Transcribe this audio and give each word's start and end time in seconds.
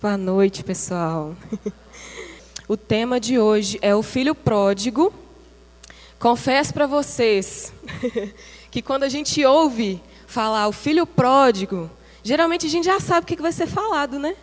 Boa 0.00 0.16
noite, 0.16 0.62
pessoal. 0.62 1.34
O 2.68 2.76
tema 2.76 3.18
de 3.18 3.36
hoje 3.36 3.80
é 3.82 3.96
o 3.96 4.00
filho 4.00 4.32
pródigo. 4.32 5.12
Confesso 6.20 6.72
para 6.72 6.86
vocês 6.86 7.72
que 8.70 8.80
quando 8.80 9.02
a 9.02 9.08
gente 9.08 9.44
ouve 9.44 10.00
falar 10.24 10.68
o 10.68 10.72
filho 10.72 11.04
pródigo, 11.04 11.90
geralmente 12.22 12.64
a 12.66 12.68
gente 12.68 12.84
já 12.84 13.00
sabe 13.00 13.24
o 13.24 13.26
que 13.26 13.42
vai 13.42 13.50
ser 13.50 13.66
falado, 13.66 14.20
né? 14.20 14.36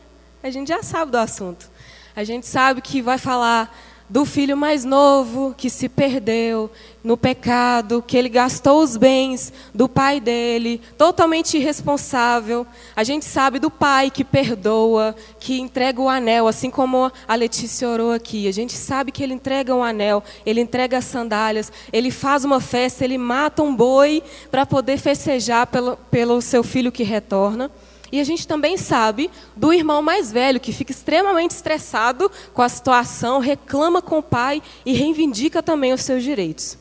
A 0.43 0.49
gente 0.49 0.67
já 0.67 0.83
sabe 0.83 1.13
do 1.13 1.17
assunto. 1.17 1.71
A 2.13 2.25
gente 2.25 2.45
sabe 2.45 2.81
que 2.81 3.01
vai 3.01 3.17
falar 3.17 3.73
do 4.07 4.23
filho 4.23 4.55
mais 4.55 4.85
novo 4.85 5.55
que 5.57 5.69
se 5.69 5.89
perdeu 5.89 6.69
no 7.03 7.17
pecado, 7.17 8.03
que 8.05 8.17
ele 8.17 8.29
gastou 8.29 8.81
os 8.81 8.97
bens 8.97 9.51
do 9.73 9.87
pai 9.87 10.19
dele, 10.19 10.81
totalmente 10.97 11.57
irresponsável. 11.57 12.65
A 12.95 13.03
gente 13.03 13.25
sabe 13.25 13.59
do 13.59 13.69
pai 13.69 14.09
que 14.09 14.23
perdoa, 14.23 15.15
que 15.39 15.59
entrega 15.59 16.01
o 16.01 16.09
anel, 16.09 16.47
assim 16.47 16.69
como 16.69 17.11
a 17.27 17.35
Letícia 17.35 17.87
orou 17.87 18.11
aqui. 18.11 18.47
A 18.47 18.51
gente 18.51 18.73
sabe 18.73 19.11
que 19.11 19.23
ele 19.23 19.33
entrega 19.33 19.75
um 19.75 19.83
anel, 19.83 20.23
ele 20.45 20.61
entrega 20.61 20.97
as 20.97 21.05
sandálias, 21.05 21.71
ele 21.91 22.11
faz 22.11 22.43
uma 22.43 22.59
festa, 22.59 23.03
ele 23.03 23.17
mata 23.17 23.63
um 23.63 23.75
boi 23.75 24.21
para 24.51 24.65
poder 24.65 24.97
festejar 24.97 25.67
pelo, 25.67 25.97
pelo 26.09 26.41
seu 26.41 26.63
filho 26.63 26.91
que 26.91 27.03
retorna. 27.03 27.71
E 28.15 28.19
a 28.21 28.23
gente 28.23 28.47
também 28.47 28.77
sabe 28.77 29.29
do 29.57 29.73
irmão 29.73 30.01
mais 30.01 30.31
velho, 30.31 30.57
que 30.57 30.71
fica 30.71 30.93
extremamente 30.93 31.51
estressado 31.51 32.31
com 32.53 32.61
a 32.61 32.69
situação, 32.69 33.39
reclama 33.39 34.01
com 34.01 34.19
o 34.19 34.23
pai 34.23 34.63
e 34.85 34.93
reivindica 34.93 35.61
também 35.61 35.91
os 35.91 35.99
seus 35.99 36.23
direitos. 36.23 36.77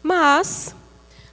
Mas, 0.00 0.72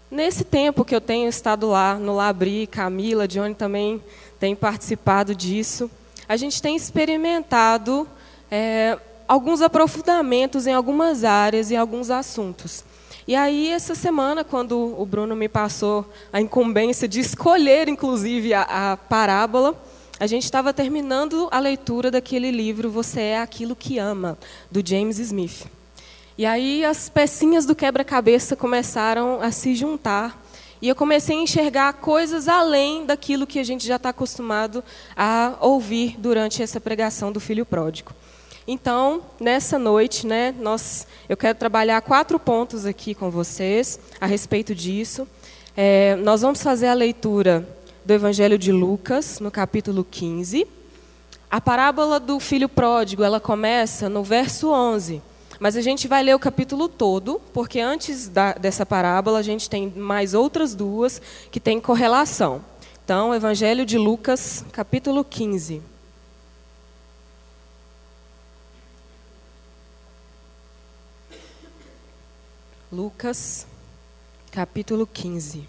nesse 0.09 0.43
tempo 0.43 0.83
que 0.83 0.95
eu 0.95 0.99
tenho 0.99 1.29
estado 1.29 1.67
lá, 1.67 1.93
no 1.93 2.15
Labri, 2.15 2.65
Camila, 2.65 3.27
Johnny 3.27 3.53
também 3.53 4.03
tem 4.39 4.55
participado 4.55 5.35
disso, 5.35 5.87
a 6.27 6.35
gente 6.35 6.59
tem 6.59 6.75
experimentado 6.75 8.07
é, 8.49 8.97
alguns 9.27 9.61
aprofundamentos 9.61 10.65
em 10.65 10.73
algumas 10.73 11.23
áreas 11.23 11.69
e 11.69 11.75
alguns 11.75 12.09
assuntos. 12.09 12.83
E 13.27 13.35
aí, 13.35 13.69
essa 13.71 13.93
semana, 13.93 14.45
quando 14.45 14.95
o 14.97 15.05
Bruno 15.05 15.35
me 15.35 15.49
passou 15.49 16.09
a 16.31 16.39
incumbência 16.39 17.09
de 17.09 17.19
escolher, 17.19 17.89
inclusive, 17.89 18.53
a, 18.53 18.93
a 18.93 18.95
parábola, 18.95 19.75
a 20.17 20.25
gente 20.25 20.45
estava 20.45 20.73
terminando 20.73 21.49
a 21.51 21.59
leitura 21.59 22.09
daquele 22.09 22.49
livro 22.49 22.89
Você 22.89 23.19
é 23.19 23.41
Aquilo 23.41 23.75
que 23.75 23.99
Ama, 23.99 24.37
do 24.71 24.81
James 24.87 25.19
Smith. 25.19 25.65
E 26.37 26.45
aí, 26.45 26.85
as 26.85 27.09
pecinhas 27.09 27.65
do 27.65 27.75
quebra-cabeça 27.75 28.55
começaram 28.55 29.41
a 29.41 29.51
se 29.51 29.75
juntar. 29.75 30.41
E 30.81 30.87
eu 30.87 30.95
comecei 30.95 31.37
a 31.37 31.41
enxergar 31.41 31.91
coisas 31.95 32.47
além 32.47 33.05
daquilo 33.05 33.45
que 33.45 33.59
a 33.59 33.63
gente 33.63 33.85
já 33.85 33.97
está 33.97 34.09
acostumado 34.09 34.81
a 35.17 35.57
ouvir 35.59 36.15
durante 36.17 36.63
essa 36.63 36.79
pregação 36.79 37.33
do 37.33 37.41
filho 37.41 37.65
pródigo. 37.65 38.13
Então, 38.69 39.21
nessa 39.39 39.79
noite, 39.79 40.27
né, 40.27 40.53
nós, 40.59 41.07
eu 41.29 41.37
quero 41.37 41.57
trabalhar 41.57 42.01
quatro 42.01 42.37
pontos 42.37 42.85
aqui 42.85 43.15
com 43.15 43.31
vocês 43.31 43.97
a 44.19 44.25
respeito 44.25 44.75
disso. 44.75 45.25
É, 45.75 46.17
nós 46.17 46.41
vamos 46.41 46.61
fazer 46.61 46.87
a 46.87 46.93
leitura 46.93 47.65
do 48.03 48.11
Evangelho 48.11 48.57
de 48.57 48.73
Lucas, 48.73 49.39
no 49.39 49.49
capítulo 49.49 50.03
15. 50.03 50.67
A 51.49 51.61
parábola 51.61 52.19
do 52.19 52.41
filho 52.41 52.67
pródigo, 52.67 53.23
ela 53.23 53.39
começa 53.39 54.09
no 54.09 54.21
verso 54.21 54.69
11. 54.69 55.21
Mas 55.61 55.77
a 55.77 55.81
gente 55.81 56.05
vai 56.05 56.21
ler 56.21 56.35
o 56.35 56.39
capítulo 56.39 56.89
todo, 56.89 57.39
porque 57.53 57.79
antes 57.79 58.27
da, 58.27 58.51
dessa 58.51 58.85
parábola 58.85 59.39
a 59.39 59.43
gente 59.43 59.69
tem 59.69 59.93
mais 59.95 60.33
outras 60.33 60.75
duas 60.75 61.21
que 61.49 61.61
têm 61.61 61.79
correlação. 61.79 62.61
Então, 63.05 63.33
Evangelho 63.33 63.85
de 63.85 63.97
Lucas, 63.97 64.65
capítulo 64.73 65.23
15. 65.23 65.81
Lucas, 72.89 73.67
capítulo 74.49 75.05
15. 75.05 75.67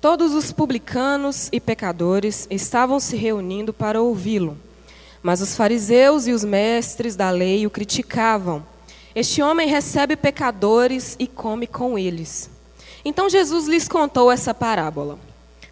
Todos 0.00 0.32
os 0.32 0.52
publicanos 0.52 1.48
e 1.50 1.58
pecadores 1.58 2.46
estavam 2.52 3.00
se 3.00 3.16
reunindo 3.16 3.72
para 3.72 4.00
ouvi-lo, 4.00 4.56
mas 5.20 5.40
os 5.40 5.56
fariseus 5.56 6.28
e 6.28 6.32
os 6.32 6.44
mestres 6.44 7.16
da 7.16 7.30
lei 7.30 7.66
o 7.66 7.70
criticavam. 7.70 8.64
Este 9.12 9.42
homem 9.42 9.66
recebe 9.66 10.14
pecadores 10.14 11.16
e 11.18 11.26
come 11.26 11.66
com 11.66 11.98
eles. 11.98 12.48
Então 13.04 13.28
Jesus 13.28 13.66
lhes 13.66 13.88
contou 13.88 14.30
essa 14.30 14.54
parábola. 14.54 15.18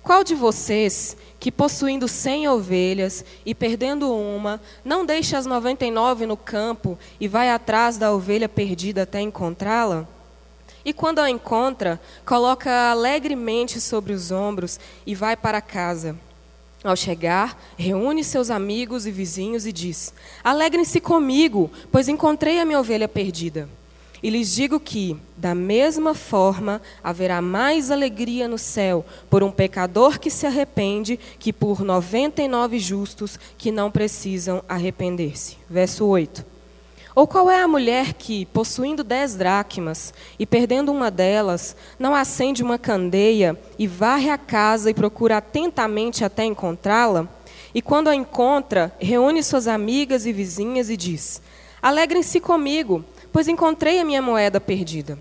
Qual 0.03 0.25
de 0.25 0.35
vocês, 0.35 1.17
que 1.47 1.53
possuindo 1.53 2.09
cem 2.09 2.49
ovelhas 2.49 3.25
e 3.45 3.55
perdendo 3.55 4.13
uma, 4.13 4.61
não 4.85 5.07
deixa 5.07 5.39
as 5.39 5.47
noventa 5.47 5.87
e 5.87 5.93
nove 5.93 6.27
no 6.27 6.37
campo 6.37 6.99
e 7.21 7.29
vai 7.29 7.51
atrás 7.51 7.97
da 7.97 8.13
ovelha 8.13 8.49
perdida 8.49 9.03
até 9.03 9.21
encontrá-la? 9.21 10.09
E 10.85 10.93
quando 10.93 11.21
a 11.21 11.31
encontra, 11.31 12.01
coloca 12.25 12.91
alegremente 12.91 13.81
sobre 13.81 14.13
os 14.13 14.33
ombros 14.33 14.81
e 15.07 15.15
vai 15.15 15.37
para 15.37 15.61
casa. 15.61 16.17
Ao 16.83 16.97
chegar, 16.97 17.57
reúne 17.79 18.25
seus 18.25 18.51
amigos 18.51 19.07
e 19.07 19.13
vizinhos 19.13 19.67
e 19.67 19.73
diz: 19.73 20.13
Alegrem-se 20.43 21.01
comigo, 21.01 21.71
pois 21.93 22.09
encontrei 22.09 22.59
a 22.59 22.65
minha 22.65 22.81
ovelha 22.81 23.07
perdida. 23.07 23.69
E 24.23 24.31
lhes 24.31 24.55
digo 24.55 24.81
que, 24.81 25.17
da 25.37 25.55
mesma 25.55 26.15
forma, 26.15 26.81
haverá 27.03 27.43
mais 27.43 27.91
alegria 27.91 28.49
no 28.49 28.59
céu 28.59 29.05
por 29.29 29.43
um 29.43 29.51
pecador 29.51 30.19
que 30.19 30.31
se 30.31 30.47
arrepende 30.47 31.19
que 31.39 31.53
por 31.53 31.83
99 31.83 32.79
justos 32.79 33.39
que 33.59 33.71
não 33.71 33.91
precisam 33.91 34.65
arrepender-se. 34.69 35.59
Verso 35.69 36.07
8. 36.07 36.57
Ou 37.15 37.27
qual 37.27 37.51
é 37.51 37.63
a 37.63 37.69
mulher 37.69 38.13
que, 38.13 38.45
possuindo 38.45 39.03
dez 39.03 39.35
dracmas 39.35 40.13
e 40.39 40.45
perdendo 40.45 40.93
uma 40.93 41.11
delas, 41.11 41.75
não 41.99 42.15
acende 42.15 42.63
uma 42.63 42.79
candeia 42.79 43.59
e 43.79 43.87
varre 43.87 44.29
a 44.29 44.37
casa 44.37 44.91
e 44.91 44.95
procura 44.95 45.39
atentamente 45.39 46.25
até 46.27 46.45
encontrá-la? 46.45 47.27
E 47.75 47.81
quando 47.81 48.09
a 48.09 48.15
encontra, 48.15 48.95
reúne 49.01 49.43
suas 49.43 49.67
amigas 49.67 50.27
e 50.27 50.33
vizinhas 50.33 50.91
e 50.91 50.97
diz: 50.97 51.41
Alegrem-se 51.81 52.39
comigo 52.39 53.03
pois 53.37 53.49
encontrei 53.49 54.01
a 54.01 54.05
minha 54.05 54.23
moeda 54.23 54.59
perdida. 54.59 55.19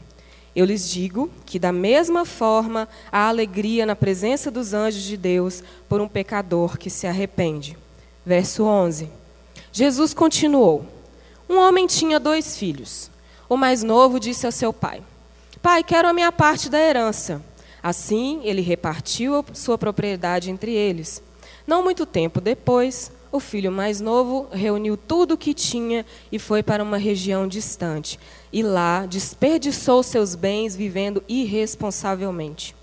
Eu 0.56 0.64
lhes 0.64 0.90
digo 0.90 1.30
que, 1.46 1.60
da 1.60 1.74
mesma 1.74 2.24
forma, 2.24 2.88
há 3.12 3.28
alegria 3.28 3.86
na 3.86 3.94
presença 3.94 4.50
dos 4.50 4.74
anjos 4.74 5.04
de 5.04 5.18
Deus 5.18 5.62
por 5.90 6.00
um 6.00 6.08
pecador 6.08 6.78
que 6.78 6.90
se 6.90 7.06
arrepende. 7.06 7.78
Verso 8.26 8.64
11. 8.64 9.10
Jesus 9.70 10.14
continuou: 10.14 10.86
Um 11.50 11.58
homem 11.58 11.86
tinha 11.88 12.18
dois 12.18 12.56
filhos. 12.58 13.12
O 13.50 13.58
mais 13.58 13.84
novo 13.84 14.18
disse 14.18 14.46
ao 14.46 14.52
seu 14.54 14.72
pai: 14.72 15.04
Pai, 15.62 15.84
quero 15.84 16.08
a 16.08 16.14
minha 16.14 16.32
parte 16.32 16.70
da 16.70 16.80
herança. 16.80 17.44
Assim, 17.84 18.40
ele 18.46 18.62
repartiu 18.62 19.44
sua 19.52 19.78
propriedade 19.78 20.50
entre 20.50 20.72
eles. 20.72 21.22
Não 21.68 21.84
muito 21.84 22.06
tempo 22.06 22.40
depois, 22.40 23.12
o 23.36 23.40
filho 23.40 23.72
mais 23.72 24.00
novo 24.00 24.48
reuniu 24.52 24.96
tudo 24.96 25.34
o 25.34 25.38
que 25.38 25.54
tinha 25.54 26.06
e 26.32 26.40
foi 26.40 26.64
para 26.64 26.82
uma 26.84 26.98
região 26.98 27.48
distante. 27.48 28.20
E 28.52 28.64
lá 28.64 29.06
desperdiçou 29.06 30.02
seus 30.02 30.36
bens 30.36 30.76
vivendo 30.76 31.24
irresponsavelmente. 31.28 32.76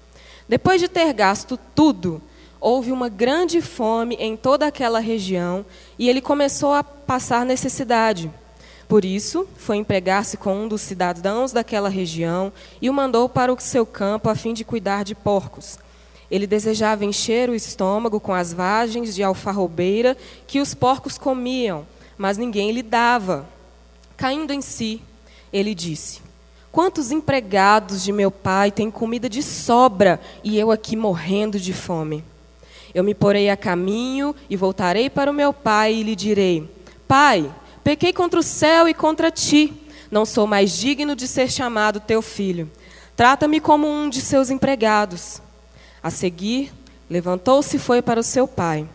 Depois 0.48 0.80
de 0.80 0.88
ter 0.88 1.12
gasto 1.14 1.58
tudo, 1.74 2.20
houve 2.60 2.92
uma 2.92 3.08
grande 3.08 3.62
fome 3.62 4.14
em 4.20 4.36
toda 4.36 4.66
aquela 4.66 5.00
região 5.00 5.64
e 5.98 6.08
ele 6.08 6.20
começou 6.20 6.72
a 6.74 6.84
passar 6.84 7.46
necessidade. 7.46 8.30
Por 8.86 9.04
isso, 9.04 9.48
foi 9.56 9.78
empregar-se 9.78 10.36
com 10.36 10.54
um 10.54 10.68
dos 10.68 10.82
cidadãos 10.82 11.50
daquela 11.50 11.88
região 11.88 12.52
e 12.80 12.90
o 12.90 12.92
mandou 12.92 13.28
para 13.28 13.52
o 13.52 13.58
seu 13.58 13.86
campo 13.86 14.28
a 14.28 14.34
fim 14.34 14.52
de 14.52 14.64
cuidar 14.64 15.02
de 15.02 15.14
porcos. 15.14 15.78
Ele 16.32 16.46
desejava 16.46 17.04
encher 17.04 17.50
o 17.50 17.54
estômago 17.54 18.18
com 18.18 18.32
as 18.32 18.54
vagens 18.54 19.14
de 19.14 19.22
alfarrobeira 19.22 20.16
que 20.46 20.62
os 20.62 20.72
porcos 20.72 21.18
comiam, 21.18 21.86
mas 22.16 22.38
ninguém 22.38 22.72
lhe 22.72 22.82
dava. 22.82 23.46
Caindo 24.16 24.50
em 24.50 24.62
si, 24.62 25.02
ele 25.52 25.74
disse: 25.74 26.22
Quantos 26.72 27.10
empregados 27.10 28.02
de 28.02 28.10
meu 28.12 28.30
pai 28.30 28.70
têm 28.70 28.90
comida 28.90 29.28
de 29.28 29.42
sobra 29.42 30.18
e 30.42 30.58
eu 30.58 30.70
aqui 30.70 30.96
morrendo 30.96 31.60
de 31.60 31.74
fome? 31.74 32.24
Eu 32.94 33.04
me 33.04 33.14
porei 33.14 33.50
a 33.50 33.56
caminho 33.56 34.34
e 34.48 34.56
voltarei 34.56 35.10
para 35.10 35.30
o 35.30 35.34
meu 35.34 35.52
pai 35.52 35.92
e 35.92 36.02
lhe 36.02 36.16
direi: 36.16 36.66
Pai, 37.06 37.54
pequei 37.84 38.10
contra 38.10 38.40
o 38.40 38.42
céu 38.42 38.88
e 38.88 38.94
contra 38.94 39.30
ti. 39.30 39.70
Não 40.10 40.24
sou 40.24 40.46
mais 40.46 40.72
digno 40.78 41.14
de 41.14 41.28
ser 41.28 41.50
chamado 41.50 42.00
teu 42.00 42.22
filho. 42.22 42.70
Trata-me 43.14 43.60
como 43.60 43.86
um 43.86 44.08
de 44.08 44.22
seus 44.22 44.48
empregados. 44.48 45.42
A 46.02 46.10
seguir, 46.10 46.72
levantou-se 47.08 47.76
e 47.76 47.80
foi 47.80 48.02
para 48.02 48.20
o 48.20 48.24
seu 48.24 48.48
pai. 48.48 48.86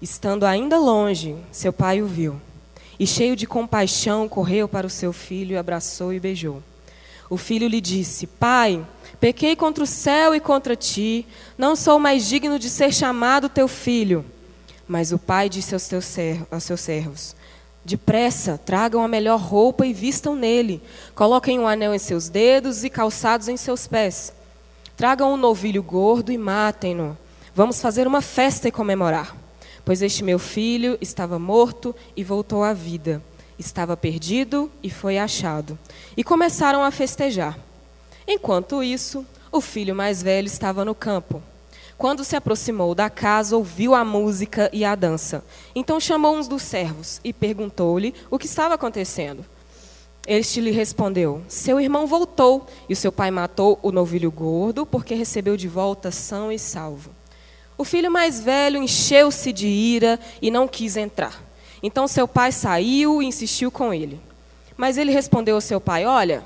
Estando 0.00 0.44
ainda 0.44 0.78
longe, 0.78 1.36
seu 1.52 1.72
pai 1.72 2.02
o 2.02 2.06
viu. 2.06 2.40
E 2.98 3.06
cheio 3.06 3.36
de 3.36 3.46
compaixão, 3.46 4.28
correu 4.28 4.68
para 4.68 4.86
o 4.86 4.90
seu 4.90 5.12
filho, 5.12 5.58
abraçou 5.58 6.12
e 6.12 6.20
beijou. 6.20 6.62
O 7.28 7.36
filho 7.36 7.66
lhe 7.66 7.80
disse: 7.80 8.26
Pai, 8.26 8.84
Pequei 9.24 9.56
contra 9.56 9.82
o 9.82 9.86
céu 9.86 10.34
e 10.34 10.40
contra 10.40 10.76
ti, 10.76 11.26
não 11.56 11.74
sou 11.74 11.98
mais 11.98 12.26
digno 12.26 12.58
de 12.58 12.68
ser 12.68 12.92
chamado 12.92 13.48
teu 13.48 13.66
filho. 13.66 14.22
Mas 14.86 15.12
o 15.12 15.18
pai 15.18 15.48
disse 15.48 15.72
aos, 15.72 15.88
teus 15.88 16.04
servos, 16.04 16.46
aos 16.50 16.64
seus 16.64 16.80
servos: 16.82 17.36
Depressa, 17.82 18.58
tragam 18.58 19.02
a 19.02 19.08
melhor 19.08 19.40
roupa 19.40 19.86
e 19.86 19.94
vistam 19.94 20.36
nele. 20.36 20.82
Coloquem 21.14 21.58
um 21.58 21.66
anel 21.66 21.94
em 21.94 21.98
seus 21.98 22.28
dedos 22.28 22.84
e 22.84 22.90
calçados 22.90 23.48
em 23.48 23.56
seus 23.56 23.86
pés. 23.86 24.30
Tragam 24.96 25.34
um 25.34 25.36
novilho 25.36 25.82
gordo 25.82 26.30
e 26.30 26.38
matem-no. 26.38 27.18
Vamos 27.52 27.80
fazer 27.80 28.06
uma 28.06 28.20
festa 28.20 28.68
e 28.68 28.72
comemorar. 28.72 29.36
Pois 29.84 30.00
este 30.00 30.22
meu 30.22 30.38
filho 30.38 30.96
estava 31.00 31.36
morto 31.36 31.94
e 32.16 32.22
voltou 32.22 32.62
à 32.62 32.72
vida. 32.72 33.20
Estava 33.58 33.96
perdido 33.96 34.70
e 34.82 34.88
foi 34.88 35.18
achado. 35.18 35.76
E 36.16 36.22
começaram 36.22 36.84
a 36.84 36.92
festejar. 36.92 37.58
Enquanto 38.26 38.82
isso, 38.84 39.26
o 39.50 39.60
filho 39.60 39.96
mais 39.96 40.22
velho 40.22 40.46
estava 40.46 40.84
no 40.84 40.94
campo. 40.94 41.42
Quando 41.98 42.24
se 42.24 42.36
aproximou 42.36 42.94
da 42.94 43.10
casa, 43.10 43.56
ouviu 43.56 43.94
a 43.94 44.04
música 44.04 44.70
e 44.72 44.84
a 44.84 44.94
dança. 44.94 45.44
Então 45.74 45.98
chamou 45.98 46.36
uns 46.36 46.46
dos 46.46 46.62
servos 46.62 47.20
e 47.24 47.32
perguntou-lhe 47.32 48.14
o 48.30 48.38
que 48.38 48.46
estava 48.46 48.74
acontecendo. 48.74 49.44
Este 50.26 50.60
lhe 50.60 50.70
respondeu: 50.70 51.42
Seu 51.48 51.80
irmão 51.80 52.06
voltou 52.06 52.66
e 52.88 52.92
o 52.92 52.96
seu 52.96 53.12
pai 53.12 53.30
matou 53.30 53.78
o 53.82 53.92
novilho 53.92 54.30
gordo 54.30 54.86
porque 54.86 55.14
recebeu 55.14 55.56
de 55.56 55.68
volta 55.68 56.10
são 56.10 56.50
e 56.50 56.58
salvo. 56.58 57.10
O 57.76 57.84
filho 57.84 58.10
mais 58.10 58.40
velho 58.40 58.82
encheu-se 58.82 59.52
de 59.52 59.66
ira 59.66 60.18
e 60.40 60.50
não 60.50 60.66
quis 60.66 60.96
entrar. 60.96 61.42
Então 61.82 62.08
seu 62.08 62.26
pai 62.26 62.52
saiu 62.52 63.22
e 63.22 63.26
insistiu 63.26 63.70
com 63.70 63.92
ele. 63.92 64.20
Mas 64.76 64.96
ele 64.96 65.12
respondeu 65.12 65.56
ao 65.56 65.60
seu 65.60 65.80
pai: 65.80 66.06
Olha, 66.06 66.42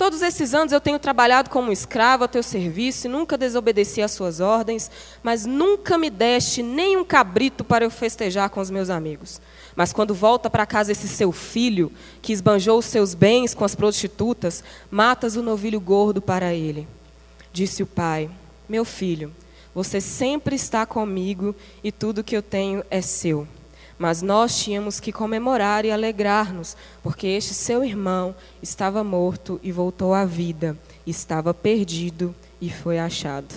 Todos 0.00 0.22
esses 0.22 0.54
anos 0.54 0.72
eu 0.72 0.80
tenho 0.80 0.98
trabalhado 0.98 1.50
como 1.50 1.70
escravo 1.70 2.24
a 2.24 2.28
teu 2.28 2.42
serviço 2.42 3.06
e 3.06 3.10
nunca 3.10 3.36
desobedeci 3.36 4.00
às 4.00 4.10
suas 4.12 4.40
ordens, 4.40 4.90
mas 5.22 5.44
nunca 5.44 5.98
me 5.98 6.08
deste 6.08 6.62
nem 6.62 6.96
um 6.96 7.04
cabrito 7.04 7.62
para 7.62 7.84
eu 7.84 7.90
festejar 7.90 8.48
com 8.48 8.60
os 8.60 8.70
meus 8.70 8.88
amigos. 8.88 9.42
Mas 9.76 9.92
quando 9.92 10.14
volta 10.14 10.50
para 10.50 10.66
casa 10.66 10.92
esse 10.92 11.08
seu 11.08 11.32
filho, 11.32 11.92
que 12.20 12.32
esbanjou 12.32 12.78
os 12.78 12.86
seus 12.86 13.14
bens 13.14 13.54
com 13.54 13.64
as 13.64 13.74
prostitutas, 13.74 14.64
matas 14.90 15.36
o 15.36 15.42
novilho 15.42 15.80
gordo 15.80 16.20
para 16.20 16.52
ele. 16.52 16.86
Disse 17.52 17.82
o 17.82 17.86
pai: 17.86 18.30
Meu 18.68 18.84
filho, 18.84 19.32
você 19.74 20.00
sempre 20.00 20.56
está 20.56 20.84
comigo 20.84 21.54
e 21.82 21.92
tudo 21.92 22.24
que 22.24 22.36
eu 22.36 22.42
tenho 22.42 22.84
é 22.90 23.00
seu. 23.00 23.46
Mas 23.98 24.22
nós 24.22 24.58
tínhamos 24.58 24.98
que 24.98 25.12
comemorar 25.12 25.84
e 25.84 25.90
alegrar-nos, 25.90 26.76
porque 27.02 27.26
este 27.26 27.52
seu 27.52 27.84
irmão 27.84 28.34
estava 28.62 29.04
morto 29.04 29.60
e 29.62 29.70
voltou 29.70 30.14
à 30.14 30.24
vida, 30.24 30.76
estava 31.06 31.52
perdido 31.52 32.34
e 32.60 32.70
foi 32.70 32.98
achado. 32.98 33.54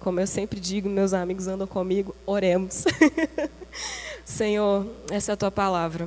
Como 0.00 0.18
eu 0.18 0.26
sempre 0.26 0.58
digo, 0.58 0.88
meus 0.88 1.12
amigos 1.12 1.46
andam 1.46 1.66
comigo, 1.66 2.14
oremos. 2.26 2.84
Senhor, 4.28 4.86
essa 5.10 5.32
é 5.32 5.34
a 5.34 5.36
tua 5.36 5.50
palavra. 5.50 6.06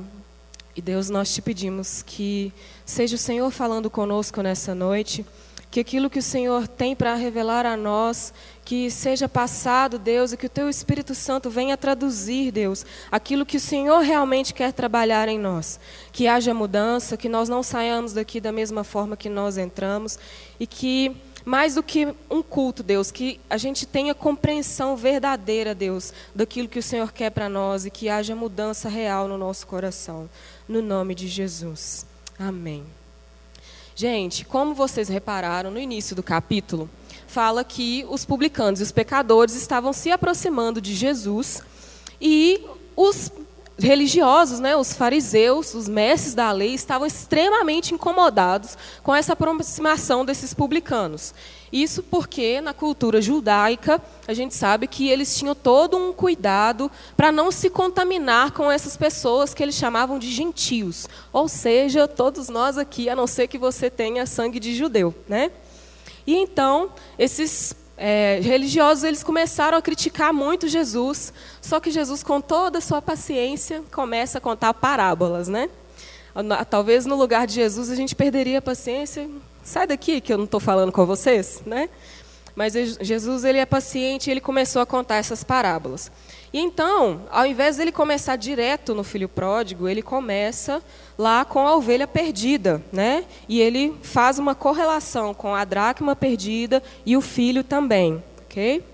E 0.76 0.80
Deus, 0.80 1.10
nós 1.10 1.34
te 1.34 1.42
pedimos 1.42 2.02
que 2.02 2.52
seja 2.86 3.16
o 3.16 3.18
Senhor 3.18 3.50
falando 3.50 3.90
conosco 3.90 4.40
nessa 4.40 4.76
noite 4.76 5.26
que 5.72 5.80
aquilo 5.80 6.08
que 6.08 6.18
o 6.18 6.22
Senhor 6.22 6.68
tem 6.68 6.94
para 6.94 7.14
revelar 7.14 7.64
a 7.64 7.78
nós, 7.78 8.32
que 8.62 8.90
seja 8.90 9.26
passado, 9.26 9.98
Deus, 9.98 10.32
e 10.32 10.36
que 10.36 10.44
o 10.44 10.50
Teu 10.50 10.68
Espírito 10.68 11.14
Santo 11.14 11.48
venha 11.48 11.78
traduzir, 11.78 12.52
Deus, 12.52 12.84
aquilo 13.10 13.46
que 13.46 13.56
o 13.56 13.60
Senhor 13.60 14.00
realmente 14.00 14.52
quer 14.52 14.72
trabalhar 14.72 15.28
em 15.28 15.38
nós. 15.38 15.80
Que 16.12 16.28
haja 16.28 16.52
mudança, 16.52 17.16
que 17.16 17.28
nós 17.28 17.48
não 17.48 17.62
saiamos 17.62 18.12
daqui 18.12 18.38
da 18.38 18.52
mesma 18.52 18.84
forma 18.84 19.16
que 19.16 19.30
nós 19.30 19.56
entramos 19.56 20.18
e 20.60 20.66
que 20.66 21.16
mais 21.44 21.74
do 21.74 21.82
que 21.82 22.08
um 22.30 22.42
culto, 22.42 22.82
Deus, 22.82 23.10
que 23.10 23.40
a 23.48 23.56
gente 23.56 23.86
tenha 23.86 24.14
compreensão 24.14 24.96
verdadeira, 24.96 25.74
Deus, 25.74 26.12
daquilo 26.34 26.68
que 26.68 26.78
o 26.78 26.82
Senhor 26.82 27.12
quer 27.12 27.30
para 27.30 27.48
nós 27.48 27.84
e 27.84 27.90
que 27.90 28.08
haja 28.08 28.34
mudança 28.34 28.88
real 28.88 29.26
no 29.28 29.36
nosso 29.36 29.66
coração. 29.66 30.28
No 30.68 30.80
nome 30.80 31.14
de 31.14 31.28
Jesus. 31.28 32.06
Amém. 32.38 32.84
Gente, 33.94 34.44
como 34.44 34.74
vocês 34.74 35.08
repararam 35.08 35.70
no 35.70 35.78
início 35.78 36.16
do 36.16 36.22
capítulo, 36.22 36.88
fala 37.26 37.62
que 37.64 38.06
os 38.08 38.24
publicanos 38.24 38.80
e 38.80 38.82
os 38.82 38.92
pecadores 38.92 39.54
estavam 39.54 39.92
se 39.92 40.10
aproximando 40.10 40.80
de 40.80 40.94
Jesus 40.94 41.62
e 42.20 42.64
os 42.96 43.30
religiosos, 43.78 44.60
né, 44.60 44.76
os 44.76 44.92
fariseus, 44.92 45.74
os 45.74 45.88
mestres 45.88 46.34
da 46.34 46.50
lei, 46.52 46.74
estavam 46.74 47.06
extremamente 47.06 47.94
incomodados 47.94 48.76
com 49.02 49.14
essa 49.14 49.32
aproximação 49.32 50.24
desses 50.24 50.52
publicanos. 50.54 51.34
Isso 51.72 52.02
porque 52.02 52.60
na 52.60 52.74
cultura 52.74 53.22
judaica 53.22 54.00
a 54.28 54.34
gente 54.34 54.54
sabe 54.54 54.86
que 54.86 55.08
eles 55.08 55.34
tinham 55.36 55.54
todo 55.54 55.96
um 55.96 56.12
cuidado 56.12 56.90
para 57.16 57.32
não 57.32 57.50
se 57.50 57.70
contaminar 57.70 58.50
com 58.52 58.70
essas 58.70 58.96
pessoas 58.96 59.54
que 59.54 59.62
eles 59.62 59.74
chamavam 59.74 60.18
de 60.18 60.30
gentios, 60.30 61.08
ou 61.32 61.48
seja, 61.48 62.06
todos 62.06 62.48
nós 62.50 62.76
aqui, 62.76 63.08
a 63.08 63.16
não 63.16 63.26
ser 63.26 63.48
que 63.48 63.56
você 63.56 63.88
tenha 63.88 64.26
sangue 64.26 64.60
de 64.60 64.74
judeu, 64.74 65.14
né? 65.26 65.50
E 66.26 66.36
então 66.36 66.90
esses 67.18 67.74
é, 68.04 68.40
religiosos 68.42 69.04
eles 69.04 69.22
começaram 69.22 69.78
a 69.78 69.82
criticar 69.82 70.32
muito 70.32 70.66
Jesus, 70.66 71.32
só 71.60 71.78
que 71.78 71.90
Jesus, 71.90 72.22
com 72.22 72.40
toda 72.40 72.78
a 72.78 72.80
sua 72.80 73.00
paciência, 73.00 73.82
começa 73.92 74.38
a 74.38 74.40
contar 74.40 74.74
parábolas, 74.74 75.46
né? 75.46 75.70
Talvez 76.68 77.06
no 77.06 77.14
lugar 77.14 77.46
de 77.46 77.54
Jesus 77.54 77.90
a 77.90 77.94
gente 77.94 78.14
perderia 78.14 78.58
a 78.58 78.62
paciência 78.62 79.28
sai 79.62 79.86
daqui 79.86 80.20
que 80.20 80.32
eu 80.32 80.38
não 80.38 80.44
estou 80.44 80.60
falando 80.60 80.92
com 80.92 81.06
vocês, 81.06 81.62
né? 81.64 81.88
Mas 82.54 82.74
Jesus 82.74 83.44
ele 83.44 83.58
é 83.58 83.64
paciente, 83.64 84.30
ele 84.30 84.40
começou 84.40 84.82
a 84.82 84.86
contar 84.86 85.16
essas 85.16 85.42
parábolas. 85.42 86.10
E 86.52 86.60
então, 86.60 87.22
ao 87.30 87.46
invés 87.46 87.78
dele 87.78 87.90
começar 87.90 88.36
direto 88.36 88.94
no 88.94 89.02
filho 89.02 89.28
pródigo, 89.28 89.88
ele 89.88 90.02
começa 90.02 90.82
lá 91.16 91.44
com 91.44 91.66
a 91.66 91.74
ovelha 91.74 92.06
perdida, 92.06 92.82
né? 92.92 93.24
E 93.48 93.60
ele 93.60 93.96
faz 94.02 94.38
uma 94.38 94.54
correlação 94.54 95.32
com 95.32 95.54
a 95.54 95.64
dracma 95.64 96.14
perdida 96.14 96.82
e 97.06 97.16
o 97.16 97.22
filho 97.22 97.64
também, 97.64 98.22
ok? 98.44 98.84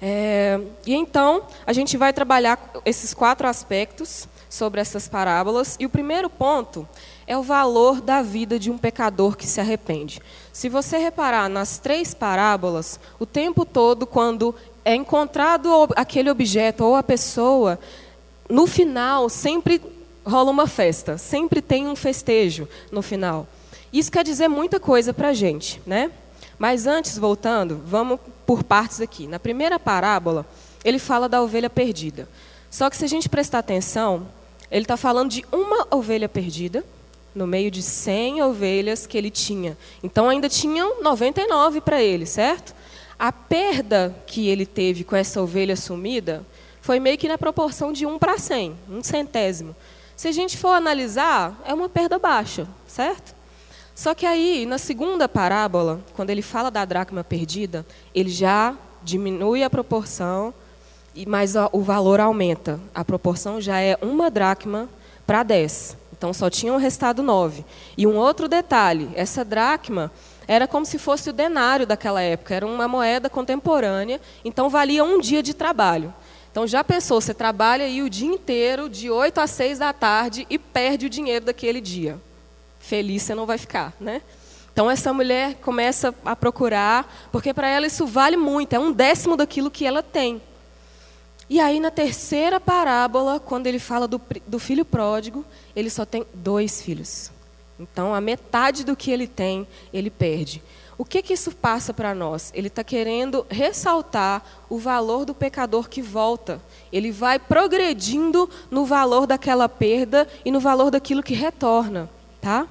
É, 0.00 0.60
e 0.86 0.94
então 0.94 1.42
a 1.66 1.72
gente 1.72 1.96
vai 1.96 2.12
trabalhar 2.12 2.58
esses 2.84 3.14
quatro 3.14 3.48
aspectos 3.48 4.28
sobre 4.48 4.80
essas 4.80 5.08
parábolas. 5.08 5.76
E 5.80 5.86
o 5.86 5.90
primeiro 5.90 6.30
ponto 6.30 6.88
é 7.26 7.36
o 7.36 7.42
valor 7.42 8.00
da 8.00 8.22
vida 8.22 8.58
de 8.58 8.70
um 8.70 8.78
pecador 8.78 9.36
que 9.36 9.46
se 9.46 9.60
arrepende. 9.60 10.20
Se 10.52 10.68
você 10.68 10.96
reparar 10.98 11.48
nas 11.48 11.78
três 11.78 12.14
parábolas, 12.14 13.00
o 13.18 13.26
tempo 13.26 13.64
todo, 13.64 14.06
quando 14.06 14.54
é 14.86 14.94
encontrado 14.94 15.68
aquele 15.96 16.30
objeto 16.30 16.84
ou 16.84 16.94
a 16.94 17.02
pessoa, 17.02 17.76
no 18.48 18.68
final 18.68 19.28
sempre 19.28 19.82
rola 20.24 20.48
uma 20.48 20.68
festa, 20.68 21.18
sempre 21.18 21.60
tem 21.60 21.88
um 21.88 21.96
festejo 21.96 22.68
no 22.92 23.02
final. 23.02 23.48
Isso 23.92 24.12
quer 24.12 24.22
dizer 24.22 24.46
muita 24.46 24.78
coisa 24.78 25.12
para 25.12 25.30
a 25.30 25.34
gente, 25.34 25.82
né? 25.84 26.12
Mas 26.56 26.86
antes, 26.86 27.18
voltando, 27.18 27.82
vamos 27.84 28.20
por 28.46 28.62
partes 28.62 29.00
aqui. 29.00 29.26
Na 29.26 29.40
primeira 29.40 29.76
parábola, 29.76 30.46
ele 30.84 31.00
fala 31.00 31.28
da 31.28 31.42
ovelha 31.42 31.68
perdida. 31.68 32.28
Só 32.70 32.88
que 32.88 32.96
se 32.96 33.04
a 33.04 33.08
gente 33.08 33.28
prestar 33.28 33.58
atenção, 33.58 34.28
ele 34.70 34.84
está 34.84 34.96
falando 34.96 35.30
de 35.30 35.44
uma 35.50 35.88
ovelha 35.90 36.28
perdida 36.28 36.84
no 37.34 37.44
meio 37.44 37.72
de 37.72 37.82
100 37.82 38.40
ovelhas 38.40 39.04
que 39.04 39.18
ele 39.18 39.32
tinha. 39.32 39.76
Então 40.00 40.28
ainda 40.28 40.48
tinham 40.48 41.02
99 41.02 41.80
para 41.80 42.00
ele, 42.00 42.24
certo? 42.24 42.72
A 43.18 43.32
perda 43.32 44.14
que 44.26 44.48
ele 44.48 44.66
teve 44.66 45.02
com 45.02 45.16
essa 45.16 45.40
ovelha 45.40 45.76
sumida 45.76 46.44
foi 46.82 47.00
meio 47.00 47.18
que 47.18 47.28
na 47.28 47.38
proporção 47.38 47.92
de 47.92 48.04
1 48.06 48.18
para 48.18 48.38
100, 48.38 48.76
um 48.90 49.02
centésimo. 49.02 49.74
Se 50.14 50.28
a 50.28 50.32
gente 50.32 50.56
for 50.56 50.70
analisar, 50.70 51.60
é 51.64 51.74
uma 51.74 51.88
perda 51.88 52.18
baixa, 52.18 52.66
certo? 52.86 53.34
Só 53.94 54.14
que 54.14 54.26
aí, 54.26 54.66
na 54.66 54.76
segunda 54.76 55.26
parábola, 55.28 56.00
quando 56.14 56.30
ele 56.30 56.42
fala 56.42 56.70
da 56.70 56.84
dracma 56.84 57.24
perdida, 57.24 57.86
ele 58.14 58.30
já 58.30 58.76
diminui 59.02 59.62
a 59.62 59.70
proporção, 59.70 60.52
mas 61.26 61.54
o 61.72 61.80
valor 61.80 62.20
aumenta. 62.20 62.78
A 62.94 63.04
proporção 63.04 63.60
já 63.60 63.80
é 63.80 63.98
uma 64.02 64.30
dracma 64.30 64.88
para 65.26 65.42
10. 65.42 65.96
Então 66.16 66.32
só 66.32 66.48
tinham 66.48 66.76
restado 66.76 67.22
nove. 67.22 67.64
E 67.96 68.06
um 68.06 68.16
outro 68.16 68.48
detalhe: 68.48 69.08
essa 69.14 69.44
dracma 69.44 70.10
era 70.48 70.66
como 70.66 70.86
se 70.86 70.98
fosse 70.98 71.30
o 71.30 71.32
denário 71.32 71.86
daquela 71.86 72.20
época, 72.22 72.54
era 72.54 72.66
uma 72.66 72.86
moeda 72.86 73.28
contemporânea, 73.28 74.20
então 74.44 74.68
valia 74.68 75.04
um 75.04 75.20
dia 75.20 75.42
de 75.42 75.52
trabalho. 75.52 76.14
Então 76.50 76.66
já 76.66 76.82
pensou, 76.82 77.20
você 77.20 77.34
trabalha 77.34 77.84
aí 77.84 78.02
o 78.02 78.08
dia 78.08 78.28
inteiro, 78.28 78.88
de 78.88 79.10
8 79.10 79.40
a 79.40 79.46
6 79.46 79.78
da 79.78 79.92
tarde, 79.92 80.46
e 80.48 80.58
perde 80.58 81.06
o 81.06 81.10
dinheiro 81.10 81.44
daquele 81.44 81.80
dia. 81.80 82.18
Feliz 82.78 83.22
você 83.22 83.34
não 83.34 83.44
vai 83.44 83.58
ficar, 83.58 83.92
né? 84.00 84.22
Então 84.72 84.90
essa 84.90 85.12
mulher 85.12 85.56
começa 85.56 86.14
a 86.24 86.36
procurar, 86.36 87.28
porque 87.32 87.52
para 87.52 87.68
ela 87.68 87.86
isso 87.86 88.06
vale 88.06 88.36
muito, 88.36 88.72
é 88.72 88.78
um 88.78 88.92
décimo 88.92 89.36
daquilo 89.36 89.70
que 89.70 89.84
ela 89.84 90.02
tem. 90.02 90.40
E 91.48 91.60
aí, 91.60 91.78
na 91.78 91.92
terceira 91.92 92.58
parábola, 92.58 93.38
quando 93.38 93.68
ele 93.68 93.78
fala 93.78 94.08
do, 94.08 94.20
do 94.46 94.58
filho 94.58 94.84
pródigo, 94.84 95.44
ele 95.76 95.88
só 95.88 96.04
tem 96.04 96.26
dois 96.34 96.82
filhos. 96.82 97.30
Então, 97.78 98.14
a 98.14 98.20
metade 98.20 98.84
do 98.84 98.96
que 98.96 99.10
ele 99.10 99.26
tem, 99.26 99.66
ele 99.92 100.10
perde. 100.10 100.62
O 100.98 101.04
que, 101.04 101.20
que 101.20 101.34
isso 101.34 101.52
passa 101.52 101.92
para 101.92 102.14
nós? 102.14 102.50
Ele 102.54 102.68
está 102.68 102.82
querendo 102.82 103.46
ressaltar 103.50 104.42
o 104.68 104.78
valor 104.78 105.26
do 105.26 105.34
pecador 105.34 105.90
que 105.90 106.00
volta. 106.00 106.60
Ele 106.90 107.10
vai 107.10 107.38
progredindo 107.38 108.48
no 108.70 108.86
valor 108.86 109.26
daquela 109.26 109.68
perda 109.68 110.26
e 110.42 110.50
no 110.50 110.58
valor 110.58 110.90
daquilo 110.90 111.22
que 111.22 111.34
retorna. 111.34 112.08
Tá? 112.40 112.66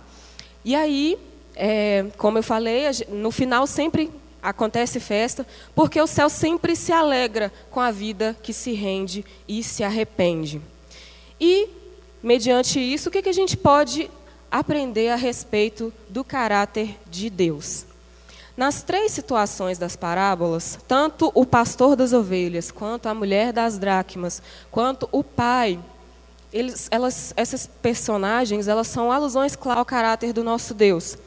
E 0.64 0.74
aí, 0.76 1.20
é, 1.56 2.08
como 2.18 2.40
eu 2.40 2.44
falei, 2.44 2.86
no 3.10 3.30
final 3.30 3.68
sempre 3.68 4.12
acontece 4.42 5.00
festa, 5.00 5.46
porque 5.76 6.00
o 6.02 6.08
céu 6.08 6.30
sempre 6.30 6.76
se 6.76 6.92
alegra 6.92 7.52
com 7.70 7.80
a 7.80 7.92
vida 7.92 8.36
que 8.42 8.54
se 8.54 8.74
rende 8.74 9.24
e 9.48 9.64
se 9.64 9.84
arrepende. 9.84 10.62
E, 11.40 11.68
mediante 12.22 12.80
isso, 12.80 13.10
o 13.10 13.12
que, 13.12 13.22
que 13.22 13.30
a 13.30 13.34
gente 13.34 13.58
pode 13.58 14.10
aprender 14.60 15.10
a 15.10 15.16
respeito 15.16 15.92
do 16.08 16.24
caráter 16.24 16.98
de 17.10 17.30
Deus? 17.30 17.86
Nas 18.56 18.82
três 18.82 19.12
situações 19.12 19.78
das 19.78 19.98
parábolas, 19.98 20.80
tanto 20.88 21.30
o 21.36 21.46
pastor 21.46 21.96
das 21.96 22.14
ovelhas, 22.14 22.72
quanto 22.72 23.08
a 23.08 23.14
mulher 23.14 23.52
das 23.52 23.78
dracmas, 23.78 24.42
quanto 24.72 25.10
o 25.12 25.22
pai, 25.24 25.78
eles, 26.54 26.88
elas, 26.90 27.34
essas 27.36 27.68
personagens, 27.68 28.70
elas 28.70 28.88
são 28.88 29.12
alusões 29.12 29.58
ao 29.62 29.84
caráter 29.84 30.32
do 30.32 30.42
nosso 30.42 30.74
Deus. 30.74 31.18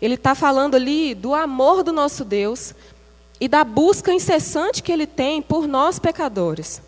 Ele 0.00 0.14
está 0.14 0.34
falando 0.36 0.76
ali 0.76 1.12
do 1.12 1.34
amor 1.34 1.82
do 1.82 1.92
nosso 1.92 2.24
Deus 2.24 2.72
e 3.40 3.48
da 3.48 3.64
busca 3.64 4.12
incessante 4.12 4.80
que 4.82 4.92
ele 4.92 5.08
tem 5.08 5.42
por 5.42 5.66
nós 5.66 5.98
pecadores. 5.98 6.80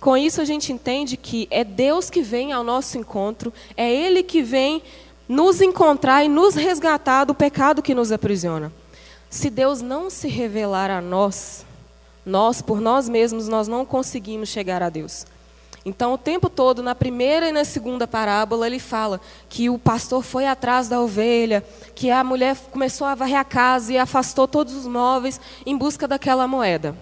Com 0.00 0.16
isso, 0.16 0.40
a 0.40 0.44
gente 0.44 0.72
entende 0.72 1.16
que 1.16 1.46
é 1.48 1.62
Deus 1.62 2.10
que 2.10 2.22
vem 2.22 2.52
ao 2.52 2.64
nosso 2.64 2.98
encontro, 2.98 3.52
é 3.76 3.88
Ele 3.88 4.24
que 4.24 4.42
vem 4.42 4.82
nos 5.32 5.62
encontrar 5.62 6.22
e 6.22 6.28
nos 6.28 6.54
resgatar 6.54 7.24
do 7.24 7.34
pecado 7.34 7.80
que 7.80 7.94
nos 7.94 8.12
aprisiona. 8.12 8.70
Se 9.30 9.48
Deus 9.48 9.80
não 9.80 10.10
se 10.10 10.28
revelar 10.28 10.90
a 10.90 11.00
nós, 11.00 11.64
nós, 12.24 12.60
por 12.60 12.82
nós 12.82 13.08
mesmos, 13.08 13.48
nós 13.48 13.66
não 13.66 13.86
conseguimos 13.86 14.50
chegar 14.50 14.82
a 14.82 14.90
Deus. 14.90 15.24
Então, 15.86 16.12
o 16.12 16.18
tempo 16.18 16.50
todo, 16.50 16.82
na 16.82 16.94
primeira 16.94 17.48
e 17.48 17.52
na 17.52 17.64
segunda 17.64 18.06
parábola, 18.06 18.66
ele 18.66 18.78
fala 18.78 19.22
que 19.48 19.70
o 19.70 19.78
pastor 19.78 20.22
foi 20.22 20.46
atrás 20.46 20.86
da 20.86 21.00
ovelha, 21.00 21.64
que 21.94 22.10
a 22.10 22.22
mulher 22.22 22.54
começou 22.70 23.06
a 23.06 23.14
varrer 23.14 23.38
a 23.38 23.44
casa 23.44 23.90
e 23.90 23.96
afastou 23.96 24.46
todos 24.46 24.74
os 24.74 24.86
móveis 24.86 25.40
em 25.64 25.74
busca 25.74 26.06
daquela 26.06 26.46
moeda. 26.46 26.94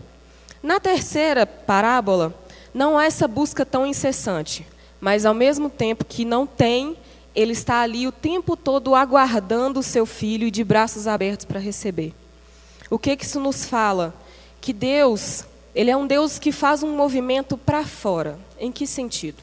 Na 0.62 0.78
terceira 0.78 1.44
parábola, 1.44 2.32
não 2.72 2.96
há 2.96 3.06
essa 3.06 3.26
busca 3.26 3.66
tão 3.66 3.84
incessante, 3.84 4.64
mas 5.00 5.26
ao 5.26 5.34
mesmo 5.34 5.68
tempo 5.68 6.04
que 6.04 6.24
não 6.24 6.46
tem, 6.46 6.96
ele 7.34 7.52
está 7.52 7.80
ali 7.80 8.06
o 8.06 8.12
tempo 8.12 8.56
todo 8.56 8.94
aguardando 8.94 9.80
o 9.80 9.82
seu 9.82 10.04
filho 10.04 10.46
e 10.46 10.50
de 10.50 10.64
braços 10.64 11.06
abertos 11.06 11.44
para 11.44 11.60
receber. 11.60 12.14
O 12.88 12.98
que, 12.98 13.16
que 13.16 13.24
isso 13.24 13.40
nos 13.40 13.64
fala? 13.64 14.14
Que 14.60 14.72
Deus 14.72 15.44
ele 15.74 15.90
é 15.90 15.96
um 15.96 16.06
Deus 16.06 16.38
que 16.38 16.50
faz 16.50 16.82
um 16.82 16.96
movimento 16.96 17.56
para 17.56 17.84
fora. 17.84 18.38
Em 18.58 18.72
que 18.72 18.86
sentido? 18.86 19.42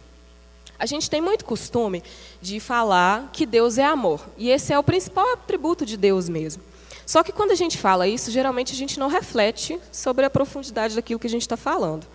A 0.78 0.86
gente 0.86 1.10
tem 1.10 1.22
muito 1.22 1.46
costume 1.46 2.04
de 2.42 2.60
falar 2.60 3.30
que 3.32 3.46
Deus 3.46 3.78
é 3.78 3.86
amor. 3.86 4.22
E 4.38 4.50
esse 4.50 4.74
é 4.74 4.78
o 4.78 4.84
principal 4.84 5.34
atributo 5.34 5.86
de 5.86 5.98
Deus 5.98 6.30
mesmo. 6.30 6.62
Só 7.06 7.24
que 7.24 7.32
quando 7.32 7.52
a 7.52 7.56
gente 7.56 7.78
fala 7.78 8.08
isso, 8.08 8.30
geralmente 8.30 8.74
a 8.74 8.76
gente 8.76 9.00
não 9.00 9.08
reflete 9.08 9.80
sobre 9.92 10.26
a 10.26 10.30
profundidade 10.30 10.96
daquilo 10.96 11.20
que 11.20 11.28
a 11.28 11.30
gente 11.30 11.42
está 11.42 11.56
falando. 11.56 12.06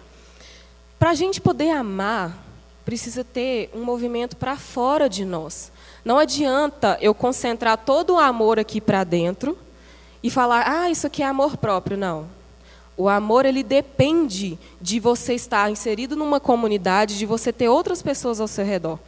Para 0.99 1.11
a 1.11 1.15
gente 1.15 1.41
poder 1.41 1.71
amar, 1.71 2.39
precisa 2.85 3.23
ter 3.25 3.71
um 3.75 3.85
movimento 3.85 4.37
para 4.37 4.57
fora 4.57 5.09
de 5.09 5.25
nós. 5.25 5.71
Não 6.05 6.19
adianta 6.19 6.99
eu 7.01 7.15
concentrar 7.15 7.79
todo 7.79 8.15
o 8.15 8.19
amor 8.19 8.59
aqui 8.59 8.81
para 8.81 9.05
dentro 9.05 9.57
e 10.23 10.31
falar, 10.31 10.69
ah, 10.69 10.91
isso 10.91 11.07
aqui 11.07 11.23
é 11.23 11.27
amor 11.27 11.57
próprio. 11.57 11.97
Não. 11.97 12.29
O 12.97 13.09
amor 13.09 13.47
ele 13.47 13.63
depende 13.63 14.59
de 14.81 15.01
você 15.01 15.35
estar 15.35 15.71
inserido 15.71 16.15
numa 16.15 16.39
comunidade, 16.39 17.19
de 17.19 17.27
você 17.27 17.53
ter 17.53 17.69
outras 17.69 18.03
pessoas 18.03 18.41
ao 18.41 18.49
seu 18.49 18.65
redor. 18.65 18.99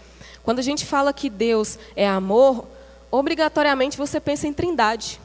Quando 0.43 0.59
a 0.59 0.63
gente 0.63 0.85
fala 0.85 1.13
que 1.13 1.29
Deus 1.29 1.79
é 1.97 2.07
amor, 2.09 2.67
obrigatoriamente 3.11 3.99
você 3.99 4.21
pensa 4.21 4.47
em 4.47 4.53
trindade. 4.53 5.21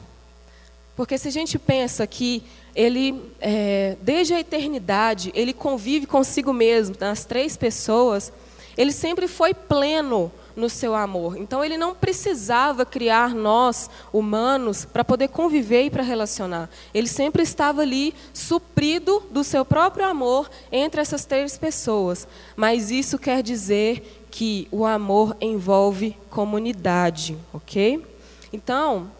Porque 0.96 1.16
se 1.16 1.28
a 1.28 1.32
gente 1.32 1.58
pensa 1.58 2.06
que 2.06 2.42
ele, 2.74 3.20
é, 3.40 3.96
desde 4.02 4.34
a 4.34 4.40
eternidade, 4.40 5.30
ele 5.34 5.52
convive 5.52 6.06
consigo 6.06 6.52
mesmo, 6.52 6.96
nas 7.00 7.24
três 7.24 7.56
pessoas, 7.56 8.32
ele 8.76 8.92
sempre 8.92 9.28
foi 9.28 9.52
pleno 9.52 10.32
no 10.56 10.68
seu 10.68 10.94
amor. 10.94 11.36
Então 11.36 11.64
ele 11.64 11.76
não 11.76 11.94
precisava 11.94 12.84
criar 12.84 13.34
nós, 13.34 13.88
humanos, 14.12 14.84
para 14.84 15.04
poder 15.04 15.28
conviver 15.28 15.84
e 15.84 15.90
para 15.90 16.02
relacionar. 16.02 16.68
Ele 16.92 17.06
sempre 17.06 17.42
estava 17.42 17.82
ali 17.82 18.14
suprido 18.32 19.22
do 19.30 19.42
seu 19.42 19.64
próprio 19.64 20.06
amor 20.06 20.50
entre 20.70 21.00
essas 21.00 21.24
três 21.24 21.56
pessoas. 21.58 22.28
Mas 22.56 22.90
isso 22.90 23.18
quer 23.18 23.42
dizer 23.42 24.26
que 24.30 24.68
o 24.70 24.84
amor 24.84 25.36
envolve 25.40 26.16
comunidade, 26.28 27.36
ok? 27.52 28.04
Então, 28.52 29.10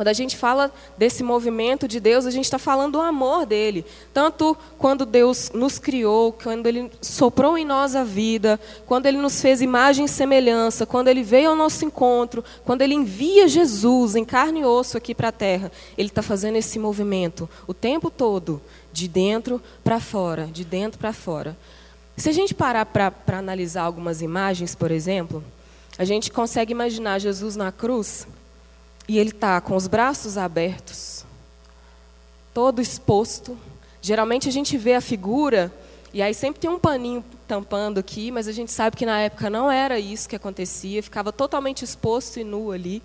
quando 0.00 0.08
a 0.08 0.14
gente 0.14 0.34
fala 0.34 0.72
desse 0.96 1.22
movimento 1.22 1.86
de 1.86 2.00
Deus, 2.00 2.24
a 2.24 2.30
gente 2.30 2.46
está 2.46 2.58
falando 2.58 2.92
do 2.92 3.00
amor 3.02 3.44
dele. 3.44 3.84
Tanto 4.14 4.56
quando 4.78 5.04
Deus 5.04 5.50
nos 5.52 5.78
criou, 5.78 6.32
quando 6.32 6.66
ele 6.66 6.90
soprou 7.02 7.58
em 7.58 7.66
nós 7.66 7.94
a 7.94 8.02
vida, 8.02 8.58
quando 8.86 9.04
ele 9.04 9.18
nos 9.18 9.42
fez 9.42 9.60
imagem 9.60 10.06
e 10.06 10.08
semelhança, 10.08 10.86
quando 10.86 11.08
ele 11.08 11.22
veio 11.22 11.50
ao 11.50 11.54
nosso 11.54 11.84
encontro, 11.84 12.42
quando 12.64 12.80
ele 12.80 12.94
envia 12.94 13.46
Jesus 13.46 14.16
em 14.16 14.24
carne 14.24 14.60
e 14.60 14.64
osso 14.64 14.96
aqui 14.96 15.14
para 15.14 15.28
a 15.28 15.32
terra. 15.32 15.70
Ele 15.98 16.08
está 16.08 16.22
fazendo 16.22 16.56
esse 16.56 16.78
movimento 16.78 17.46
o 17.66 17.74
tempo 17.74 18.10
todo, 18.10 18.58
de 18.90 19.06
dentro 19.06 19.60
para 19.84 20.00
fora, 20.00 20.46
de 20.46 20.64
dentro 20.64 20.98
para 20.98 21.12
fora. 21.12 21.54
Se 22.16 22.30
a 22.30 22.32
gente 22.32 22.54
parar 22.54 22.86
para 22.86 23.12
analisar 23.36 23.82
algumas 23.82 24.22
imagens, 24.22 24.74
por 24.74 24.90
exemplo, 24.90 25.44
a 25.98 26.06
gente 26.06 26.32
consegue 26.32 26.72
imaginar 26.72 27.18
Jesus 27.18 27.54
na 27.54 27.70
cruz 27.70 28.26
e 29.10 29.18
ele 29.18 29.30
está 29.30 29.60
com 29.60 29.74
os 29.74 29.88
braços 29.88 30.38
abertos, 30.38 31.24
todo 32.54 32.80
exposto. 32.80 33.58
Geralmente 34.00 34.48
a 34.48 34.52
gente 34.52 34.78
vê 34.78 34.94
a 34.94 35.00
figura 35.00 35.74
e 36.14 36.22
aí 36.22 36.32
sempre 36.32 36.60
tem 36.60 36.70
um 36.70 36.78
paninho 36.78 37.24
tampando 37.48 37.98
aqui, 37.98 38.30
mas 38.30 38.46
a 38.46 38.52
gente 38.52 38.70
sabe 38.70 38.96
que 38.96 39.04
na 39.04 39.18
época 39.18 39.50
não 39.50 39.68
era 39.68 39.98
isso 39.98 40.28
que 40.28 40.36
acontecia, 40.36 41.02
ficava 41.02 41.32
totalmente 41.32 41.84
exposto 41.84 42.38
e 42.38 42.44
nu 42.44 42.70
ali. 42.70 43.02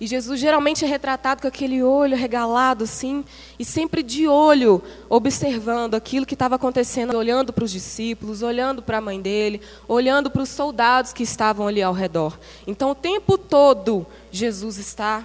E 0.00 0.06
Jesus 0.06 0.40
geralmente 0.40 0.84
é 0.84 0.88
retratado 0.88 1.42
com 1.42 1.48
aquele 1.48 1.82
olho 1.82 2.16
regalado 2.16 2.84
assim, 2.84 3.24
e 3.58 3.64
sempre 3.64 4.02
de 4.02 4.26
olho, 4.26 4.82
observando 5.08 5.94
aquilo 5.94 6.26
que 6.26 6.34
estava 6.34 6.56
acontecendo, 6.56 7.16
olhando 7.16 7.52
para 7.52 7.64
os 7.64 7.70
discípulos, 7.70 8.42
olhando 8.42 8.82
para 8.82 8.98
a 8.98 9.00
mãe 9.00 9.20
dele, 9.20 9.60
olhando 9.86 10.30
para 10.30 10.42
os 10.42 10.48
soldados 10.48 11.12
que 11.12 11.22
estavam 11.22 11.68
ali 11.68 11.82
ao 11.82 11.92
redor. 11.92 12.38
Então 12.66 12.90
o 12.90 12.94
tempo 12.94 13.38
todo 13.38 14.06
Jesus 14.30 14.78
está 14.78 15.24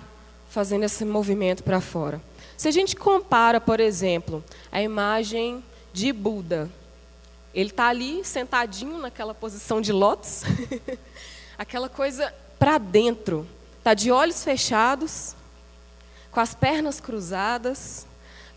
fazendo 0.50 0.84
esse 0.84 1.06
movimento 1.06 1.64
para 1.64 1.80
fora. 1.80 2.22
Se 2.58 2.68
a 2.68 2.72
gente 2.72 2.96
compara, 2.96 3.62
por 3.62 3.80
exemplo, 3.80 4.44
a 4.72 4.82
imagem 4.82 5.64
de 5.94 6.12
Buda, 6.12 6.70
ele 7.54 7.70
está 7.70 7.88
ali 7.88 8.24
sentadinho 8.24 8.98
naquela 8.98 9.34
posição 9.34 9.80
de 9.80 9.92
lótus, 9.92 10.44
aquela 11.58 11.90
coisa 11.90 12.34
para 12.58 12.78
dentro, 12.78 13.48
está 13.90 13.94
de 13.96 14.12
olhos 14.12 14.44
fechados, 14.44 15.36
com 16.30 16.40
as 16.40 16.54
pernas 16.54 17.00
cruzadas, 17.00 18.06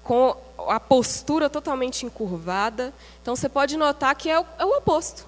com 0.02 0.36
a 0.68 0.78
postura 0.78 1.48
totalmente 1.48 2.04
encurvada. 2.04 2.92
Então 3.22 3.34
você 3.34 3.48
pode 3.48 3.78
notar 3.78 4.14
que 4.14 4.28
é 4.28 4.38
o, 4.38 4.44
é 4.58 4.64
o 4.66 4.76
oposto 4.76 5.24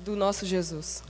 do 0.00 0.16
nosso 0.16 0.44
Jesus. 0.44 1.04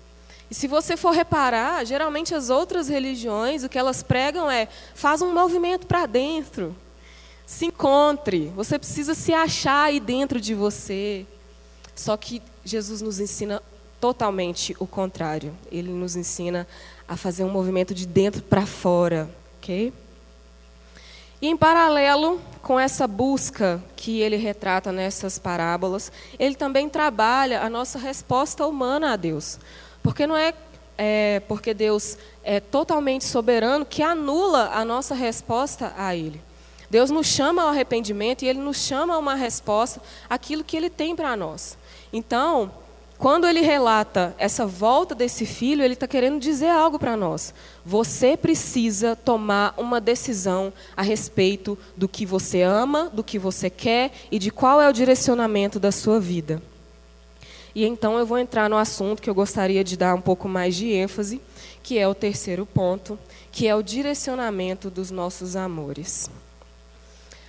E 0.51 0.55
se 0.55 0.69
você 0.69 0.99
for 0.99 1.13
reparar, 1.13 1.83
geralmente 1.87 2.35
as 2.35 2.51
outras 2.51 2.89
religiões, 2.89 3.65
o 3.65 3.71
que 3.71 3.79
elas 3.79 4.03
pregam 4.03 4.51
é: 4.51 4.69
faz 4.95 5.23
um 5.23 5.33
movimento 5.33 5.87
para 5.87 6.05
dentro, 6.05 6.77
se 7.47 7.65
encontre, 7.65 8.53
você 8.55 8.79
precisa 8.79 9.15
se 9.15 9.33
achar 9.33 9.85
aí 9.85 9.99
dentro 9.99 10.39
de 10.43 10.55
você. 10.55 11.27
Só 11.95 12.15
que 12.19 12.43
Jesus 12.63 13.01
nos 13.01 13.19
ensina 13.19 13.63
totalmente 13.99 14.77
o 14.79 14.87
contrário. 14.87 15.57
Ele 15.73 15.91
nos 15.91 16.17
ensina 16.17 16.67
a 17.09 17.17
fazer 17.17 17.45
um 17.45 17.51
movimento 17.51 17.95
de 17.95 18.07
dentro 18.07 18.43
para 18.43 18.67
fora, 18.67 19.29
ok? 19.59 19.93
E 21.41 21.49
em 21.49 21.57
paralelo 21.57 22.41
com 22.63 22.81
essa 22.81 23.07
busca 23.07 23.83
que 23.95 24.21
ele 24.21 24.37
retrata 24.37 24.91
nessas 24.91 25.39
parábolas, 25.39 26.11
ele 26.39 26.55
também 26.55 26.89
trabalha 26.89 27.63
a 27.63 27.71
nossa 27.71 27.99
resposta 27.99 28.67
humana 28.67 29.13
a 29.13 29.17
Deus. 29.17 29.59
Porque 30.03 30.27
não 30.27 30.37
é, 30.37 30.55
é 30.97 31.41
porque 31.47 31.75
Deus 31.75 32.17
é 32.43 32.59
totalmente 32.59 33.25
soberano 33.25 33.85
que 33.85 34.03
anula 34.03 34.71
a 34.73 34.85
nossa 34.85 35.15
resposta 35.15 35.93
a 35.97 36.15
Ele. 36.17 36.41
Deus 36.89 37.11
nos 37.11 37.27
chama 37.27 37.63
ao 37.63 37.69
arrependimento 37.69 38.43
e 38.43 38.49
Ele 38.49 38.61
nos 38.61 38.79
chama 38.79 39.15
a 39.15 39.19
uma 39.19 39.35
resposta 39.35 40.01
àquilo 40.31 40.65
que 40.65 40.77
Ele 40.77 40.89
tem 40.89 41.15
para 41.15 41.37
nós. 41.37 41.77
Então, 42.13 42.71
quando 43.19 43.47
ele 43.47 43.63
relata 43.63 44.35
essa 44.37 44.67
volta 44.67 45.15
desse 45.15 45.47
filho, 45.47 45.83
ele 45.83 45.95
está 45.95 46.07
querendo 46.07 46.39
dizer 46.39 46.69
algo 46.69 46.99
para 46.99 47.17
nós. 47.17 47.55
Você 47.85 48.37
precisa 48.37 49.17
tomar 49.17 49.73
uma 49.79 50.01
decisão 50.01 50.73
a 50.95 51.01
respeito 51.01 51.79
do 51.97 52.07
que 52.07 52.27
você 52.27 52.61
ama, 52.61 53.09
do 53.11 53.25
que 53.25 53.39
você 53.39 53.71
quer 53.71 54.13
e 54.31 54.39
de 54.39 54.51
qual 54.51 54.83
é 54.83 54.89
o 54.89 54.93
direcionamento 54.93 55.81
da 55.81 55.91
sua 55.91 56.21
vida. 56.21 56.63
E 57.75 57.87
então 57.87 58.19
eu 58.19 58.27
vou 58.27 58.39
entrar 58.39 58.69
no 58.69 58.77
assunto 58.77 59.23
que 59.23 59.31
eu 59.31 59.35
gostaria 59.35 59.83
de 59.83 59.97
dar 59.97 60.15
um 60.15 60.21
pouco 60.21 60.49
mais 60.49 60.75
de 60.75 60.93
ênfase, 60.93 61.41
que 61.83 61.99
é 61.99 62.07
o 62.07 62.15
terceiro 62.15 62.67
ponto, 62.67 63.19
que 63.51 63.67
é 63.67 63.75
o 63.75 63.83
direcionamento 63.83 64.91
dos 64.91 65.11
nossos 65.11 65.57
amores. 65.57 66.31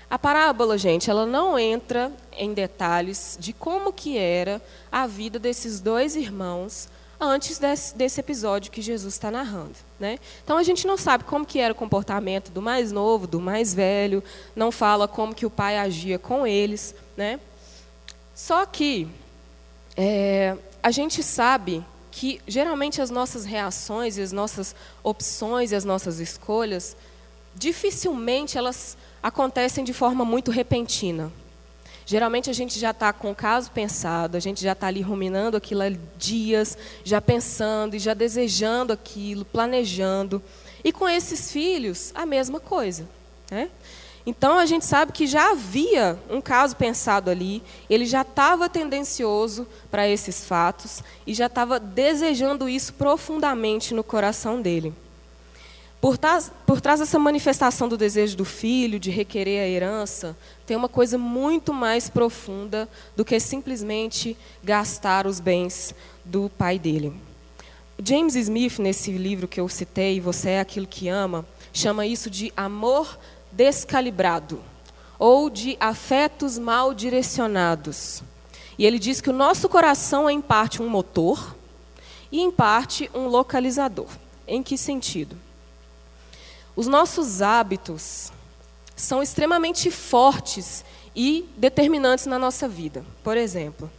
A 0.09 0.17
parábola, 0.17 0.77
gente, 0.77 1.09
ela 1.09 1.25
não 1.25 1.59
entra 1.59 2.11
em 2.37 2.53
detalhes 2.53 3.37
de 3.39 3.53
como 3.53 3.91
que 3.91 4.17
era 4.17 4.61
a 4.91 5.07
vida 5.07 5.39
desses 5.39 5.79
dois 5.79 6.15
irmãos 6.15 6.89
antes 7.19 7.57
desse, 7.57 7.95
desse 7.95 8.19
episódio 8.19 8.71
que 8.71 8.81
Jesus 8.81 9.13
está 9.13 9.31
narrando. 9.31 9.75
Né? 9.99 10.19
Então 10.43 10.57
a 10.57 10.63
gente 10.63 10.85
não 10.85 10.97
sabe 10.97 11.23
como 11.23 11.45
que 11.45 11.59
era 11.59 11.73
o 11.73 11.75
comportamento 11.75 12.51
do 12.51 12.61
mais 12.61 12.91
novo, 12.91 13.25
do 13.25 13.39
mais 13.39 13.73
velho, 13.73 14.23
não 14.55 14.71
fala 14.71 15.07
como 15.07 15.33
que 15.33 15.45
o 15.45 15.49
pai 15.49 15.77
agia 15.77 16.19
com 16.19 16.45
eles. 16.45 16.93
Né? 17.15 17.39
Só 18.35 18.65
que 18.65 19.07
é, 19.95 20.55
a 20.81 20.91
gente 20.91 21.23
sabe 21.23 21.83
que 22.11 22.39
geralmente 22.47 23.01
as 23.01 23.09
nossas 23.09 23.45
reações 23.45 24.17
as 24.17 24.31
nossas 24.31 24.75
opções 25.03 25.71
as 25.71 25.85
nossas 25.85 26.19
escolhas 26.19 26.95
dificilmente 27.53 28.57
elas 28.57 28.97
acontecem 29.21 29.83
de 29.83 29.93
forma 29.93 30.23
muito 30.23 30.51
repentina. 30.51 31.31
Geralmente 32.09 32.49
a 32.49 32.53
gente 32.53 32.79
já 32.79 32.91
está 32.91 33.11
com 33.11 33.31
o 33.31 33.35
caso 33.35 33.69
pensado, 33.69 34.37
a 34.37 34.39
gente 34.39 34.63
já 34.63 34.71
está 34.71 34.87
ali 34.87 35.01
ruminando 35.01 35.57
aquilo 35.57 35.81
há 35.81 35.89
dias, 36.17 36.77
já 37.03 37.19
pensando 37.19 37.95
e 37.97 37.99
já 37.99 38.13
desejando 38.13 38.93
aquilo, 38.93 39.43
planejando. 39.43 40.41
E 40.85 40.93
com 40.93 41.09
esses 41.09 41.51
filhos, 41.51 42.13
a 42.15 42.25
mesma 42.25 42.61
coisa. 42.61 43.05
Né? 43.51 43.69
Então 44.25 44.57
a 44.57 44.65
gente 44.65 44.85
sabe 44.85 45.11
que 45.11 45.27
já 45.27 45.51
havia 45.51 46.17
um 46.29 46.39
caso 46.39 46.77
pensado 46.77 47.29
ali, 47.29 47.61
ele 47.89 48.05
já 48.05 48.21
estava 48.21 48.69
tendencioso 48.69 49.67
para 49.91 50.07
esses 50.07 50.45
fatos 50.45 51.03
e 51.25 51.33
já 51.33 51.47
estava 51.47 51.77
desejando 51.77 52.69
isso 52.69 52.93
profundamente 52.93 53.93
no 53.93 54.01
coração 54.01 54.61
dele. 54.61 54.93
Por 56.07 56.17
trás, 56.17 56.49
por 56.65 56.79
trás 56.79 57.01
dessa 57.01 57.19
manifestação 57.19 57.85
do 57.89 57.97
desejo 57.97 58.37
do 58.37 58.45
filho 58.45 58.97
de 58.97 59.11
requerer 59.11 59.61
a 59.61 59.67
herança, 59.67 60.37
tem 60.65 60.77
uma 60.77 60.87
coisa 60.87 61.17
muito 61.17 61.73
mais 61.73 62.09
profunda 62.09 62.87
do 63.13 63.25
que 63.25 63.37
simplesmente 63.41 64.37
gastar 64.63 65.27
os 65.27 65.41
bens 65.41 65.93
do 66.23 66.49
pai 66.57 66.79
dele. 66.79 67.13
James 68.01 68.35
Smith, 68.35 68.79
nesse 68.79 69.11
livro 69.11 69.49
que 69.49 69.59
eu 69.59 69.67
citei, 69.67 70.21
Você 70.21 70.51
é 70.51 70.59
aquilo 70.61 70.87
que 70.87 71.09
ama, 71.09 71.45
chama 71.73 72.05
isso 72.05 72.29
de 72.29 72.53
amor 72.55 73.19
descalibrado 73.51 74.61
ou 75.19 75.49
de 75.49 75.75
afetos 75.77 76.57
mal 76.57 76.93
direcionados. 76.93 78.23
E 78.77 78.85
ele 78.85 78.97
diz 78.97 79.19
que 79.19 79.29
o 79.29 79.33
nosso 79.33 79.67
coração 79.67 80.29
é 80.29 80.31
em 80.31 80.39
parte 80.39 80.81
um 80.81 80.87
motor 80.87 81.53
e 82.31 82.39
em 82.39 82.49
parte 82.49 83.11
um 83.13 83.27
localizador. 83.27 84.07
Em 84.47 84.63
que 84.63 84.77
sentido? 84.77 85.46
Os 86.77 86.85
nossos 86.85 87.41
hábitos 87.41 88.31
são 88.95 89.23
extremamente 89.23 89.89
fortes 89.89 90.85
e 91.15 91.49
determinantes 91.57 92.27
na 92.27 92.37
nossa 92.37 92.67
vida. 92.67 93.03
Por 93.23 93.35
exemplo, 93.35 93.89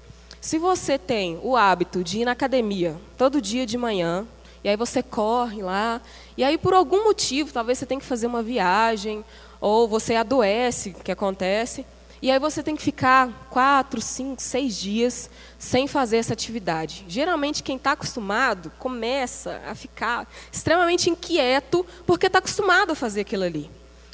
se 0.41 0.59
você 0.59 0.97
tem 0.97 1.41
o 1.43 1.57
hábito 1.57 2.05
de 2.05 2.21
ir 2.21 2.25
na 2.25 2.31
academia 2.31 2.95
todo 3.17 3.43
dia 3.43 3.67
de 3.67 3.77
manhã, 3.77 4.25
e 4.63 4.69
aí 4.69 4.77
você 4.77 5.03
corre 5.03 5.61
lá, 5.61 6.01
e 6.37 6.45
aí 6.45 6.57
por 6.57 6.73
algum 6.73 7.03
motivo, 7.03 7.53
talvez 7.53 7.79
você 7.79 7.85
tenha 7.85 8.01
que 8.01 8.07
fazer 8.07 8.29
uma 8.29 8.45
viagem, 8.45 9.25
ou 9.61 9.89
você 9.89 10.15
adoece, 10.15 10.95
que 11.03 11.11
acontece, 11.11 11.85
e 12.21 12.31
aí 12.31 12.39
você 12.39 12.63
tem 12.63 12.75
que 12.75 12.83
ficar 12.83 13.49
quatro, 13.49 14.01
cinco, 14.01 14.43
seis 14.43 14.77
dias 14.77 15.31
sem 15.59 15.87
fazer 15.87 16.17
essa 16.17 16.33
atividade. 16.33 17.05
Geralmente 17.09 17.63
quem 17.63 17.77
está 17.77 17.93
acostumado 17.93 18.73
começa 18.79 19.61
a 19.67 19.75
ficar 19.75 20.29
extremamente 20.51 21.09
inquieto 21.09 21.87
porque 22.07 22.27
está 22.27 22.39
acostumado 22.41 22.93
a 22.93 22.95
fazer 22.95 23.21
aquilo 23.21 23.45
ali. 23.45 23.71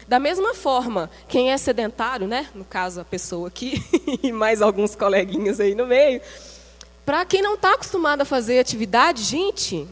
Da 0.07 0.18
mesma 0.18 0.55
forma, 0.55 1.11
quem 1.26 1.50
é 1.50 1.57
sedentário, 1.57 2.26
né? 2.26 2.48
no 2.55 2.64
caso 2.64 3.00
a 3.00 3.05
pessoa 3.05 3.48
aqui 3.48 3.83
e 4.22 4.31
mais 4.33 4.61
alguns 4.61 4.94
coleguinhas 4.94 5.61
aí 5.61 5.74
no 5.74 5.87
meio, 5.87 6.20
para 7.07 7.24
quem 7.24 7.40
não 7.40 7.55
está 7.55 7.74
acostumado 7.74 8.20
a 8.20 8.24
fazer 8.24 8.59
atividade, 8.59 9.22
gente, 9.22 9.88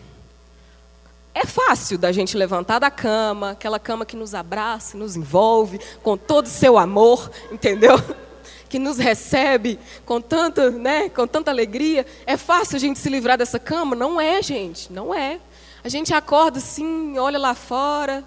é 1.35 1.47
fácil 1.47 1.97
da 1.97 2.13
gente 2.13 2.37
levantar 2.37 2.79
da 2.79 2.91
cama, 2.91 3.53
aquela 3.53 3.79
cama 3.79 4.05
que 4.05 4.17
nos 4.17 4.35
abraça, 4.35 4.97
nos 4.97 5.17
envolve 5.17 5.81
com 6.03 6.17
todo 6.17 6.47
o 6.47 6.51
seu 6.51 6.79
amor, 6.79 7.31
entendeu? 7.51 7.97
Que 8.69 8.79
nos 8.79 8.97
recebe 8.97 9.79
com 10.07 10.19
tanta, 10.19 10.71
né, 10.71 11.11
com 11.11 11.27
tanta 11.27 11.51
alegria. 11.51 12.07
É 12.25 12.39
fácil 12.39 12.77
a 12.77 12.79
gente 12.79 12.99
se 12.99 13.11
livrar 13.11 13.37
dessa 13.37 13.59
cama? 13.59 13.95
Não 13.95 14.19
é, 14.19 14.41
gente, 14.41 14.91
não 14.91 15.15
é. 15.15 15.39
A 15.85 15.91
gente 15.91 16.15
acorda 16.15 16.57
assim, 16.57 17.19
olha 17.19 17.39
lá 17.39 17.55
fora, 17.55 18.25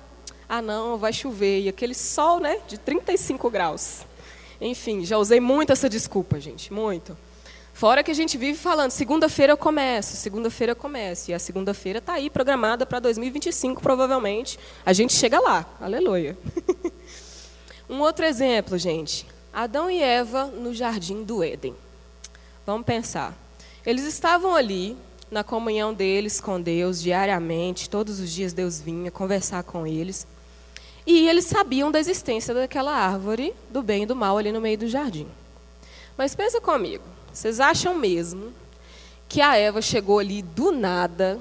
ah 0.47 0.61
não, 0.61 0.97
vai 0.97 1.11
chover, 1.11 1.61
e 1.61 1.69
aquele 1.69 1.95
sol, 1.95 2.39
né, 2.39 2.59
de 2.67 2.77
35 2.77 3.49
graus. 3.49 4.05
Enfim, 4.61 5.03
já 5.03 5.17
usei 5.17 5.39
muito 5.39 5.73
essa 5.73 5.89
desculpa, 5.89 6.39
gente, 6.39 6.71
muito. 6.71 7.17
Fora 7.75 8.01
que 8.01 8.09
a 8.09 8.15
gente 8.15 8.37
vive 8.37 8.57
falando, 8.57 8.91
segunda-feira 8.91 9.51
eu 9.51 9.57
começo, 9.57 10.15
segunda-feira 10.15 10.71
eu 10.71 10.75
começo. 10.77 11.29
E 11.29 11.33
a 11.33 11.39
segunda-feira 11.39 11.99
está 11.99 12.13
aí 12.13 12.29
programada 12.29 12.85
para 12.85 13.01
2025, 13.01 13.81
provavelmente. 13.81 14.57
A 14.85 14.93
gente 14.93 15.11
chega 15.11 15.41
lá. 15.41 15.65
Aleluia. 15.81 16.37
um 17.89 17.99
outro 17.99 18.23
exemplo, 18.23 18.77
gente. 18.77 19.27
Adão 19.51 19.91
e 19.91 20.01
Eva 20.01 20.45
no 20.45 20.73
jardim 20.73 21.21
do 21.25 21.43
Éden. 21.43 21.75
Vamos 22.65 22.85
pensar. 22.85 23.37
Eles 23.85 24.05
estavam 24.05 24.55
ali, 24.55 24.95
na 25.29 25.43
comunhão 25.43 25.93
deles 25.93 26.39
com 26.39 26.61
Deus, 26.61 27.01
diariamente, 27.01 27.89
todos 27.89 28.21
os 28.21 28.31
dias 28.31 28.53
Deus 28.53 28.79
vinha 28.79 29.11
conversar 29.11 29.63
com 29.63 29.85
eles. 29.85 30.25
E 31.05 31.27
eles 31.27 31.43
sabiam 31.43 31.91
da 31.91 31.99
existência 31.99 32.53
daquela 32.53 32.95
árvore 32.95 33.53
do 33.69 33.83
bem 33.83 34.03
e 34.03 34.05
do 34.05 34.15
mal 34.15 34.37
ali 34.37 34.53
no 34.53 34.61
meio 34.61 34.77
do 34.77 34.87
jardim. 34.87 35.27
Mas 36.17 36.33
pensa 36.33 36.61
comigo. 36.61 37.14
Vocês 37.35 37.59
acham 37.59 37.93
mesmo 37.93 38.53
que 39.27 39.41
a 39.41 39.57
Eva 39.57 39.81
chegou 39.81 40.19
ali 40.19 40.41
do 40.41 40.71
nada, 40.71 41.37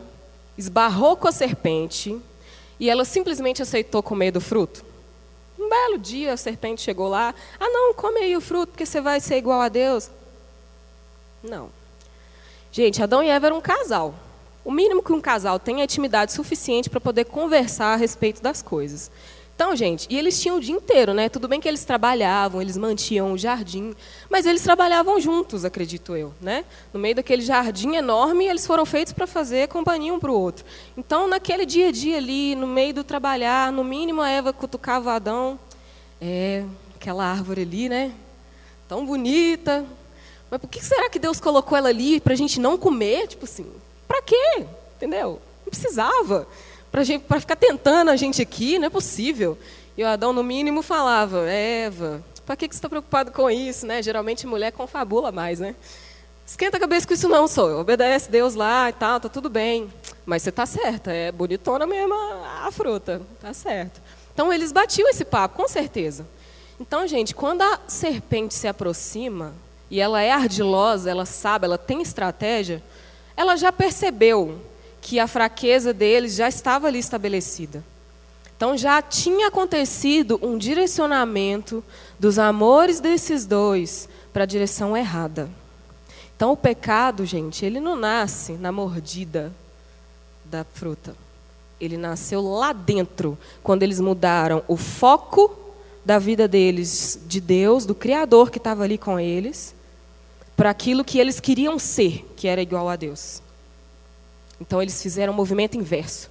esbarrou 0.58 1.16
com 1.16 1.28
a 1.28 1.32
serpente 1.32 2.20
e 2.80 2.90
ela 2.90 3.04
simplesmente 3.04 3.62
aceitou 3.62 4.02
comer 4.02 4.32
do 4.32 4.40
fruto? 4.40 4.84
Um 5.56 5.68
belo 5.68 5.96
dia 5.96 6.32
a 6.32 6.36
serpente 6.36 6.82
chegou 6.82 7.06
lá, 7.06 7.32
ah 7.60 7.68
não, 7.68 7.94
come 7.94 8.18
aí 8.18 8.36
o 8.36 8.40
fruto 8.40 8.72
porque 8.72 8.84
você 8.84 9.00
vai 9.00 9.20
ser 9.20 9.36
igual 9.36 9.60
a 9.60 9.68
Deus. 9.68 10.10
Não. 11.40 11.70
Gente, 12.72 13.00
Adão 13.00 13.22
e 13.22 13.28
Eva 13.28 13.46
eram 13.46 13.58
um 13.58 13.62
casal. 13.62 14.16
O 14.64 14.72
mínimo 14.72 15.00
que 15.00 15.12
um 15.12 15.20
casal 15.20 15.60
tem 15.60 15.80
é 15.80 15.84
intimidade 15.84 16.32
suficiente 16.32 16.90
para 16.90 17.00
poder 17.00 17.26
conversar 17.26 17.92
a 17.92 17.96
respeito 17.96 18.42
das 18.42 18.60
coisas. 18.62 19.12
Então, 19.54 19.76
gente, 19.76 20.08
e 20.10 20.18
eles 20.18 20.40
tinham 20.40 20.56
o 20.56 20.60
dia 20.60 20.74
inteiro, 20.74 21.14
né? 21.14 21.28
Tudo 21.28 21.46
bem 21.46 21.60
que 21.60 21.68
eles 21.68 21.84
trabalhavam, 21.84 22.60
eles 22.60 22.76
mantinham 22.76 23.32
o 23.32 23.38
jardim, 23.38 23.94
mas 24.28 24.46
eles 24.46 24.62
trabalhavam 24.62 25.20
juntos, 25.20 25.64
acredito 25.64 26.16
eu, 26.16 26.34
né? 26.40 26.64
No 26.92 26.98
meio 26.98 27.14
daquele 27.14 27.40
jardim 27.40 27.94
enorme, 27.94 28.46
eles 28.46 28.66
foram 28.66 28.84
feitos 28.84 29.12
para 29.12 29.28
fazer 29.28 29.68
companhia 29.68 30.12
um 30.12 30.18
para 30.18 30.32
o 30.32 30.34
outro. 30.34 30.64
Então, 30.96 31.28
naquele 31.28 31.64
dia 31.64 31.88
a 31.88 31.92
dia 31.92 32.16
ali, 32.16 32.56
no 32.56 32.66
meio 32.66 32.94
do 32.94 33.04
trabalhar, 33.04 33.70
no 33.70 33.84
mínimo 33.84 34.20
a 34.20 34.28
Eva 34.28 34.52
cutucava 34.52 35.12
Adão, 35.12 35.56
é, 36.20 36.64
aquela 36.96 37.24
árvore 37.24 37.62
ali, 37.62 37.88
né? 37.88 38.12
Tão 38.88 39.06
bonita. 39.06 39.86
Mas 40.50 40.60
por 40.60 40.68
que 40.68 40.84
será 40.84 41.08
que 41.08 41.18
Deus 41.18 41.38
colocou 41.38 41.78
ela 41.78 41.90
ali 41.90 42.18
para 42.18 42.32
a 42.32 42.36
gente 42.36 42.58
não 42.58 42.76
comer? 42.76 43.28
Tipo 43.28 43.44
assim, 43.44 43.66
para 44.08 44.20
quê? 44.20 44.66
Entendeu? 44.96 45.40
Não 45.64 45.70
precisava 45.70 46.48
para 47.26 47.40
ficar 47.40 47.56
tentando 47.56 48.10
a 48.12 48.16
gente 48.16 48.40
aqui, 48.40 48.78
não 48.78 48.86
é 48.86 48.90
possível. 48.90 49.58
E 49.96 50.04
o 50.04 50.06
Adão, 50.06 50.32
no 50.32 50.44
mínimo, 50.44 50.80
falava, 50.80 51.50
Eva, 51.50 52.22
para 52.46 52.54
que, 52.54 52.68
que 52.68 52.74
você 52.74 52.78
está 52.78 52.88
preocupado 52.88 53.32
com 53.32 53.50
isso? 53.50 53.84
Né? 53.84 54.00
Geralmente 54.00 54.46
mulher 54.46 54.70
confabula 54.70 55.32
mais, 55.32 55.58
né? 55.58 55.74
Esquenta 56.46 56.76
a 56.76 56.80
cabeça 56.80 57.04
com 57.06 57.14
isso 57.14 57.28
não, 57.28 57.48
sou. 57.48 57.80
Obedece 57.80 58.30
Deus 58.30 58.54
lá 58.54 58.90
e 58.90 58.92
tal, 58.92 59.18
tá 59.18 59.28
tudo 59.28 59.50
bem. 59.50 59.92
Mas 60.24 60.42
você 60.42 60.50
está 60.50 60.66
certa, 60.66 61.10
é 61.10 61.32
bonitona 61.32 61.84
mesmo 61.84 62.14
a, 62.14 62.66
a 62.68 62.70
fruta, 62.70 63.20
tá 63.40 63.52
certo. 63.52 64.00
Então 64.32 64.52
eles 64.52 64.70
batiam 64.70 65.08
esse 65.08 65.24
papo, 65.24 65.56
com 65.56 65.66
certeza. 65.66 66.24
Então, 66.78 67.06
gente, 67.08 67.34
quando 67.34 67.62
a 67.62 67.80
serpente 67.88 68.54
se 68.54 68.68
aproxima 68.68 69.52
e 69.90 70.00
ela 70.00 70.22
é 70.22 70.30
ardilosa, 70.30 71.10
ela 71.10 71.24
sabe, 71.24 71.64
ela 71.64 71.78
tem 71.78 72.02
estratégia, 72.02 72.82
ela 73.36 73.56
já 73.56 73.72
percebeu 73.72 74.60
que 75.04 75.20
a 75.20 75.26
fraqueza 75.28 75.92
deles 75.92 76.34
já 76.34 76.48
estava 76.48 76.86
ali 76.86 76.98
estabelecida. 76.98 77.84
Então 78.56 78.74
já 78.74 79.02
tinha 79.02 79.48
acontecido 79.48 80.40
um 80.42 80.56
direcionamento 80.56 81.84
dos 82.18 82.38
amores 82.38 83.00
desses 83.00 83.44
dois 83.44 84.08
para 84.32 84.44
a 84.44 84.46
direção 84.46 84.96
errada. 84.96 85.50
Então, 86.34 86.52
o 86.52 86.56
pecado, 86.56 87.26
gente, 87.26 87.66
ele 87.66 87.80
não 87.80 87.96
nasce 87.96 88.54
na 88.54 88.72
mordida 88.72 89.52
da 90.42 90.64
fruta. 90.64 91.14
Ele 91.78 91.98
nasceu 91.98 92.40
lá 92.40 92.72
dentro, 92.72 93.36
quando 93.62 93.82
eles 93.82 94.00
mudaram 94.00 94.64
o 94.66 94.74
foco 94.74 95.54
da 96.02 96.18
vida 96.18 96.48
deles 96.48 97.20
de 97.26 97.42
Deus, 97.42 97.84
do 97.84 97.94
Criador 97.94 98.50
que 98.50 98.56
estava 98.56 98.84
ali 98.84 98.96
com 98.96 99.20
eles, 99.20 99.74
para 100.56 100.70
aquilo 100.70 101.04
que 101.04 101.18
eles 101.18 101.40
queriam 101.40 101.78
ser, 101.78 102.24
que 102.36 102.48
era 102.48 102.62
igual 102.62 102.88
a 102.88 102.96
Deus. 102.96 103.42
Então 104.60 104.80
eles 104.80 105.00
fizeram 105.02 105.32
um 105.32 105.36
movimento 105.36 105.76
inverso. 105.76 106.30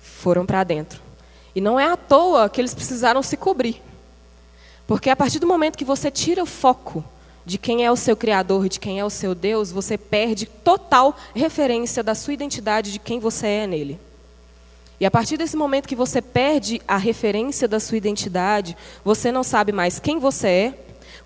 Foram 0.00 0.46
para 0.46 0.64
dentro. 0.64 1.00
E 1.54 1.60
não 1.60 1.78
é 1.78 1.86
à 1.86 1.96
toa 1.96 2.48
que 2.48 2.60
eles 2.60 2.74
precisaram 2.74 3.22
se 3.22 3.36
cobrir. 3.36 3.82
Porque 4.86 5.10
a 5.10 5.16
partir 5.16 5.38
do 5.38 5.46
momento 5.46 5.78
que 5.78 5.84
você 5.84 6.10
tira 6.10 6.42
o 6.42 6.46
foco 6.46 7.04
de 7.44 7.58
quem 7.58 7.84
é 7.84 7.90
o 7.90 7.96
seu 7.96 8.16
Criador, 8.16 8.68
de 8.68 8.78
quem 8.78 9.00
é 9.00 9.04
o 9.04 9.10
seu 9.10 9.34
Deus, 9.34 9.72
você 9.72 9.96
perde 9.96 10.46
total 10.46 11.16
referência 11.34 12.02
da 12.02 12.14
sua 12.14 12.34
identidade, 12.34 12.92
de 12.92 12.98
quem 12.98 13.18
você 13.18 13.46
é 13.46 13.66
nele. 13.66 13.98
E 15.00 15.06
a 15.06 15.10
partir 15.10 15.36
desse 15.38 15.56
momento 15.56 15.88
que 15.88 15.96
você 15.96 16.20
perde 16.20 16.80
a 16.86 16.98
referência 16.98 17.66
da 17.66 17.80
sua 17.80 17.96
identidade, 17.96 18.76
você 19.02 19.32
não 19.32 19.42
sabe 19.42 19.72
mais 19.72 19.98
quem 19.98 20.18
você 20.18 20.48
é, 20.48 20.74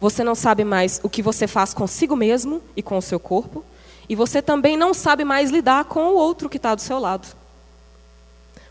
você 0.01 0.23
não 0.23 0.35
sabe 0.35 0.65
mais 0.65 1.01
o 1.03 1.09
que 1.09 1.23
você 1.23 1.47
faz 1.47 1.75
consigo 1.75 2.15
mesmo 2.15 2.63
e 2.77 2.83
com 2.83 2.97
o 2.97 3.03
seu 3.03 3.19
corpo, 3.19 3.65
e 4.09 4.14
você 4.14 4.43
também 4.43 4.77
não 4.77 4.93
sabe 4.93 5.25
mais 5.25 5.51
lidar 5.51 5.85
com 5.85 6.09
o 6.09 6.14
outro 6.14 6.49
que 6.49 6.57
está 6.57 6.75
do 6.75 6.81
seu 6.81 6.99
lado. 6.99 7.29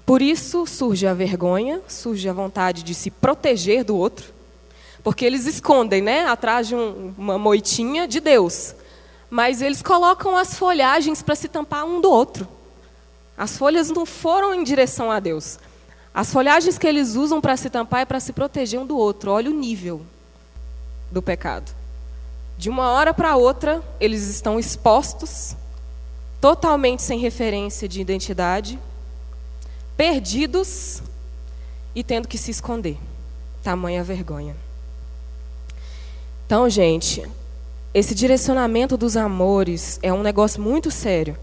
Por 0.06 0.22
isso 0.22 0.66
surge 0.66 1.08
a 1.08 1.14
vergonha, 1.14 1.82
surge 1.88 2.28
a 2.28 2.34
vontade 2.34 2.84
de 2.84 2.94
se 2.94 3.10
proteger 3.10 3.84
do 3.84 3.96
outro, 3.96 4.34
porque 5.04 5.26
eles 5.26 5.46
escondem, 5.46 6.02
né, 6.02 6.26
atrás 6.26 6.68
de 6.68 6.76
um, 6.76 7.14
uma 7.18 7.38
moitinha 7.38 8.08
de 8.08 8.20
Deus. 8.20 8.76
Mas 9.30 9.62
eles 9.62 9.82
colocam 9.82 10.38
as 10.38 10.58
folhagens 10.58 11.22
para 11.22 11.36
se 11.36 11.48
tampar 11.48 11.86
um 11.86 12.00
do 12.00 12.12
outro. 12.12 12.48
As 13.38 13.58
folhas 13.58 13.90
não 13.90 14.06
foram 14.06 14.54
em 14.54 14.64
direção 14.64 15.10
a 15.10 15.20
Deus. 15.20 15.58
As 16.14 16.32
folhagens 16.32 16.78
que 16.78 16.86
eles 16.86 17.16
usam 17.16 17.42
para 17.42 17.58
se 17.58 17.70
tampar 17.70 18.02
é 18.02 18.06
para 18.06 18.20
se 18.20 18.32
proteger 18.32 18.80
um 18.80 18.86
do 18.86 18.96
outro. 18.96 19.32
Olha 19.32 19.50
o 19.50 19.54
nível 19.54 20.02
do 21.12 21.22
pecado. 21.22 21.74
De 22.58 22.70
uma 22.70 22.92
hora 22.92 23.14
para 23.14 23.36
outra, 23.36 23.82
eles 24.00 24.28
estão 24.28 24.60
expostos, 24.60 25.56
totalmente 26.40 27.02
sem 27.02 27.20
referência 27.20 27.88
de 27.88 28.00
identidade, 28.00 28.80
perdidos 29.98 31.02
e 31.96 32.04
tendo 32.04 32.28
que 32.28 32.38
se 32.38 32.52
esconder. 32.52 32.98
Tamanha 33.64 34.04
vergonha. 34.04 34.56
Então, 36.46 36.70
gente, 36.70 37.24
esse 37.94 38.14
direcionamento 38.14 38.98
dos 38.98 39.16
amores 39.16 40.00
é 40.02 40.12
um 40.12 40.22
negócio 40.22 40.62
muito 40.62 40.92
sério. 40.92 41.38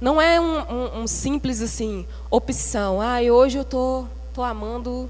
Não 0.00 0.20
é 0.20 0.40
um, 0.40 0.58
um, 0.58 1.02
um 1.02 1.06
simples 1.06 1.62
assim 1.62 2.06
opção. 2.28 3.00
Ah, 3.00 3.20
hoje 3.20 3.58
eu 3.58 3.64
tô, 3.64 4.04
tô 4.34 4.42
amando, 4.42 5.08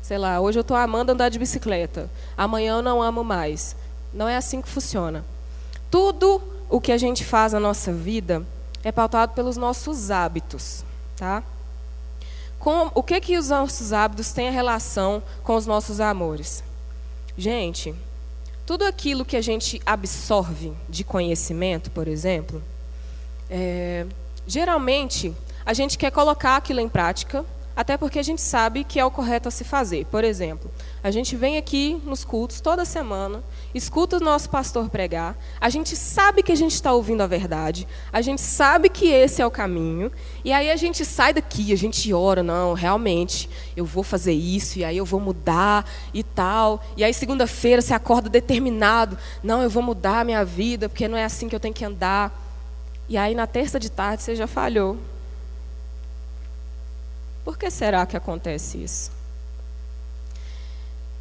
sei 0.00 0.16
lá, 0.16 0.40
hoje 0.40 0.58
eu 0.58 0.64
tô 0.64 0.74
amando 0.74 1.12
andar 1.12 1.28
de 1.28 1.38
bicicleta. 1.38 2.10
Amanhã 2.36 2.76
eu 2.76 2.82
não 2.82 3.02
amo 3.02 3.22
mais. 3.22 3.76
Não 4.12 4.28
é 4.28 4.36
assim 4.36 4.60
que 4.60 4.68
funciona. 4.68 5.24
Tudo 5.90 6.42
o 6.68 6.80
que 6.80 6.92
a 6.92 6.98
gente 6.98 7.24
faz 7.24 7.52
na 7.52 7.60
nossa 7.60 7.92
vida 7.92 8.44
é 8.82 8.90
pautado 8.90 9.34
pelos 9.34 9.56
nossos 9.56 10.10
hábitos, 10.10 10.84
tá? 11.16 11.42
Com, 12.58 12.90
o 12.94 13.02
que 13.02 13.20
que 13.20 13.36
os 13.36 13.48
nossos 13.48 13.92
hábitos 13.92 14.32
têm 14.32 14.48
a 14.48 14.52
relação 14.52 15.22
com 15.42 15.56
os 15.56 15.66
nossos 15.66 16.00
amores? 16.00 16.62
Gente, 17.36 17.94
tudo 18.64 18.84
aquilo 18.84 19.24
que 19.24 19.36
a 19.36 19.40
gente 19.40 19.82
absorve 19.84 20.72
de 20.88 21.02
conhecimento, 21.02 21.90
por 21.90 22.06
exemplo, 22.06 22.62
é, 23.50 24.06
geralmente 24.46 25.34
a 25.64 25.74
gente 25.74 25.98
quer 25.98 26.10
colocar 26.10 26.56
aquilo 26.56 26.80
em 26.80 26.88
prática, 26.88 27.44
até 27.74 27.96
porque 27.96 28.18
a 28.18 28.22
gente 28.22 28.40
sabe 28.40 28.84
que 28.84 29.00
é 29.00 29.04
o 29.04 29.10
correto 29.10 29.48
a 29.48 29.50
se 29.50 29.64
fazer. 29.64 30.06
Por 30.06 30.24
exemplo, 30.24 30.70
a 31.02 31.10
gente 31.10 31.34
vem 31.36 31.56
aqui 31.56 32.00
nos 32.04 32.24
cultos 32.24 32.60
toda 32.60 32.84
semana, 32.84 33.42
escuta 33.74 34.16
o 34.16 34.20
nosso 34.20 34.50
pastor 34.50 34.88
pregar, 34.88 35.36
a 35.60 35.68
gente 35.68 35.96
sabe 35.96 36.42
que 36.42 36.52
a 36.52 36.56
gente 36.56 36.74
está 36.74 36.92
ouvindo 36.92 37.22
a 37.22 37.26
verdade, 37.26 37.88
a 38.12 38.20
gente 38.20 38.40
sabe 38.40 38.88
que 38.88 39.06
esse 39.06 39.40
é 39.40 39.46
o 39.46 39.50
caminho, 39.50 40.12
e 40.44 40.52
aí 40.52 40.70
a 40.70 40.76
gente 40.76 41.04
sai 41.04 41.32
daqui, 41.32 41.72
a 41.72 41.76
gente 41.76 42.12
ora, 42.12 42.42
não, 42.42 42.74
realmente, 42.74 43.48
eu 43.76 43.84
vou 43.84 44.02
fazer 44.02 44.32
isso, 44.32 44.78
e 44.78 44.84
aí 44.84 44.96
eu 44.96 45.04
vou 45.04 45.20
mudar 45.20 45.88
e 46.12 46.22
tal. 46.22 46.82
E 46.96 47.04
aí 47.04 47.14
segunda-feira 47.14 47.80
você 47.80 47.94
acorda 47.94 48.28
determinado, 48.28 49.16
não, 49.42 49.62
eu 49.62 49.70
vou 49.70 49.82
mudar 49.82 50.20
a 50.20 50.24
minha 50.24 50.44
vida, 50.44 50.88
porque 50.88 51.08
não 51.08 51.16
é 51.16 51.24
assim 51.24 51.48
que 51.48 51.54
eu 51.54 51.60
tenho 51.60 51.74
que 51.74 51.84
andar. 51.84 52.38
E 53.08 53.16
aí 53.16 53.34
na 53.34 53.46
terça 53.46 53.78
de 53.78 53.90
tarde 53.90 54.22
você 54.22 54.34
já 54.36 54.46
falhou. 54.46 54.96
Por 57.44 57.58
que 57.58 57.70
será 57.70 58.06
que 58.06 58.16
acontece 58.16 58.82
isso? 58.82 59.10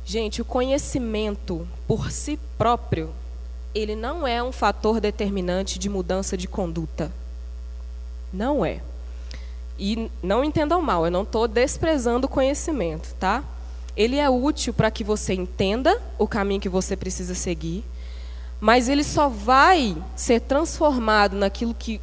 Gente, 0.06 0.42
o 0.42 0.46
conhecimento 0.46 1.68
por 1.88 2.12
si 2.12 2.40
próprio, 2.58 3.12
ele 3.74 3.96
não 3.96 4.28
é 4.28 4.42
um 4.44 4.52
fator 4.52 5.00
determinante 5.00 5.80
de 5.80 5.90
mudança 5.90 6.36
de 6.36 6.48
conduta. 6.48 7.12
Não 8.34 8.66
é. 8.66 8.82
E 9.80 10.12
não 10.22 10.44
entendam 10.44 10.82
mal, 10.82 11.06
eu 11.06 11.12
não 11.12 11.24
estou 11.24 11.48
desprezando 11.48 12.28
o 12.28 12.30
conhecimento, 12.30 13.16
tá? 13.20 13.44
Ele 13.96 14.18
é 14.18 14.30
útil 14.30 14.74
para 14.74 14.92
que 14.92 15.04
você 15.04 15.34
entenda 15.34 16.00
o 16.18 16.28
caminho 16.28 16.62
que 16.62 16.70
você 16.70 16.96
precisa 16.96 17.34
seguir, 17.34 17.84
mas 18.60 18.88
ele 18.88 19.04
só 19.04 19.28
vai 19.28 19.98
ser 20.16 20.42
transformado 20.42 21.36
naquilo 21.36 21.74
que 21.74 22.00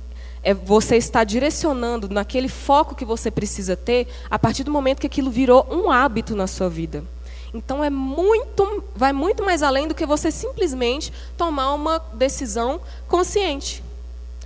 é, 0.48 0.54
você 0.54 0.96
está 0.96 1.24
direcionando, 1.24 2.08
naquele 2.08 2.48
foco 2.48 2.94
que 2.94 3.04
você 3.04 3.30
precisa 3.30 3.76
ter, 3.76 4.08
a 4.30 4.38
partir 4.38 4.64
do 4.64 4.70
momento 4.70 4.98
que 4.98 5.06
aquilo 5.06 5.30
virou 5.30 5.66
um 5.70 5.90
hábito 5.90 6.34
na 6.34 6.46
sua 6.46 6.70
vida. 6.70 7.04
Então 7.52 7.84
é 7.84 7.90
muito, 7.90 8.82
vai 8.96 9.12
muito 9.12 9.44
mais 9.44 9.62
além 9.62 9.86
do 9.86 9.94
que 9.94 10.06
você 10.06 10.30
simplesmente 10.30 11.12
tomar 11.36 11.74
uma 11.74 11.98
decisão 12.14 12.80
consciente. 13.06 13.84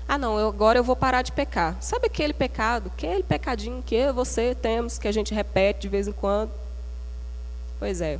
Ah, 0.08 0.18
não, 0.18 0.40
eu, 0.40 0.48
agora 0.48 0.76
eu 0.76 0.82
vou 0.82 0.96
parar 0.96 1.22
de 1.22 1.30
pecar. 1.30 1.76
Sabe 1.80 2.06
aquele 2.06 2.32
pecado, 2.32 2.90
aquele 2.92 3.22
pecadinho 3.22 3.80
que 3.80 3.94
eu, 3.94 4.12
você 4.12 4.56
temos, 4.56 4.98
que 4.98 5.06
a 5.06 5.12
gente 5.12 5.32
repete 5.32 5.82
de 5.82 5.88
vez 5.88 6.08
em 6.08 6.12
quando? 6.12 6.50
Pois 7.78 8.00
é. 8.00 8.18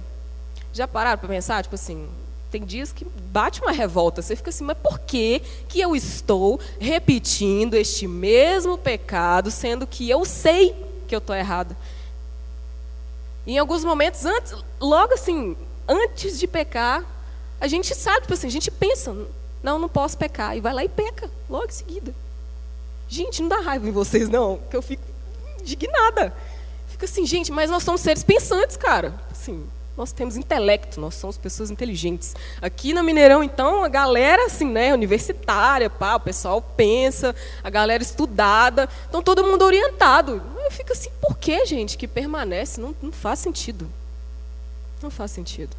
Já 0.72 0.86
pararam 0.86 1.18
para 1.18 1.28
pensar? 1.28 1.64
Tipo 1.64 1.74
assim, 1.74 2.08
tem 2.52 2.64
dias 2.64 2.92
que 2.92 3.04
bate 3.04 3.60
uma 3.60 3.72
revolta. 3.72 4.22
Você 4.22 4.36
fica 4.36 4.50
assim, 4.50 4.64
mas 4.64 4.76
por 4.78 4.98
que, 5.00 5.40
que 5.68 5.80
eu 5.80 5.96
estou 5.96 6.60
repetindo 6.78 7.74
este 7.74 8.06
mesmo 8.06 8.76
pecado, 8.78 9.50
sendo 9.50 9.86
que 9.86 10.08
eu 10.08 10.24
sei 10.24 10.76
que 11.08 11.14
eu 11.14 11.18
estou 11.18 11.34
errado? 11.34 11.76
em 13.46 13.58
alguns 13.58 13.84
momentos, 13.84 14.24
antes, 14.24 14.54
logo 14.80 15.14
assim, 15.14 15.56
antes 15.88 16.38
de 16.38 16.46
pecar, 16.46 17.04
a 17.60 17.66
gente 17.66 17.94
sabe, 17.94 18.22
tipo 18.22 18.34
assim, 18.34 18.46
a 18.46 18.50
gente 18.50 18.70
pensa, 18.70 19.14
não, 19.62 19.78
não 19.78 19.88
posso 19.88 20.16
pecar, 20.16 20.56
e 20.56 20.60
vai 20.60 20.72
lá 20.72 20.84
e 20.84 20.88
peca, 20.88 21.30
logo 21.48 21.66
em 21.66 21.72
seguida. 21.72 22.14
Gente, 23.08 23.42
não 23.42 23.48
dá 23.48 23.60
raiva 23.60 23.88
em 23.88 23.92
vocês, 23.92 24.28
não, 24.28 24.58
que 24.70 24.76
eu 24.76 24.82
fico 24.82 25.02
indignada. 25.60 26.32
Fico 26.88 27.04
assim, 27.04 27.26
gente, 27.26 27.50
mas 27.50 27.70
nós 27.70 27.82
somos 27.82 28.00
seres 28.00 28.22
pensantes, 28.22 28.76
cara. 28.76 29.20
Assim, 29.30 29.66
nós 29.96 30.10
temos 30.10 30.36
intelecto, 30.36 31.00
nós 31.00 31.14
somos 31.14 31.36
pessoas 31.36 31.70
inteligentes. 31.70 32.34
Aqui 32.62 32.94
na 32.94 33.02
Mineirão, 33.02 33.44
então, 33.44 33.84
a 33.84 33.88
galera, 33.88 34.46
assim, 34.46 34.66
né, 34.66 34.92
universitária, 34.94 35.90
pá, 35.90 36.14
o 36.14 36.20
pessoal 36.20 36.62
pensa, 36.62 37.34
a 37.62 37.68
galera 37.68 38.02
estudada, 38.02 38.88
então 39.08 39.22
todo 39.22 39.44
mundo 39.44 39.64
orientado. 39.64 40.42
Eu 40.64 40.70
fico 40.70 40.92
assim, 40.92 41.10
por 41.20 41.36
que, 41.36 41.66
gente, 41.66 41.98
que 41.98 42.08
permanece? 42.08 42.80
Não, 42.80 42.94
não 43.02 43.12
faz 43.12 43.40
sentido. 43.40 43.88
Não 45.02 45.10
faz 45.10 45.30
sentido. 45.30 45.76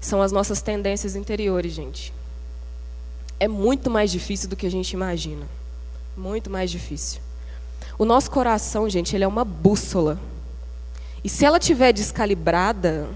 São 0.00 0.22
as 0.22 0.30
nossas 0.30 0.62
tendências 0.62 1.16
interiores, 1.16 1.72
gente. 1.72 2.12
É 3.40 3.48
muito 3.48 3.90
mais 3.90 4.12
difícil 4.12 4.48
do 4.48 4.54
que 4.54 4.66
a 4.66 4.70
gente 4.70 4.92
imagina. 4.92 5.46
Muito 6.16 6.48
mais 6.48 6.70
difícil. 6.70 7.20
O 7.98 8.04
nosso 8.04 8.30
coração, 8.30 8.88
gente, 8.88 9.16
ele 9.16 9.24
é 9.24 9.28
uma 9.28 9.44
bússola 9.44 10.18
e 11.22 11.28
se 11.28 11.44
ela 11.44 11.58
tiver 11.58 11.92
descalibrada, 11.92 13.08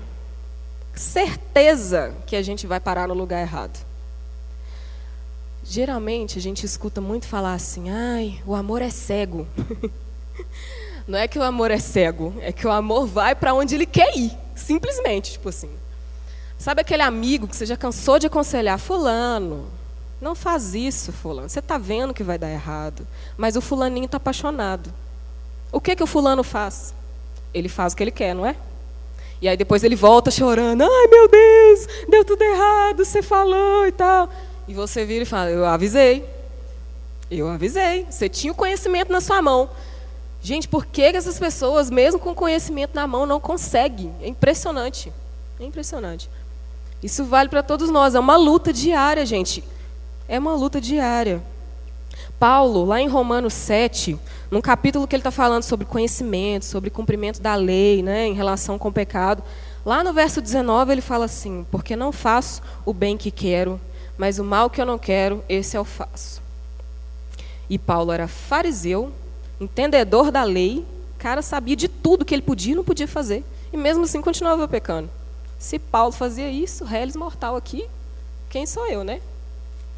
certeza 0.94 2.14
que 2.26 2.36
a 2.36 2.42
gente 2.42 2.66
vai 2.66 2.80
parar 2.80 3.08
no 3.08 3.14
lugar 3.14 3.40
errado. 3.40 3.78
Geralmente 5.62 6.38
a 6.38 6.42
gente 6.42 6.64
escuta 6.64 7.00
muito 7.00 7.26
falar 7.26 7.54
assim: 7.54 7.90
"Ai, 7.90 8.42
o 8.44 8.54
amor 8.54 8.82
é 8.82 8.90
cego". 8.90 9.46
Não 11.06 11.18
é 11.18 11.26
que 11.26 11.38
o 11.38 11.42
amor 11.42 11.70
é 11.70 11.78
cego, 11.78 12.34
é 12.40 12.52
que 12.52 12.66
o 12.66 12.70
amor 12.70 13.06
vai 13.06 13.34
para 13.34 13.54
onde 13.54 13.74
ele 13.74 13.86
quer 13.86 14.16
ir, 14.16 14.36
simplesmente, 14.54 15.32
tipo 15.32 15.48
assim. 15.48 15.70
Sabe 16.58 16.82
aquele 16.82 17.02
amigo 17.02 17.48
que 17.48 17.56
você 17.56 17.66
já 17.66 17.76
cansou 17.76 18.18
de 18.18 18.26
aconselhar 18.26 18.78
fulano? 18.78 19.66
Não 20.20 20.34
faz 20.34 20.74
isso, 20.74 21.10
fulano. 21.10 21.48
Você 21.48 21.58
está 21.58 21.78
vendo 21.78 22.12
que 22.12 22.22
vai 22.22 22.36
dar 22.36 22.50
errado, 22.50 23.06
mas 23.36 23.56
o 23.56 23.60
fulaninho 23.60 24.04
está 24.04 24.18
apaixonado. 24.18 24.92
O 25.72 25.80
que 25.80 25.96
que 25.96 26.02
o 26.02 26.06
fulano 26.06 26.44
faz? 26.44 26.94
Ele 27.52 27.68
faz 27.68 27.92
o 27.92 27.96
que 27.96 28.02
ele 28.02 28.10
quer, 28.10 28.34
não 28.34 28.46
é? 28.46 28.56
E 29.40 29.48
aí 29.48 29.56
depois 29.56 29.82
ele 29.82 29.96
volta 29.96 30.30
chorando, 30.30 30.82
ai 30.82 31.06
meu 31.08 31.28
Deus, 31.28 31.86
deu 32.08 32.24
tudo 32.24 32.42
errado, 32.42 33.04
você 33.04 33.22
falou 33.22 33.86
e 33.86 33.92
tal. 33.92 34.28
e 34.68 34.74
você 34.74 35.04
vira 35.04 35.22
e 35.22 35.26
fala: 35.26 35.50
Eu 35.50 35.64
avisei. 35.64 36.24
Eu 37.30 37.48
avisei. 37.48 38.06
Você 38.10 38.28
tinha 38.28 38.52
o 38.52 38.56
conhecimento 38.56 39.10
na 39.10 39.20
sua 39.20 39.40
mão. 39.40 39.70
Gente, 40.42 40.66
por 40.66 40.86
que 40.86 41.02
essas 41.02 41.38
pessoas, 41.38 41.90
mesmo 41.90 42.18
com 42.18 42.34
conhecimento 42.34 42.94
na 42.94 43.06
mão, 43.06 43.26
não 43.26 43.38
conseguem? 43.38 44.12
É 44.20 44.26
impressionante. 44.28 45.12
É 45.58 45.64
impressionante. 45.64 46.28
Isso 47.02 47.24
vale 47.24 47.48
para 47.48 47.62
todos 47.62 47.90
nós. 47.90 48.14
É 48.14 48.20
uma 48.20 48.36
luta 48.36 48.72
diária, 48.72 49.24
gente. 49.24 49.62
É 50.28 50.38
uma 50.38 50.54
luta 50.54 50.80
diária. 50.80 51.42
Paulo, 52.40 52.87
lá 52.87 52.98
em 52.98 53.07
Romanos 53.07 53.53
7, 53.53 54.18
num 54.50 54.62
capítulo 54.62 55.07
que 55.07 55.14
ele 55.14 55.20
está 55.20 55.31
falando 55.31 55.62
sobre 55.62 55.85
conhecimento, 55.85 56.64
sobre 56.64 56.88
cumprimento 56.88 57.38
da 57.38 57.55
lei, 57.55 58.03
né, 58.03 58.26
em 58.26 58.33
relação 58.33 58.79
com 58.79 58.88
o 58.88 58.92
pecado, 58.92 59.42
lá 59.85 60.03
no 60.03 60.14
verso 60.14 60.40
19 60.40 60.90
ele 60.90 61.03
fala 61.03 61.26
assim: 61.26 61.66
Porque 61.70 61.94
não 61.94 62.11
faço 62.11 62.62
o 62.87 62.94
bem 62.94 63.18
que 63.18 63.31
quero, 63.31 63.79
mas 64.16 64.38
o 64.38 64.44
mal 64.44 64.70
que 64.70 64.81
eu 64.81 64.87
não 64.87 64.98
quero, 64.98 65.44
esse 65.50 65.76
eu 65.76 65.85
faço. 65.85 66.40
E 67.68 67.79
Paulo 67.79 68.11
era 68.11 68.26
fariseu, 68.26 69.12
entendedor 69.61 70.31
da 70.31 70.42
lei, 70.42 70.87
cara 71.18 71.42
sabia 71.42 71.76
de 71.76 71.88
tudo 71.88 72.24
que 72.24 72.35
ele 72.35 72.40
podia 72.40 72.72
e 72.72 72.76
não 72.76 72.83
podia 72.83 73.07
fazer. 73.07 73.44
E 73.70 73.76
mesmo 73.76 74.05
assim 74.05 74.22
continuava 74.22 74.66
pecando. 74.66 75.11
Se 75.59 75.79
Paulo 75.79 76.11
fazia 76.11 76.50
isso, 76.50 76.87
réis 76.87 77.14
mortal 77.14 77.55
aqui, 77.55 77.87
quem 78.48 78.64
sou 78.64 78.88
eu, 78.88 79.05
né? 79.05 79.20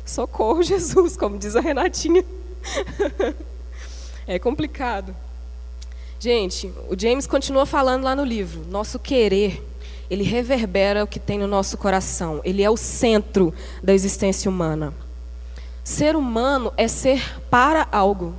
Socorro, 0.05 0.63
Jesus, 0.65 1.17
como 1.17 1.39
diz 1.39 1.57
a 1.57 1.61
Renatinha. 1.61 2.25
é 4.27 4.39
complicado. 4.39 5.15
Gente, 6.19 6.73
o 6.89 6.99
James 6.99 7.27
continua 7.27 7.67
falando 7.67 8.05
lá 8.05 8.15
no 8.15 8.25
livro. 8.25 8.65
Nosso 8.69 8.99
querer, 8.99 9.63
ele 10.09 10.23
reverbera 10.23 11.03
o 11.03 11.07
que 11.07 11.19
tem 11.19 11.39
no 11.39 11.47
nosso 11.47 11.77
coração. 11.77 12.41
Ele 12.45 12.63
é 12.63 12.71
o 12.71 12.77
centro 12.77 13.53
da 13.83 13.93
existência 13.93 14.51
humana. 14.51 14.95
Ser 15.83 16.15
humano 16.15 16.73
é 16.77 16.87
ser 16.87 17.41
para 17.51 17.89
algo 17.91 18.35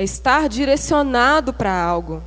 é 0.00 0.02
estar 0.02 0.48
direcionado 0.48 1.52
para 1.52 1.70
algo. 1.70 2.22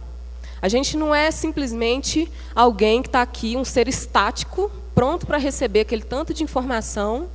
A 0.61 0.67
gente 0.67 0.95
não 0.95 1.13
é 1.13 1.31
simplesmente 1.31 2.31
alguém 2.53 3.01
que 3.01 3.07
está 3.07 3.23
aqui, 3.23 3.57
um 3.57 3.65
ser 3.65 3.87
estático, 3.87 4.71
pronto 4.93 5.25
para 5.25 5.39
receber 5.39 5.79
aquele 5.79 6.03
tanto 6.03 6.35
de 6.35 6.43
informação 6.43 7.27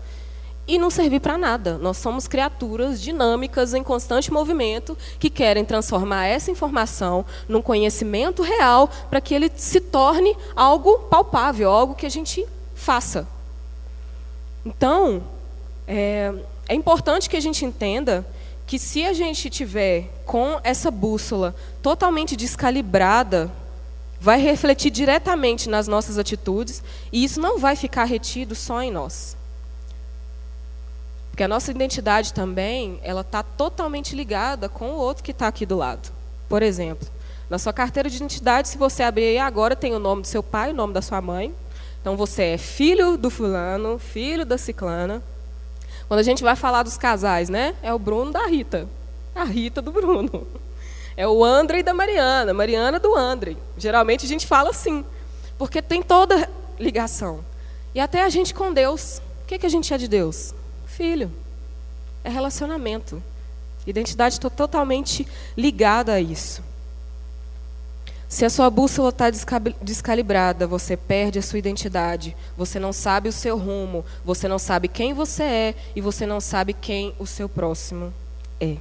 e 0.68 0.78
não 0.78 0.90
servir 0.90 1.18
para 1.20 1.38
nada. 1.38 1.78
Nós 1.78 1.96
somos 1.96 2.28
criaturas 2.28 3.00
dinâmicas 3.00 3.72
em 3.72 3.82
constante 3.82 4.30
movimento 4.30 4.96
que 5.18 5.30
querem 5.30 5.64
transformar 5.64 6.26
essa 6.26 6.50
informação 6.50 7.24
num 7.48 7.62
conhecimento 7.62 8.42
real 8.42 8.90
para 9.08 9.20
que 9.20 9.34
ele 9.34 9.50
se 9.56 9.80
torne 9.80 10.36
algo 10.54 10.98
palpável, 11.10 11.70
algo 11.70 11.94
que 11.94 12.04
a 12.04 12.10
gente 12.10 12.46
faça. 12.74 13.26
Então, 14.64 15.22
é, 15.86 16.34
é 16.68 16.74
importante 16.74 17.30
que 17.30 17.36
a 17.36 17.40
gente 17.40 17.64
entenda 17.64 18.26
que 18.66 18.78
se 18.78 19.02
a 19.02 19.14
gente 19.14 19.48
tiver 19.48 20.10
com 20.26 20.60
essa 20.62 20.90
bússola 20.90 21.54
totalmente 21.80 22.36
descalibrada, 22.36 23.50
vai 24.20 24.38
refletir 24.38 24.90
diretamente 24.90 25.70
nas 25.70 25.88
nossas 25.88 26.18
atitudes 26.18 26.82
e 27.10 27.24
isso 27.24 27.40
não 27.40 27.58
vai 27.58 27.74
ficar 27.74 28.04
retido 28.04 28.54
só 28.54 28.82
em 28.82 28.90
nós. 28.90 29.37
Porque 31.38 31.44
a 31.44 31.48
nossa 31.48 31.70
identidade 31.70 32.32
também, 32.34 32.98
ela 33.00 33.20
está 33.20 33.44
totalmente 33.44 34.12
ligada 34.16 34.68
com 34.68 34.90
o 34.90 34.96
outro 34.96 35.22
que 35.22 35.30
está 35.30 35.46
aqui 35.46 35.64
do 35.64 35.76
lado. 35.76 36.10
Por 36.48 36.64
exemplo, 36.64 37.06
na 37.48 37.60
sua 37.60 37.72
carteira 37.72 38.10
de 38.10 38.16
identidade, 38.16 38.66
se 38.66 38.76
você 38.76 39.04
abrir 39.04 39.38
agora, 39.38 39.76
tem 39.76 39.94
o 39.94 40.00
nome 40.00 40.22
do 40.22 40.26
seu 40.26 40.42
pai, 40.42 40.72
o 40.72 40.74
nome 40.74 40.92
da 40.92 41.00
sua 41.00 41.20
mãe. 41.20 41.54
Então 42.00 42.16
você 42.16 42.42
é 42.42 42.58
filho 42.58 43.16
do 43.16 43.30
fulano, 43.30 44.00
filho 44.00 44.44
da 44.44 44.58
ciclana. 44.58 45.22
Quando 46.08 46.18
a 46.18 46.24
gente 46.24 46.42
vai 46.42 46.56
falar 46.56 46.82
dos 46.82 46.98
casais, 46.98 47.48
né? 47.48 47.76
É 47.84 47.94
o 47.94 48.00
Bruno 48.00 48.32
da 48.32 48.44
Rita. 48.44 48.88
A 49.32 49.44
Rita 49.44 49.80
do 49.80 49.92
Bruno. 49.92 50.44
É 51.16 51.28
o 51.28 51.44
André 51.44 51.84
da 51.84 51.94
Mariana, 51.94 52.52
Mariana 52.52 52.98
do 52.98 53.14
André. 53.14 53.54
Geralmente 53.76 54.26
a 54.26 54.28
gente 54.28 54.44
fala 54.44 54.70
assim, 54.70 55.04
porque 55.56 55.80
tem 55.80 56.02
toda 56.02 56.50
ligação. 56.80 57.44
E 57.94 58.00
até 58.00 58.24
a 58.24 58.28
gente 58.28 58.52
com 58.52 58.72
Deus. 58.72 59.22
O 59.44 59.46
que, 59.46 59.54
é 59.54 59.58
que 59.58 59.66
a 59.66 59.70
gente 59.70 59.94
é 59.94 59.96
de 59.96 60.08
Deus? 60.08 60.52
Filho. 60.98 61.30
É 62.24 62.28
relacionamento. 62.28 63.22
Identidade 63.86 64.34
está 64.34 64.50
totalmente 64.50 65.24
ligada 65.56 66.14
a 66.14 66.20
isso. 66.20 66.60
Se 68.28 68.44
a 68.44 68.50
sua 68.50 68.68
bússola 68.68 69.10
está 69.10 69.30
descalibrada, 69.80 70.66
você 70.66 70.96
perde 70.96 71.38
a 71.38 71.42
sua 71.42 71.60
identidade, 71.60 72.36
você 72.56 72.80
não 72.80 72.92
sabe 72.92 73.28
o 73.28 73.32
seu 73.32 73.56
rumo, 73.56 74.04
você 74.24 74.48
não 74.48 74.58
sabe 74.58 74.88
quem 74.88 75.14
você 75.14 75.44
é 75.44 75.74
e 75.94 76.00
você 76.00 76.26
não 76.26 76.40
sabe 76.40 76.72
quem 76.72 77.14
o 77.16 77.26
seu 77.28 77.48
próximo 77.48 78.12
é. 78.60 78.76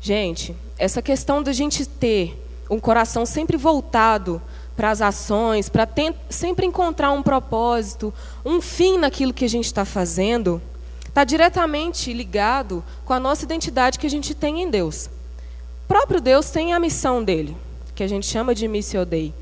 Gente, 0.00 0.52
essa 0.76 1.00
questão 1.00 1.44
da 1.44 1.52
gente 1.52 1.86
ter 1.86 2.44
um 2.68 2.80
coração 2.80 3.24
sempre 3.24 3.56
voltado 3.56 4.42
para 4.76 4.90
as 4.90 5.00
ações, 5.00 5.68
para 5.68 5.88
sempre 6.28 6.66
encontrar 6.66 7.10
um 7.12 7.22
propósito, 7.22 8.12
um 8.44 8.60
fim 8.60 8.98
naquilo 8.98 9.32
que 9.32 9.44
a 9.44 9.48
gente 9.48 9.64
está 9.64 9.84
fazendo, 9.84 10.60
está 11.06 11.24
diretamente 11.24 12.12
ligado 12.12 12.84
com 13.04 13.14
a 13.14 13.20
nossa 13.20 13.44
identidade 13.44 13.98
que 13.98 14.06
a 14.06 14.10
gente 14.10 14.34
tem 14.34 14.62
em 14.62 14.70
Deus. 14.70 15.06
O 15.84 15.88
próprio 15.88 16.20
Deus 16.20 16.50
tem 16.50 16.74
a 16.74 16.80
missão 16.80 17.24
dele 17.24 17.56
que 17.94 18.02
a 18.02 18.06
gente 18.06 18.26
chama 18.26 18.54
de 18.54 18.68
Missio 18.68 19.06
Dei. 19.06 19.32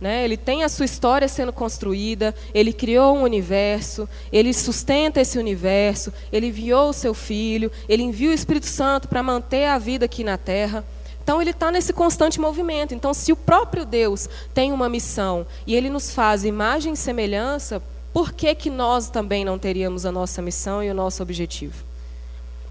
Né? 0.00 0.24
Ele 0.24 0.36
tem 0.36 0.62
a 0.62 0.68
sua 0.68 0.84
história 0.84 1.26
sendo 1.26 1.52
construída, 1.52 2.34
ele 2.54 2.72
criou 2.72 3.16
um 3.16 3.22
universo, 3.22 4.08
ele 4.30 4.52
sustenta 4.52 5.20
esse 5.20 5.38
universo, 5.38 6.12
ele 6.30 6.46
enviou 6.46 6.90
o 6.90 6.92
seu 6.92 7.14
filho, 7.14 7.72
ele 7.88 8.02
enviou 8.02 8.30
o 8.30 8.34
Espírito 8.34 8.66
Santo 8.66 9.08
para 9.08 9.22
manter 9.22 9.66
a 9.66 9.78
vida 9.78 10.04
aqui 10.04 10.22
na 10.22 10.38
terra. 10.38 10.84
Então 11.26 11.42
ele 11.42 11.50
está 11.50 11.72
nesse 11.72 11.92
constante 11.92 12.40
movimento. 12.40 12.94
Então, 12.94 13.12
se 13.12 13.32
o 13.32 13.36
próprio 13.36 13.84
Deus 13.84 14.28
tem 14.54 14.70
uma 14.72 14.88
missão 14.88 15.44
e 15.66 15.74
ele 15.74 15.90
nos 15.90 16.12
faz 16.12 16.44
imagem 16.44 16.92
e 16.92 16.96
semelhança, 16.96 17.82
por 18.12 18.32
que, 18.32 18.54
que 18.54 18.70
nós 18.70 19.10
também 19.10 19.44
não 19.44 19.58
teríamos 19.58 20.06
a 20.06 20.12
nossa 20.12 20.40
missão 20.40 20.84
e 20.84 20.88
o 20.88 20.94
nosso 20.94 21.24
objetivo? 21.24 21.84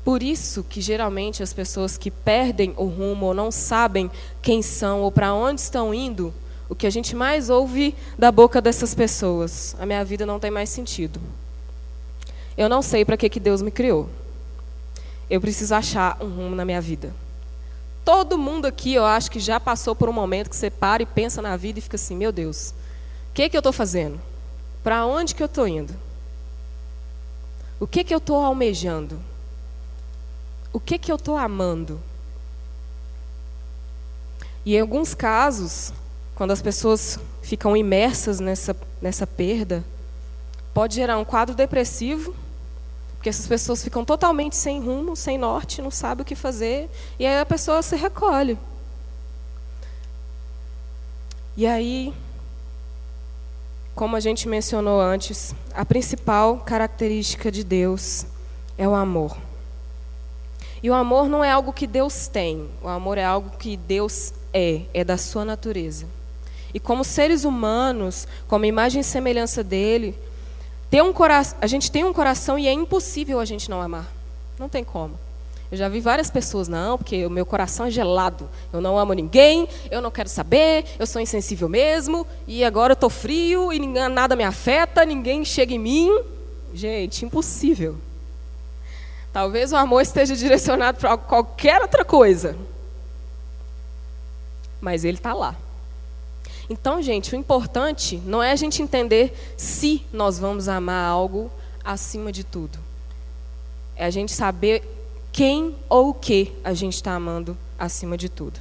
Por 0.05 0.23
isso 0.23 0.63
que 0.63 0.79
geralmente 0.79 1.43
as 1.43 1.51
pessoas 1.51 1.97
que 1.97 2.09
perdem 2.09 2.73
o 2.77 2.85
rumo 2.85 3.25
ou 3.25 3.33
não 3.33 3.51
sabem 3.51 4.09
quem 4.41 4.61
são 4.61 5.01
ou 5.01 5.11
para 5.11 5.33
onde 5.33 5.59
estão 5.59 5.93
indo, 5.93 6.33
o 6.69 6.75
que 6.75 6.87
a 6.87 6.89
gente 6.89 7.13
mais 7.13 7.49
ouve 7.49 7.93
da 8.17 8.31
boca 8.31 8.61
dessas 8.61 8.95
pessoas, 8.95 9.75
a 9.77 9.85
minha 9.85 10.05
vida 10.05 10.25
não 10.25 10.39
tem 10.39 10.49
mais 10.49 10.69
sentido. 10.69 11.19
Eu 12.57 12.69
não 12.69 12.81
sei 12.81 13.03
para 13.03 13.17
que, 13.17 13.27
que 13.27 13.39
Deus 13.41 13.61
me 13.61 13.69
criou. 13.69 14.09
Eu 15.29 15.41
preciso 15.41 15.75
achar 15.75 16.15
um 16.21 16.29
rumo 16.29 16.55
na 16.55 16.63
minha 16.63 16.79
vida. 16.79 17.24
Todo 18.05 18.37
mundo 18.37 18.65
aqui, 18.65 18.93
eu 18.93 19.03
acho 19.03 19.29
que 19.29 19.39
já 19.39 19.59
passou 19.59 19.95
por 19.95 20.07
um 20.07 20.13
momento 20.13 20.49
que 20.49 20.55
você 20.55 20.69
para 20.69 21.03
e 21.03 21.05
pensa 21.05 21.41
na 21.41 21.57
vida 21.57 21.79
e 21.79 21.81
fica 21.81 21.95
assim, 21.95 22.15
meu 22.15 22.31
Deus, 22.31 22.73
o 23.31 23.33
que, 23.33 23.49
que 23.49 23.57
eu 23.57 23.59
estou 23.59 23.73
fazendo? 23.73 24.21
Para 24.83 25.05
onde 25.05 25.35
que 25.35 25.43
eu 25.43 25.47
estou 25.47 25.67
indo? 25.67 25.93
O 27.79 27.87
que, 27.87 28.03
que 28.03 28.13
eu 28.13 28.19
estou 28.19 28.37
almejando? 28.37 29.19
o 30.75 30.79
que, 30.81 30.99
que 30.99 31.09
eu 31.09 31.15
estou 31.15 31.37
amando? 31.37 32.01
E 34.65 34.75
em 34.75 34.79
alguns 34.81 35.13
casos, 35.13 35.93
quando 36.35 36.51
as 36.51 36.61
pessoas 36.61 37.17
ficam 37.41 37.77
imersas 37.77 38.41
nessa, 38.41 38.75
nessa 39.01 39.25
perda, 39.25 39.85
pode 40.73 40.95
gerar 40.95 41.17
um 41.17 41.23
quadro 41.23 41.55
depressivo, 41.55 42.35
porque 43.25 43.31
essas 43.31 43.47
pessoas 43.47 43.83
ficam 43.83 44.05
totalmente 44.05 44.55
sem 44.55 44.79
rumo, 44.79 45.15
sem 45.15 45.35
norte, 45.35 45.81
não 45.81 45.89
sabem 45.89 46.21
o 46.21 46.25
que 46.25 46.35
fazer, 46.35 46.87
e 47.17 47.25
aí 47.25 47.39
a 47.39 47.45
pessoa 47.45 47.81
se 47.81 47.95
recolhe. 47.95 48.55
E 51.57 51.65
aí, 51.65 52.13
como 53.95 54.15
a 54.15 54.19
gente 54.19 54.47
mencionou 54.47 55.01
antes, 55.01 55.55
a 55.73 55.83
principal 55.83 56.57
característica 56.59 57.51
de 57.51 57.63
Deus 57.63 58.27
é 58.77 58.87
o 58.87 58.93
amor. 58.93 59.35
E 60.83 60.91
o 60.91 60.93
amor 60.93 61.27
não 61.27 61.43
é 61.43 61.49
algo 61.49 61.73
que 61.73 61.87
Deus 61.87 62.27
tem, 62.27 62.69
o 62.79 62.87
amor 62.87 63.17
é 63.17 63.23
algo 63.25 63.57
que 63.57 63.75
Deus 63.75 64.35
é, 64.53 64.83
é 64.93 65.03
da 65.03 65.17
sua 65.17 65.43
natureza. 65.43 66.05
E 66.71 66.79
como 66.79 67.03
seres 67.03 67.43
humanos, 67.43 68.27
como 68.47 68.65
imagem 68.65 69.01
e 69.01 69.03
semelhança 69.03 69.63
dele, 69.63 70.15
ter 70.89 71.01
um 71.01 71.11
coração, 71.11 71.57
a 71.61 71.67
gente 71.67 71.91
tem 71.91 72.03
um 72.03 72.13
coração 72.13 72.57
e 72.57 72.67
é 72.67 72.73
impossível 72.73 73.39
a 73.39 73.45
gente 73.45 73.69
não 73.69 73.81
amar. 73.81 74.07
Não 74.57 74.69
tem 74.69 74.83
como. 74.83 75.17
Eu 75.71 75.77
já 75.77 75.89
vi 75.89 75.99
várias 75.99 76.29
pessoas, 76.29 76.67
não, 76.67 76.97
porque 76.97 77.25
o 77.25 77.29
meu 77.29 77.45
coração 77.45 77.87
é 77.87 77.91
gelado. 77.91 78.47
Eu 78.71 78.79
não 78.79 78.97
amo 78.97 79.13
ninguém, 79.13 79.67
eu 79.89 80.01
não 80.01 80.11
quero 80.11 80.29
saber, 80.29 80.85
eu 80.99 81.07
sou 81.07 81.21
insensível 81.21 81.67
mesmo, 81.67 82.25
e 82.47 82.63
agora 82.63 82.91
eu 82.91 82.95
estou 82.95 83.09
frio 83.09 83.73
e 83.73 83.79
nada 83.79 84.35
me 84.35 84.43
afeta, 84.43 85.03
ninguém 85.03 85.43
chega 85.43 85.73
em 85.73 85.79
mim. 85.79 86.23
Gente, 86.73 87.25
impossível. 87.25 87.97
Talvez 89.33 89.73
o 89.73 89.75
amor 89.75 90.01
esteja 90.01 90.35
direcionado 90.35 90.99
para 90.99 91.17
qualquer 91.17 91.81
outra 91.81 92.05
coisa. 92.05 92.55
Mas 94.79 95.03
ele 95.03 95.17
está 95.17 95.33
lá. 95.33 95.55
Então, 96.69 97.01
gente, 97.01 97.33
o 97.33 97.37
importante 97.37 98.21
não 98.25 98.41
é 98.41 98.51
a 98.51 98.55
gente 98.55 98.81
entender 98.81 99.53
se 99.55 100.03
nós 100.11 100.39
vamos 100.39 100.67
amar 100.67 101.07
algo 101.07 101.51
acima 101.83 102.31
de 102.31 102.43
tudo. 102.43 102.79
É 103.95 104.05
a 104.05 104.09
gente 104.09 104.31
saber 104.31 104.83
quem 105.31 105.75
ou 105.87 106.09
o 106.09 106.13
que 106.13 106.53
a 106.63 106.73
gente 106.73 106.95
está 106.95 107.13
amando 107.13 107.55
acima 107.77 108.17
de 108.17 108.29
tudo. 108.29 108.59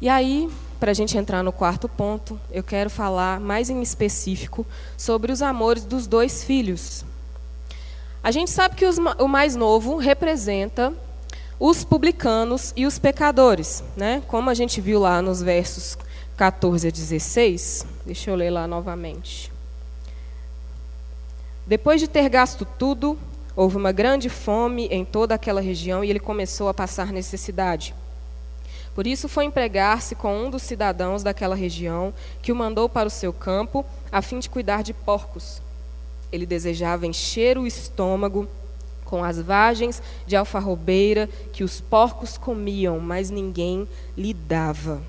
E 0.00 0.08
aí, 0.08 0.50
para 0.80 0.90
a 0.90 0.94
gente 0.94 1.16
entrar 1.16 1.44
no 1.44 1.52
quarto 1.52 1.88
ponto, 1.88 2.40
eu 2.50 2.64
quero 2.64 2.90
falar 2.90 3.38
mais 3.38 3.70
em 3.70 3.80
específico 3.80 4.66
sobre 4.96 5.30
os 5.30 5.40
amores 5.40 5.84
dos 5.84 6.08
dois 6.08 6.42
filhos. 6.42 7.04
A 8.20 8.32
gente 8.32 8.50
sabe 8.50 8.74
que 8.74 8.84
os, 8.84 8.98
o 8.98 9.28
mais 9.28 9.54
novo 9.54 9.96
representa 9.96 10.92
os 11.58 11.84
publicanos 11.84 12.72
e 12.74 12.84
os 12.84 12.98
pecadores, 12.98 13.84
né? 13.96 14.22
Como 14.26 14.50
a 14.50 14.54
gente 14.54 14.80
viu 14.80 14.98
lá 14.98 15.22
nos 15.22 15.40
versos 15.40 15.96
14 16.36 16.88
a 16.88 16.90
16. 16.90 17.86
Deixa 18.06 18.30
eu 18.30 18.34
ler 18.34 18.50
lá 18.50 18.66
novamente. 18.66 19.52
Depois 21.66 22.00
de 22.00 22.08
ter 22.08 22.28
gasto 22.28 22.66
tudo, 22.78 23.18
houve 23.54 23.76
uma 23.76 23.92
grande 23.92 24.28
fome 24.28 24.86
em 24.86 25.04
toda 25.04 25.34
aquela 25.34 25.60
região 25.60 26.02
e 26.02 26.10
ele 26.10 26.18
começou 26.18 26.68
a 26.68 26.74
passar 26.74 27.12
necessidade. 27.12 27.94
Por 28.94 29.06
isso 29.06 29.28
foi 29.28 29.44
empregar-se 29.44 30.14
com 30.14 30.36
um 30.36 30.50
dos 30.50 30.62
cidadãos 30.62 31.22
daquela 31.22 31.54
região, 31.54 32.12
que 32.42 32.52
o 32.52 32.56
mandou 32.56 32.88
para 32.88 33.08
o 33.08 33.10
seu 33.10 33.32
campo, 33.32 33.86
a 34.10 34.20
fim 34.20 34.38
de 34.38 34.50
cuidar 34.50 34.82
de 34.82 34.92
porcos. 34.92 35.62
Ele 36.30 36.44
desejava 36.44 37.06
encher 37.06 37.56
o 37.56 37.66
estômago 37.66 38.48
com 39.04 39.22
as 39.22 39.40
vagens 39.40 40.02
de 40.26 40.36
alfarrobeira 40.36 41.28
que 41.52 41.64
os 41.64 41.80
porcos 41.80 42.36
comiam, 42.36 42.98
mas 42.98 43.30
ninguém 43.30 43.88
lhe 44.16 44.34
dava. 44.34 45.00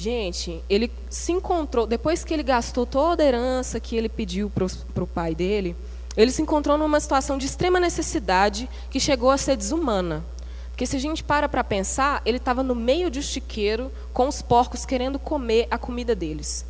Gente, 0.00 0.62
ele 0.70 0.92
se 1.10 1.32
encontrou, 1.32 1.84
depois 1.84 2.22
que 2.22 2.32
ele 2.32 2.44
gastou 2.44 2.86
toda 2.86 3.20
a 3.20 3.26
herança 3.26 3.80
que 3.80 3.96
ele 3.96 4.08
pediu 4.08 4.48
para 4.48 5.02
o 5.02 5.06
pai 5.08 5.34
dele, 5.34 5.74
ele 6.16 6.30
se 6.30 6.40
encontrou 6.40 6.78
numa 6.78 7.00
situação 7.00 7.36
de 7.36 7.46
extrema 7.46 7.80
necessidade 7.80 8.70
que 8.92 9.00
chegou 9.00 9.28
a 9.28 9.36
ser 9.36 9.56
desumana. 9.56 10.24
Porque 10.70 10.86
se 10.86 10.94
a 10.94 11.00
gente 11.00 11.24
para 11.24 11.48
para 11.48 11.64
pensar, 11.64 12.22
ele 12.24 12.36
estava 12.36 12.62
no 12.62 12.76
meio 12.76 13.10
de 13.10 13.18
um 13.18 13.22
chiqueiro 13.22 13.90
com 14.12 14.28
os 14.28 14.40
porcos 14.40 14.86
querendo 14.86 15.18
comer 15.18 15.66
a 15.68 15.76
comida 15.76 16.14
deles. 16.14 16.64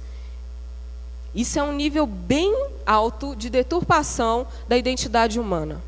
Isso 1.34 1.58
é 1.58 1.62
um 1.62 1.72
nível 1.72 2.06
bem 2.06 2.50
alto 2.86 3.36
de 3.36 3.50
deturpação 3.50 4.46
da 4.66 4.78
identidade 4.78 5.38
humana. 5.38 5.82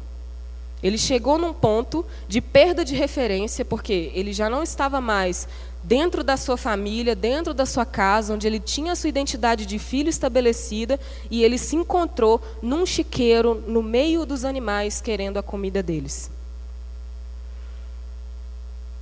Ele 0.83 0.97
chegou 0.97 1.39
num 1.39 1.53
ponto 1.53 2.05
de 2.29 2.41
perda 2.41 2.85
de 2.85 2.95
referência, 2.95 3.65
porque 3.65 4.11
ele 4.15 4.33
já 4.33 4.49
não 4.49 4.63
estava 4.63 5.01
mais 5.01 5.47
dentro 5.83 6.23
da 6.23 6.37
sua 6.37 6.57
família, 6.57 7.15
dentro 7.17 7.55
da 7.55 7.65
sua 7.65 7.85
casa, 7.85 8.35
onde 8.35 8.47
ele 8.47 8.61
tinha 8.61 8.93
a 8.93 8.97
sua 8.97 9.09
identidade 9.09 9.65
de 9.67 9.79
filho 9.79 10.09
estabelecida, 10.09 11.01
e 11.31 11.43
ele 11.43 11.59
se 11.59 11.77
encontrou 11.77 12.41
num 12.63 12.85
chiqueiro, 12.85 13.63
no 13.67 13.83
meio 13.83 14.27
dos 14.27 14.45
animais, 14.45 15.01
querendo 15.01 15.39
a 15.39 15.43
comida 15.43 15.83
deles. 15.83 16.31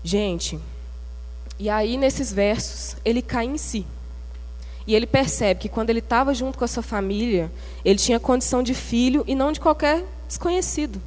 Gente, 0.05 0.59
e 1.59 1.69
aí 1.69 1.97
nesses 1.97 2.33
versos, 2.33 2.97
ele 3.05 3.21
cai 3.21 3.47
em 3.47 3.59
si. 3.59 3.85
E 4.87 4.95
ele 4.95 5.07
percebe 5.07 5.61
que 5.61 5.69
quando 5.69 5.91
ele 5.91 5.99
estava 5.99 6.33
junto 6.33 6.57
com 6.57 6.65
a 6.65 6.69
sua 6.69 6.83
família, 6.83 7.53
ele 7.85 7.99
tinha 7.99 8.19
condição 8.19 8.63
de 8.63 8.73
filho 8.73 9.23
e 9.27 9.35
não 9.35 9.53
de 9.53 9.61
qualquer 9.61 10.03
desconhecido. 10.27 11.03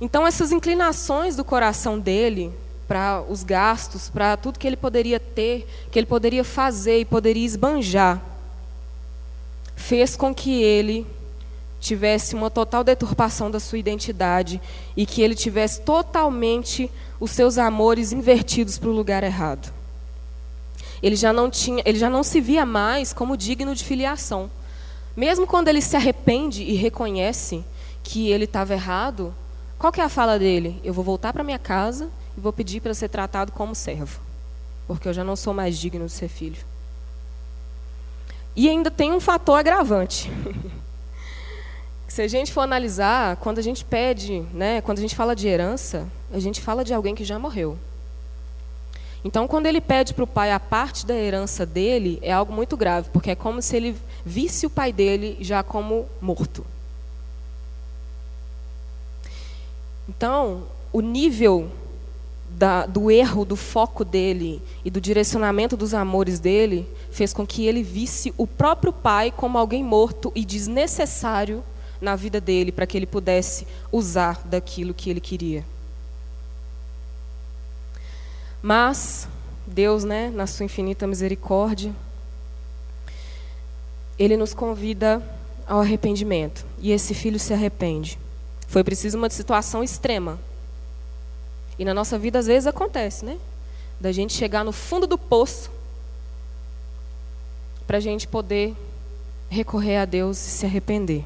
Então, 0.00 0.26
essas 0.26 0.50
inclinações 0.50 1.36
do 1.36 1.44
coração 1.44 1.98
dele 1.98 2.52
para 2.86 3.22
os 3.28 3.42
gastos, 3.42 4.08
para 4.08 4.36
tudo 4.36 4.58
que 4.58 4.66
ele 4.66 4.76
poderia 4.76 5.18
ter, 5.18 5.66
que 5.90 5.98
ele 5.98 6.06
poderia 6.06 6.44
fazer 6.44 7.00
e 7.00 7.04
poderia 7.04 7.44
esbanjar, 7.44 8.22
fez 9.74 10.16
com 10.16 10.34
que 10.34 10.62
ele 10.62 11.06
tivesse 11.80 12.34
uma 12.34 12.50
total 12.50 12.82
deturpação 12.82 13.50
da 13.50 13.60
sua 13.60 13.78
identidade 13.78 14.60
e 14.96 15.04
que 15.04 15.22
ele 15.22 15.34
tivesse 15.34 15.80
totalmente 15.82 16.90
os 17.20 17.30
seus 17.30 17.58
amores 17.58 18.12
invertidos 18.12 18.78
para 18.78 18.88
o 18.88 18.92
lugar 18.92 19.22
errado. 19.22 19.72
Ele 21.02 21.16
já 21.16 21.32
não 21.32 21.50
tinha, 21.50 21.82
ele 21.84 21.98
já 21.98 22.08
não 22.08 22.22
se 22.22 22.40
via 22.40 22.64
mais 22.64 23.12
como 23.12 23.36
digno 23.36 23.74
de 23.74 23.84
filiação. 23.84 24.50
Mesmo 25.14 25.46
quando 25.46 25.68
ele 25.68 25.80
se 25.80 25.96
arrepende 25.96 26.62
e 26.62 26.74
reconhece 26.74 27.64
que 28.02 28.30
ele 28.30 28.44
estava 28.44 28.72
errado, 28.72 29.34
qual 29.78 29.92
que 29.92 30.00
é 30.00 30.04
a 30.04 30.08
fala 30.08 30.38
dele? 30.38 30.80
Eu 30.82 30.94
vou 30.94 31.04
voltar 31.04 31.32
para 31.32 31.44
minha 31.44 31.58
casa 31.58 32.08
e 32.36 32.40
vou 32.40 32.52
pedir 32.52 32.80
para 32.80 32.94
ser 32.94 33.08
tratado 33.08 33.52
como 33.52 33.74
servo, 33.74 34.20
porque 34.86 35.08
eu 35.08 35.12
já 35.12 35.24
não 35.24 35.36
sou 35.36 35.54
mais 35.54 35.78
digno 35.78 36.06
de 36.06 36.12
ser 36.12 36.28
filho. 36.28 36.64
E 38.54 38.68
ainda 38.68 38.90
tem 38.90 39.12
um 39.12 39.20
fator 39.20 39.58
agravante. 39.58 40.30
Se 42.08 42.22
a 42.22 42.28
gente 42.28 42.52
for 42.52 42.62
analisar, 42.62 43.36
quando 43.36 43.58
a 43.58 43.62
gente 43.62 43.84
pede, 43.84 44.40
né, 44.54 44.80
quando 44.80 44.98
a 44.98 45.00
gente 45.02 45.14
fala 45.14 45.36
de 45.36 45.46
herança, 45.46 46.06
a 46.32 46.38
gente 46.38 46.60
fala 46.60 46.82
de 46.84 46.94
alguém 46.94 47.14
que 47.14 47.24
já 47.24 47.38
morreu. 47.38 47.76
Então, 49.24 49.48
quando 49.48 49.66
ele 49.66 49.80
pede 49.80 50.14
para 50.14 50.24
o 50.24 50.26
pai 50.26 50.52
a 50.52 50.60
parte 50.60 51.04
da 51.04 51.14
herança 51.14 51.66
dele, 51.66 52.18
é 52.22 52.32
algo 52.32 52.52
muito 52.52 52.76
grave, 52.76 53.10
porque 53.12 53.32
é 53.32 53.34
como 53.34 53.60
se 53.60 53.76
ele 53.76 53.96
visse 54.24 54.64
o 54.64 54.70
pai 54.70 54.92
dele 54.92 55.36
já 55.40 55.62
como 55.62 56.06
morto. 56.20 56.64
Então, 60.08 60.68
o 60.92 61.00
nível 61.00 61.68
da, 62.56 62.86
do 62.86 63.10
erro, 63.10 63.44
do 63.44 63.54
foco 63.54 64.02
dele 64.02 64.62
e 64.82 64.90
do 64.90 64.98
direcionamento 64.98 65.76
dos 65.76 65.92
amores 65.92 66.40
dele 66.40 66.88
fez 67.10 67.34
com 67.34 67.46
que 67.46 67.66
ele 67.66 67.82
visse 67.82 68.32
o 68.38 68.46
próprio 68.46 68.94
pai 68.94 69.30
como 69.30 69.58
alguém 69.58 69.84
morto 69.84 70.32
e 70.34 70.42
desnecessário 70.42 71.62
na 72.00 72.16
vida 72.16 72.40
dele 72.40 72.72
para 72.72 72.86
que 72.86 72.96
ele 72.96 73.06
pudesse 73.06 73.66
usar 73.92 74.40
daquilo 74.46 74.94
que 74.94 75.10
ele 75.10 75.20
queria. 75.20 75.66
Mas 78.62 79.28
Deus, 79.66 80.02
né, 80.02 80.30
na 80.30 80.46
sua 80.46 80.64
infinita 80.64 81.06
misericórdia, 81.06 81.94
ele 84.18 84.34
nos 84.34 84.54
convida 84.54 85.22
ao 85.66 85.80
arrependimento, 85.80 86.64
e 86.78 86.90
esse 86.90 87.12
filho 87.12 87.38
se 87.38 87.52
arrepende. 87.52 88.18
Foi 88.66 88.82
preciso 88.82 89.18
uma 89.18 89.28
situação 89.28 89.84
extrema. 89.84 90.38
E 91.78 91.84
na 91.84 91.92
nossa 91.92 92.18
vida 92.18 92.38
às 92.38 92.46
vezes 92.46 92.66
acontece, 92.66 93.24
né? 93.24 93.38
Da 94.00 94.12
gente 94.12 94.32
chegar 94.32 94.64
no 94.64 94.72
fundo 94.72 95.06
do 95.06 95.18
poço 95.18 95.70
para 97.86 97.98
a 97.98 98.00
gente 98.00 98.26
poder 98.26 98.74
recorrer 99.48 99.98
a 99.98 100.04
Deus 100.04 100.38
e 100.38 100.50
se 100.50 100.66
arrepender. 100.66 101.24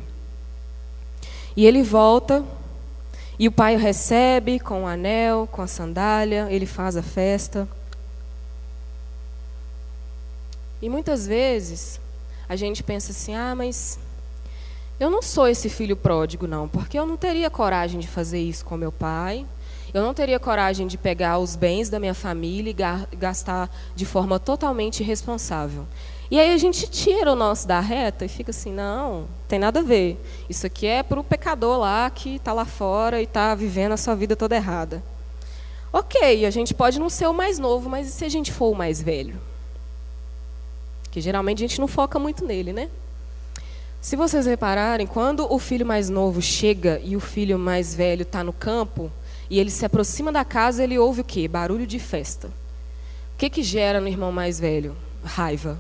E 1.57 1.67
ele 1.67 1.83
volta, 1.83 2.45
e 3.39 3.49
o 3.49 3.53
pai 3.53 3.75
o 3.75 3.79
recebe 3.79 4.61
com 4.61 4.85
o 4.85 4.87
anel, 4.87 5.49
com 5.51 5.63
a 5.63 5.67
sandália, 5.67 6.47
ele 6.51 6.67
faz 6.67 6.97
a 6.97 7.03
festa. 7.03 7.67
E 10.83 10.89
muitas 10.89 11.27
vezes 11.27 12.01
a 12.49 12.57
gente 12.57 12.83
pensa 12.83 13.13
assim: 13.13 13.35
ah, 13.35 13.55
mas 13.55 13.99
eu 14.99 15.11
não 15.11 15.23
sou 15.23 15.49
esse 15.49 15.69
filho 15.69 15.97
pródigo, 15.97 16.47
não, 16.47 16.69
porque 16.69 16.99
eu 16.99 17.07
não 17.07 17.17
teria 17.17 17.49
coragem 17.51 17.99
de 17.99 18.07
fazer 18.07 18.41
isso 18.41 18.65
com 18.65 18.77
meu 18.77 18.93
pai. 18.93 19.47
Eu 19.93 20.03
não 20.03 20.15
teria 20.15 20.39
coragem 20.39 20.87
de 20.87 20.97
pegar 20.97 21.39
os 21.39 21.57
bens 21.57 21.89
da 21.89 21.99
minha 21.99 22.15
família 22.15 22.71
e 22.71 23.17
gastar 23.17 23.69
de 23.95 24.07
forma 24.07 24.39
totalmente 24.39 25.01
irresponsável. 25.01 25.87
E 26.31 26.39
aí 26.39 26.55
a 26.55 26.59
gente 26.59 26.89
tira 26.89 27.33
o 27.33 27.37
nosso 27.37 27.67
da 27.67 27.81
reta 27.81 28.25
e 28.25 28.29
fica 28.29 28.51
assim, 28.51 28.73
não, 28.73 29.27
tem 29.49 29.59
nada 29.59 29.81
a 29.81 29.83
ver. 29.83 30.17
Isso 30.49 30.65
aqui 30.65 30.87
é 30.87 31.03
para 31.03 31.19
o 31.19 31.25
pecador 31.25 31.79
lá 31.79 32.09
que 32.09 32.37
está 32.37 32.53
lá 32.53 32.65
fora 32.65 33.21
e 33.21 33.25
está 33.25 33.53
vivendo 33.57 33.93
a 33.93 33.97
sua 33.97 34.15
vida 34.15 34.37
toda 34.37 34.55
errada. 34.55 35.03
Ok, 35.93 36.47
a 36.47 36.51
gente 36.51 36.73
pode 36.73 37.01
não 37.01 37.11
ser 37.11 37.27
o 37.27 37.35
mais 37.35 37.59
novo, 37.59 37.91
mas 37.91 38.07
e 38.07 38.13
se 38.13 38.25
a 38.25 38.29
gente 38.29 38.53
for 38.53 38.71
o 38.71 38.77
mais 38.77 39.03
velho? 39.03 39.41
Que 41.11 41.21
geralmente 41.21 41.65
a 41.65 41.67
gente 41.67 41.81
não 41.81 41.89
foca 41.89 42.17
muito 42.17 42.45
nele, 42.45 42.73
né? 42.73 42.89
Se 44.01 44.15
vocês 44.15 44.47
repararem, 44.47 45.09
quando 45.09 45.53
o 45.53 45.59
filho 45.59 45.85
mais 45.85 46.09
novo 46.09 46.41
chega 46.41 47.01
e 47.05 47.17
o 47.17 47.21
filho 47.21 47.59
mais 47.59 47.93
velho 47.93 48.23
está 48.23 48.45
no 48.45 48.53
campo, 48.53 49.11
e 49.51 49.59
ele 49.59 49.71
se 49.71 49.85
aproxima 49.85 50.31
da 50.31 50.45
casa, 50.45 50.85
ele 50.85 50.97
ouve 50.97 51.23
o 51.23 51.25
quê? 51.25 51.49
Barulho 51.49 51.87
de 51.87 51.99
festa. 51.99 52.47
O 52.47 53.39
que, 53.39 53.51
que 53.51 53.63
gera 53.63 54.01
no 54.01 54.07
irmão 54.07 54.31
mais 54.31 54.61
velho? 54.61 54.97
Raiva. 55.25 55.79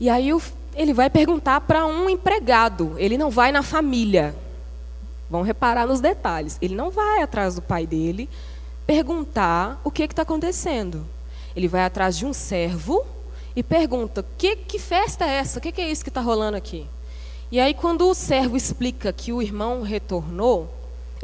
E 0.00 0.10
aí 0.10 0.30
ele 0.74 0.92
vai 0.92 1.08
perguntar 1.08 1.60
para 1.60 1.86
um 1.86 2.10
empregado, 2.10 2.94
ele 2.98 3.16
não 3.16 3.30
vai 3.30 3.52
na 3.52 3.62
família. 3.62 4.34
Vão 5.30 5.42
reparar 5.42 5.86
nos 5.86 6.00
detalhes. 6.00 6.58
Ele 6.60 6.74
não 6.74 6.90
vai 6.90 7.22
atrás 7.22 7.54
do 7.54 7.62
pai 7.62 7.86
dele 7.86 8.28
perguntar 8.86 9.80
o 9.82 9.90
que 9.90 10.02
está 10.02 10.22
acontecendo. 10.22 11.06
Ele 11.54 11.68
vai 11.68 11.84
atrás 11.84 12.16
de 12.16 12.26
um 12.26 12.32
servo 12.32 13.04
e 13.54 13.62
pergunta: 13.62 14.24
que, 14.36 14.56
que 14.56 14.78
festa 14.78 15.24
é 15.24 15.36
essa? 15.36 15.58
O 15.58 15.62
que, 15.62 15.72
que 15.72 15.80
é 15.80 15.90
isso 15.90 16.04
que 16.04 16.10
está 16.10 16.20
rolando 16.20 16.56
aqui? 16.56 16.86
E 17.50 17.58
aí, 17.58 17.74
quando 17.74 18.08
o 18.08 18.14
servo 18.14 18.56
explica 18.56 19.12
que 19.12 19.32
o 19.32 19.40
irmão 19.40 19.82
retornou, 19.82 20.75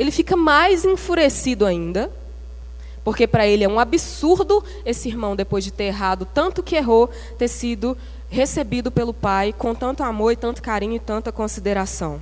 ele 0.02 0.10
fica 0.10 0.36
mais 0.36 0.84
enfurecido 0.84 1.64
ainda, 1.64 2.10
porque 3.04 3.26
para 3.26 3.46
ele 3.46 3.64
é 3.64 3.68
um 3.68 3.80
absurdo 3.80 4.64
esse 4.84 5.08
irmão, 5.08 5.34
depois 5.34 5.64
de 5.64 5.72
ter 5.72 5.84
errado 5.84 6.26
tanto 6.26 6.62
que 6.62 6.76
errou, 6.76 7.08
ter 7.38 7.48
sido 7.48 7.96
recebido 8.28 8.90
pelo 8.90 9.12
pai 9.12 9.52
com 9.52 9.74
tanto 9.74 10.02
amor 10.02 10.32
e 10.32 10.36
tanto 10.36 10.62
carinho 10.62 10.94
e 10.94 11.00
tanta 11.00 11.30
consideração. 11.30 12.20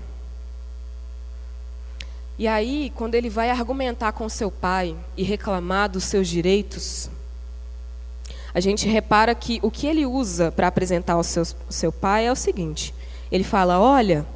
E 2.39 2.49
aí, 2.49 2.91
quando 2.95 3.15
ele 3.15 3.29
vai 3.29 3.51
argumentar 3.51 4.13
com 4.13 4.29
seu 4.29 4.51
pai 4.51 4.97
e 5.17 5.23
reclamar 5.23 5.91
dos 5.91 6.05
seus 6.05 6.27
direitos, 6.27 7.11
a 8.55 8.61
gente 8.61 8.89
repara 8.89 9.35
que 9.35 9.61
o 9.63 9.71
que 9.71 9.87
ele 9.87 10.07
usa 10.07 10.51
para 10.51 10.67
apresentar 10.67 11.13
ao 11.15 11.23
seu, 11.23 11.45
seu 11.69 11.93
pai 11.93 12.27
é 12.27 12.33
o 12.33 12.37
seguinte: 12.37 12.95
ele 13.31 13.45
fala, 13.45 13.79
olha, 13.79 14.27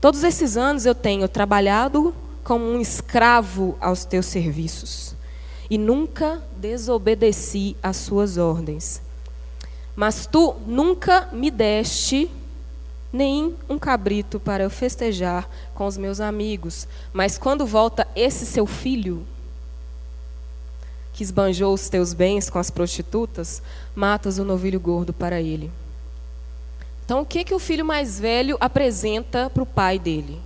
todos 0.00 0.22
esses 0.22 0.56
anos 0.56 0.84
eu 0.84 0.94
tenho 0.94 1.26
trabalhado 1.26 2.14
como 2.44 2.64
um 2.64 2.80
escravo 2.80 3.76
aos 3.80 4.04
teus 4.04 4.26
serviços 4.26 5.14
e 5.70 5.76
nunca 5.76 6.42
desobedeci 6.56 7.76
às 7.82 7.96
suas 7.96 8.38
ordens. 8.38 9.02
Mas 9.94 10.26
tu 10.26 10.54
nunca 10.66 11.28
me 11.32 11.50
deste 11.50 12.30
nem 13.12 13.54
um 13.68 13.78
cabrito 13.78 14.38
para 14.38 14.62
eu 14.62 14.70
festejar 14.70 15.48
com 15.74 15.86
os 15.86 15.96
meus 15.96 16.20
amigos. 16.20 16.86
Mas 17.12 17.36
quando 17.38 17.66
volta 17.66 18.06
esse 18.14 18.46
seu 18.46 18.66
filho, 18.66 19.26
que 21.12 21.22
esbanjou 21.22 21.74
os 21.74 21.88
teus 21.88 22.12
bens 22.12 22.48
com 22.48 22.58
as 22.58 22.70
prostitutas, 22.70 23.60
matas 23.94 24.38
o 24.38 24.44
novilho 24.44 24.78
gordo 24.78 25.12
para 25.12 25.40
ele. 25.40 25.70
Então, 27.04 27.22
o 27.22 27.26
que, 27.26 27.42
que 27.42 27.54
o 27.54 27.58
filho 27.58 27.84
mais 27.84 28.20
velho 28.20 28.56
apresenta 28.60 29.50
para 29.50 29.62
o 29.62 29.66
pai 29.66 29.98
dele? 29.98 30.40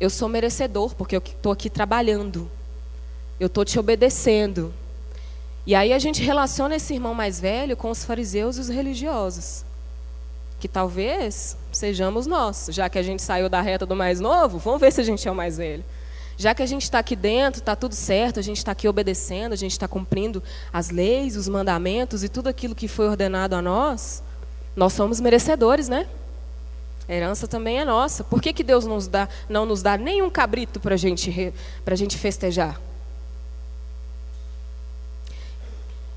Eu 0.00 0.08
sou 0.08 0.28
merecedor, 0.28 0.94
porque 0.94 1.14
eu 1.14 1.22
estou 1.24 1.52
aqui 1.52 1.68
trabalhando. 1.68 2.50
Eu 3.38 3.48
estou 3.48 3.64
te 3.64 3.78
obedecendo. 3.78 4.72
E 5.66 5.74
aí 5.74 5.92
a 5.92 5.98
gente 5.98 6.22
relaciona 6.22 6.76
esse 6.76 6.94
irmão 6.94 7.12
mais 7.12 7.38
velho 7.38 7.76
com 7.76 7.90
os 7.90 8.02
fariseus 8.02 8.56
e 8.56 8.60
os 8.60 8.68
religiosos. 8.68 9.62
Que 10.58 10.66
talvez 10.66 11.56
sejamos 11.70 12.26
nós. 12.26 12.68
Já 12.70 12.88
que 12.88 12.98
a 12.98 13.02
gente 13.02 13.22
saiu 13.22 13.48
da 13.48 13.60
reta 13.60 13.84
do 13.84 13.94
mais 13.94 14.20
novo, 14.20 14.58
vamos 14.58 14.80
ver 14.80 14.90
se 14.90 15.02
a 15.02 15.04
gente 15.04 15.28
é 15.28 15.30
o 15.30 15.34
mais 15.34 15.58
velho. 15.58 15.84
Já 16.38 16.54
que 16.54 16.62
a 16.62 16.66
gente 16.66 16.84
está 16.84 16.98
aqui 16.98 17.14
dentro, 17.14 17.60
está 17.60 17.76
tudo 17.76 17.94
certo, 17.94 18.40
a 18.40 18.42
gente 18.42 18.56
está 18.56 18.72
aqui 18.72 18.88
obedecendo, 18.88 19.52
a 19.52 19.56
gente 19.56 19.72
está 19.72 19.86
cumprindo 19.86 20.42
as 20.72 20.88
leis, 20.88 21.36
os 21.36 21.46
mandamentos 21.46 22.24
e 22.24 22.30
tudo 22.30 22.48
aquilo 22.48 22.74
que 22.74 22.88
foi 22.88 23.06
ordenado 23.06 23.54
a 23.54 23.60
nós, 23.60 24.22
nós 24.74 24.94
somos 24.94 25.20
merecedores, 25.20 25.86
né? 25.86 26.08
A 27.10 27.12
herança 27.12 27.48
também 27.48 27.80
é 27.80 27.84
nossa. 27.84 28.22
Por 28.22 28.40
que, 28.40 28.52
que 28.52 28.62
Deus 28.62 28.86
nos 28.86 29.08
dá, 29.08 29.28
não 29.48 29.66
nos 29.66 29.82
dá 29.82 29.98
nenhum 29.98 30.30
cabrito 30.30 30.78
para 30.78 30.96
gente, 30.96 31.52
a 31.84 31.94
gente 31.96 32.16
festejar? 32.16 32.80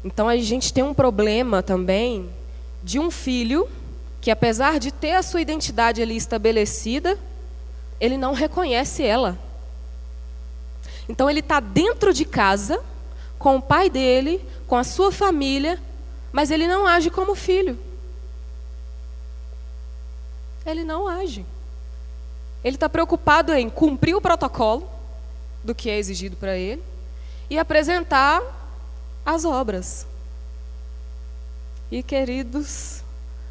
Então 0.06 0.30
a 0.30 0.38
gente 0.38 0.72
tem 0.72 0.84
um 0.84 0.94
problema 0.94 1.64
também 1.64 2.30
de 2.84 3.00
um 3.00 3.10
filho 3.10 3.68
que, 4.22 4.30
apesar 4.30 4.80
de 4.80 4.92
ter 4.92 5.14
a 5.14 5.24
sua 5.24 5.42
identidade 5.42 6.00
ali 6.00 6.16
estabelecida, 6.16 7.18
ele 8.00 8.16
não 8.16 8.34
reconhece 8.34 9.02
ela. 9.02 9.40
Então 11.10 11.28
ele 11.28 11.40
está 11.40 11.60
dentro 11.60 12.14
de 12.14 12.24
casa, 12.24 12.80
com 13.40 13.56
o 13.56 13.62
pai 13.62 13.90
dele, 13.90 14.46
com 14.68 14.76
a 14.76 14.84
sua 14.84 15.12
família, 15.12 15.82
mas 16.32 16.52
ele 16.52 16.68
não 16.68 16.86
age 16.86 17.10
como 17.10 17.34
filho. 17.34 17.80
Ele 20.66 20.84
não 20.84 21.08
age. 21.08 21.46
Ele 22.64 22.76
está 22.76 22.88
preocupado 22.88 23.54
em 23.54 23.70
cumprir 23.70 24.16
o 24.16 24.22
protocolo 24.22 24.90
do 25.64 25.76
que 25.76 25.90
é 25.90 25.98
exigido 25.98 26.36
para 26.38 26.58
ele 26.58 26.82
e 27.50 27.58
apresentar 27.58 28.42
as 29.26 29.46
obras. 29.46 30.08
E 31.92 32.02
queridos, 32.02 33.04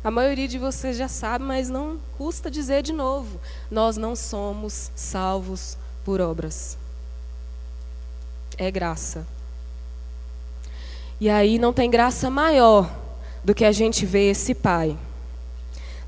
a 0.03 0.11
maioria 0.11 0.49
de 0.49 0.59
vocês 0.59 0.97
já 0.97 1.09
sabe, 1.09 1.45
mas 1.45 1.69
não 1.69 1.99
custa 2.17 2.51
dizer 2.51 2.83
de 2.83 2.93
novo: 2.93 3.41
nós 3.71 3.97
não 3.97 4.17
somos 4.17 4.91
salvos 4.95 5.77
por 6.05 6.21
obras 6.21 6.77
é 8.57 8.71
graça. 8.71 9.27
E 11.21 11.29
aí 11.29 11.59
não 11.59 11.73
tem 11.73 11.91
graça 11.91 12.29
maior 12.31 12.91
do 13.45 13.55
que 13.55 13.65
a 13.65 13.73
gente 13.73 14.05
ver 14.05 14.31
esse 14.31 14.55
pai. 14.55 14.97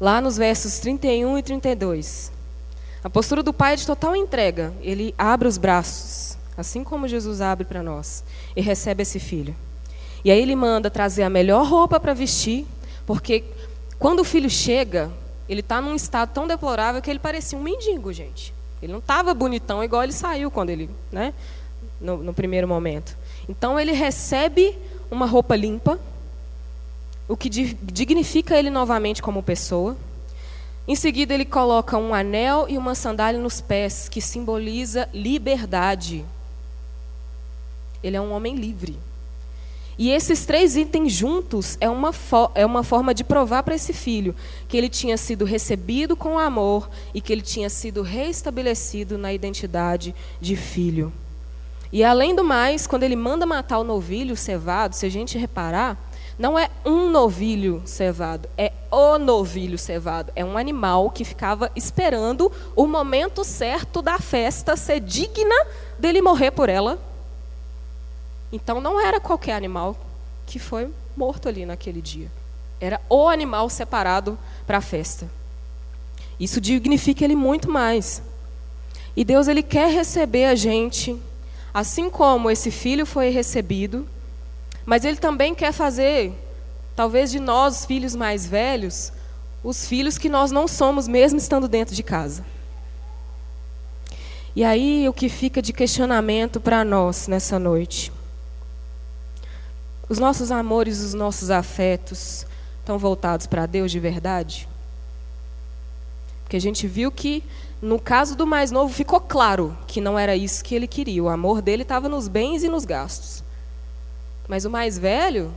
Lá 0.00 0.20
nos 0.20 0.36
versos 0.36 0.78
31 0.78 1.38
e 1.38 1.42
32. 1.42 2.32
A 3.02 3.10
postura 3.10 3.42
do 3.42 3.52
pai 3.52 3.74
é 3.74 3.76
de 3.76 3.86
total 3.86 4.16
entrega. 4.16 4.72
Ele 4.80 5.14
abre 5.16 5.46
os 5.46 5.58
braços, 5.58 6.36
assim 6.56 6.82
como 6.82 7.08
Jesus 7.08 7.40
abre 7.40 7.64
para 7.64 7.82
nós, 7.82 8.24
e 8.56 8.60
recebe 8.60 9.02
esse 9.02 9.20
filho. 9.20 9.54
E 10.24 10.30
aí 10.30 10.40
ele 10.40 10.56
manda 10.56 10.90
trazer 10.90 11.22
a 11.22 11.30
melhor 11.30 11.66
roupa 11.66 12.00
para 12.00 12.14
vestir, 12.14 12.66
porque 13.06 13.44
quando 13.98 14.20
o 14.20 14.24
filho 14.24 14.48
chega, 14.48 15.10
ele 15.48 15.60
está 15.60 15.80
num 15.80 15.94
estado 15.94 16.32
tão 16.32 16.46
deplorável 16.46 17.02
que 17.02 17.10
ele 17.10 17.18
parecia 17.18 17.58
um 17.58 17.62
mendigo, 17.62 18.12
gente. 18.12 18.54
Ele 18.82 18.92
não 18.92 19.00
estava 19.00 19.34
bonitão 19.34 19.84
igual 19.84 20.02
ele 20.02 20.12
saiu 20.12 20.50
quando 20.50 20.70
ele, 20.70 20.90
né? 21.12 21.34
no, 22.00 22.18
no 22.18 22.34
primeiro 22.34 22.68
momento. 22.68 23.16
Então 23.48 23.78
ele 23.78 23.92
recebe 23.92 24.76
uma 25.10 25.26
roupa 25.26 25.56
limpa, 25.56 25.98
o 27.28 27.36
que 27.36 27.48
dignifica 27.48 28.56
ele 28.58 28.70
novamente 28.70 29.22
como 29.22 29.42
pessoa. 29.42 29.96
Em 30.86 30.94
seguida, 30.94 31.32
ele 31.32 31.46
coloca 31.46 31.96
um 31.96 32.14
anel 32.14 32.66
e 32.68 32.76
uma 32.76 32.94
sandália 32.94 33.40
nos 33.40 33.60
pés, 33.60 34.08
que 34.08 34.20
simboliza 34.20 35.08
liberdade. 35.14 36.24
Ele 38.02 38.16
é 38.16 38.20
um 38.20 38.32
homem 38.32 38.54
livre. 38.54 38.98
E 39.96 40.10
esses 40.10 40.44
três 40.44 40.76
itens 40.76 41.12
juntos 41.12 41.78
é 41.80 41.88
uma, 41.88 42.12
é 42.54 42.66
uma 42.66 42.82
forma 42.82 43.14
de 43.14 43.22
provar 43.22 43.62
para 43.62 43.76
esse 43.76 43.92
filho 43.92 44.34
que 44.66 44.76
ele 44.76 44.88
tinha 44.88 45.16
sido 45.16 45.44
recebido 45.44 46.16
com 46.16 46.38
amor 46.38 46.90
e 47.14 47.20
que 47.20 47.32
ele 47.32 47.42
tinha 47.42 47.70
sido 47.70 48.02
reestabelecido 48.02 49.16
na 49.16 49.32
identidade 49.32 50.14
de 50.40 50.56
filho. 50.56 51.12
E 51.92 52.02
além 52.02 52.34
do 52.34 52.42
mais, 52.42 52.88
quando 52.88 53.04
ele 53.04 53.14
manda 53.14 53.46
matar 53.46 53.78
o 53.78 53.84
novilho 53.84 54.36
cevado, 54.36 54.96
se 54.96 55.06
a 55.06 55.08
gente 55.08 55.38
reparar, 55.38 55.96
não 56.38 56.58
é 56.58 56.68
um 56.84 57.10
novilho 57.10 57.82
cevado, 57.84 58.48
é 58.58 58.72
o 58.90 59.18
novilho 59.18 59.78
cevado. 59.78 60.32
É 60.34 60.44
um 60.44 60.58
animal 60.58 61.10
que 61.10 61.24
ficava 61.24 61.70
esperando 61.76 62.50
o 62.74 62.86
momento 62.86 63.44
certo 63.44 64.02
da 64.02 64.18
festa 64.18 64.76
ser 64.76 65.00
digna 65.00 65.54
dele 65.98 66.20
morrer 66.20 66.50
por 66.50 66.68
ela. 66.68 66.98
Então 68.52 68.80
não 68.80 69.00
era 69.00 69.20
qualquer 69.20 69.54
animal 69.54 69.96
que 70.46 70.58
foi 70.58 70.90
morto 71.16 71.48
ali 71.48 71.64
naquele 71.64 72.02
dia. 72.02 72.30
Era 72.80 73.00
o 73.08 73.28
animal 73.28 73.70
separado 73.70 74.38
para 74.66 74.78
a 74.78 74.82
festa. 74.82 75.28
Isso 76.38 76.60
dignifica 76.60 77.24
ele 77.24 77.36
muito 77.36 77.70
mais. 77.70 78.22
E 79.16 79.24
Deus 79.24 79.46
ele 79.46 79.62
quer 79.62 79.92
receber 79.92 80.46
a 80.46 80.54
gente 80.56 81.20
Assim 81.74 82.08
como 82.08 82.48
esse 82.48 82.70
filho 82.70 83.04
foi 83.04 83.30
recebido, 83.30 84.06
mas 84.84 85.04
ele 85.04 85.16
também 85.16 85.54
quer 85.54 85.72
fazer, 85.72 86.32
talvez 86.94 87.30
de 87.30 87.40
nós, 87.40 87.84
filhos 87.84 88.14
mais 88.14 88.46
velhos, 88.46 89.12
os 89.62 89.86
filhos 89.86 90.18
que 90.18 90.28
nós 90.28 90.50
não 90.50 90.68
somos, 90.68 91.08
mesmo 91.08 91.38
estando 91.38 91.68
dentro 91.68 91.94
de 91.94 92.02
casa. 92.02 92.44
E 94.56 94.62
aí 94.62 95.08
o 95.08 95.12
que 95.12 95.28
fica 95.28 95.60
de 95.60 95.72
questionamento 95.72 96.60
para 96.60 96.84
nós 96.84 97.26
nessa 97.26 97.58
noite? 97.58 98.12
Os 100.08 100.18
nossos 100.18 100.50
amores, 100.50 101.00
os 101.00 101.14
nossos 101.14 101.50
afetos 101.50 102.46
estão 102.78 102.98
voltados 102.98 103.46
para 103.46 103.66
Deus 103.66 103.90
de 103.90 103.98
verdade? 103.98 104.68
Porque 106.42 106.56
a 106.56 106.60
gente 106.60 106.86
viu 106.86 107.10
que 107.10 107.42
no 107.84 108.00
caso 108.00 108.34
do 108.34 108.46
mais 108.46 108.70
novo, 108.70 108.94
ficou 108.94 109.20
claro 109.20 109.76
que 109.86 110.00
não 110.00 110.18
era 110.18 110.34
isso 110.34 110.64
que 110.64 110.74
ele 110.74 110.86
queria. 110.86 111.22
O 111.22 111.28
amor 111.28 111.60
dele 111.60 111.82
estava 111.82 112.08
nos 112.08 112.28
bens 112.28 112.62
e 112.62 112.68
nos 112.68 112.86
gastos. 112.86 113.43
Mas 114.48 114.64
o 114.64 114.70
mais 114.70 114.98
velho 114.98 115.52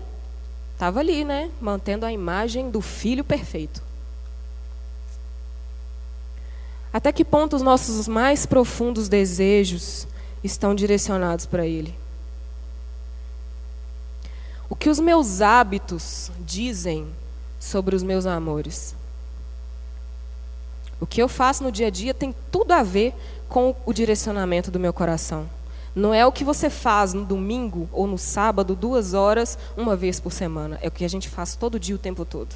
estava 0.74 1.00
ali, 1.00 1.24
né? 1.24 1.52
Mantendo 1.60 2.06
a 2.06 2.12
imagem 2.12 2.70
do 2.70 2.82
filho 2.82 3.24
perfeito. 3.24 3.82
Até 6.92 7.12
que 7.12 7.26
ponto 7.26 7.56
os 7.56 7.62
nossos 7.62 8.08
mais 8.08 8.46
profundos 8.46 9.10
desejos 9.10 10.08
estão 10.44 10.74
direcionados 10.74 11.46
para 11.46 11.66
Ele? 11.66 11.94
O 14.70 14.76
que 14.76 14.90
os 14.90 15.00
meus 15.00 15.42
hábitos 15.42 16.32
dizem 16.40 17.08
sobre 17.60 17.96
os 17.96 18.04
meus 18.04 18.26
amores? 18.26 18.96
O 21.00 21.06
que 21.06 21.22
eu 21.22 21.28
faço 21.28 21.64
no 21.64 21.72
dia 21.72 21.88
a 21.88 21.92
dia 21.92 22.14
tem 22.14 22.34
tudo 22.52 22.72
a 22.72 22.84
ver 22.84 23.14
com 23.48 23.76
o 23.86 23.94
direcionamento 23.94 24.72
do 24.72 24.80
meu 24.80 24.92
coração. 24.92 25.48
Não 25.98 26.14
é 26.14 26.24
o 26.24 26.32
que 26.32 26.44
você 26.44 26.70
faz 26.70 27.12
no 27.16 27.26
domingo 27.26 27.90
ou 27.92 28.06
no 28.06 28.20
sábado, 28.20 28.76
duas 28.76 29.16
horas, 29.16 29.58
uma 29.76 29.96
vez 29.96 30.20
por 30.20 30.32
semana. 30.32 30.78
É 30.80 30.90
o 30.90 30.92
que 30.92 31.04
a 31.04 31.08
gente 31.08 31.28
faz 31.28 31.56
todo 31.56 31.80
dia, 31.80 31.96
o 31.96 31.98
tempo 31.98 32.24
todo. 32.24 32.54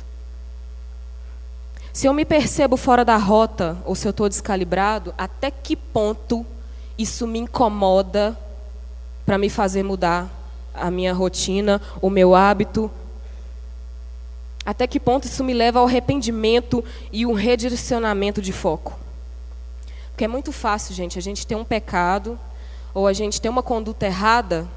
Se 1.92 2.06
eu 2.06 2.14
me 2.14 2.24
percebo 2.24 2.78
fora 2.78 3.04
da 3.04 3.18
rota 3.18 3.76
ou 3.84 3.96
se 3.96 4.08
eu 4.08 4.12
estou 4.12 4.30
descalibrado, 4.30 5.12
até 5.18 5.50
que 5.50 5.76
ponto 5.76 6.46
isso 6.96 7.26
me 7.26 7.40
incomoda 7.40 8.38
para 9.26 9.40
me 9.40 9.50
fazer 9.50 9.82
mudar 9.82 10.30
a 10.72 10.92
minha 10.92 11.12
rotina, 11.12 11.82
o 12.00 12.12
meu 12.12 12.36
hábito, 12.36 12.92
até 14.64 14.86
que 14.86 15.00
ponto 15.00 15.26
isso 15.26 15.44
me 15.44 15.56
leva 15.56 15.80
ao 15.80 15.88
arrependimento 15.88 16.86
e 17.12 17.26
um 17.26 17.34
redirecionamento 17.34 18.40
de 18.40 18.54
foco? 18.54 19.00
Porque 20.12 20.26
é 20.26 20.28
muito 20.28 20.52
fácil, 20.52 20.94
gente, 20.94 21.18
a 21.18 21.22
gente 21.24 21.48
ter 21.48 21.56
um 21.56 21.66
pecado 21.66 22.38
ou 22.94 23.08
a 23.08 23.14
gente 23.14 23.42
ter 23.42 23.50
uma 23.50 23.64
conduta 23.64 24.06
errada 24.06 24.68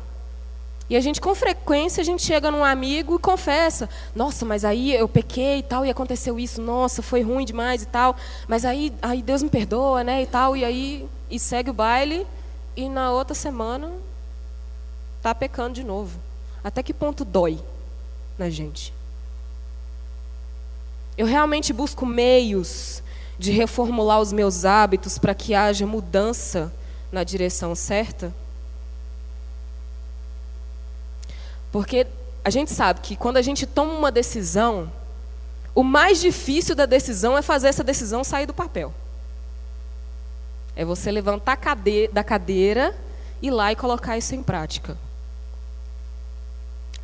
e 0.89 0.97
a 0.97 1.01
gente, 1.01 1.19
com 1.19 1.35
frequência, 1.35 2.03
a 2.03 2.05
gente 2.05 2.23
chega 2.23 2.51
num 2.51 2.63
amigo 2.63 3.17
e 3.17 3.19
confessa: 3.19 3.89
Nossa, 4.15 4.45
mas 4.45 4.65
aí 4.65 4.95
eu 4.95 5.09
pequei 5.09 5.59
e 5.59 5.63
tal, 5.63 5.85
e 5.85 5.91
aconteceu 5.91 6.39
isso, 6.39 6.61
nossa, 6.61 7.01
foi 7.03 7.23
ruim 7.23 7.45
demais 7.45 7.83
e 7.83 7.87
tal, 7.87 8.15
mas 8.47 8.65
aí, 8.65 8.93
aí 9.01 9.23
Deus 9.23 9.43
me 9.43 9.49
perdoa, 9.49 10.05
né, 10.05 10.23
e 10.23 10.27
tal, 10.27 10.57
e 10.57 10.65
aí 10.65 11.09
e 11.31 11.39
segue 11.39 11.71
o 11.71 11.75
baile, 11.75 12.27
e 12.77 12.89
na 12.89 13.11
outra 13.13 13.35
semana 13.35 13.91
está 15.17 15.35
pecando 15.35 15.75
de 15.75 15.85
novo. 15.85 16.19
Até 16.63 16.83
que 16.83 16.93
ponto 16.93 17.25
dói 17.25 17.59
na 18.39 18.51
gente? 18.51 18.93
Eu 21.17 21.27
realmente 21.27 21.73
busco 21.73 22.05
meios 22.05 23.03
de 23.39 23.51
reformular 23.51 24.21
os 24.21 24.33
meus 24.33 24.65
hábitos 24.65 25.17
para 25.17 25.35
que 25.35 25.55
haja 25.55 25.87
mudança 25.87 26.73
na 27.15 27.25
direção 27.25 27.75
certa? 27.75 28.35
Porque 31.73 32.07
a 32.45 32.51
gente 32.51 32.71
sabe 32.73 33.01
que 33.01 33.17
quando 33.17 33.37
a 33.37 33.43
gente 33.43 33.67
toma 33.67 33.95
uma 33.95 34.13
decisão, 34.13 34.93
o 35.75 35.83
mais 35.83 36.21
difícil 36.21 36.75
da 36.75 36.87
decisão 36.87 37.39
é 37.39 37.43
fazer 37.43 37.69
essa 37.69 37.83
decisão 37.83 38.23
sair 38.23 38.47
do 38.47 38.53
papel. 38.53 38.93
É 40.77 40.85
você 40.85 41.11
levantar 41.11 41.57
da 42.13 42.25
cadeira, 42.25 42.95
ir 43.41 43.51
lá 43.51 43.73
e 43.73 43.77
colocar 43.77 44.19
isso 44.19 44.35
em 44.35 44.43
prática. 44.43 44.99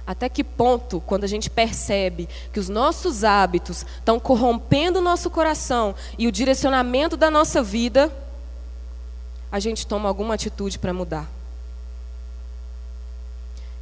Até 0.06 0.28
que 0.28 0.42
ponto, 0.42 1.00
quando 1.00 1.22
a 1.22 1.28
gente 1.28 1.48
percebe 1.48 2.28
que 2.52 2.58
os 2.58 2.68
nossos 2.68 3.22
hábitos 3.22 3.86
estão 3.98 4.18
corrompendo 4.18 4.98
o 4.98 5.02
nosso 5.02 5.30
coração 5.30 5.94
e 6.18 6.26
o 6.26 6.32
direcionamento 6.32 7.16
da 7.16 7.30
nossa 7.30 7.62
vida, 7.62 8.12
a 9.50 9.58
gente 9.58 9.86
toma 9.86 10.08
alguma 10.08 10.34
atitude 10.34 10.78
para 10.78 10.92
mudar? 10.92 11.28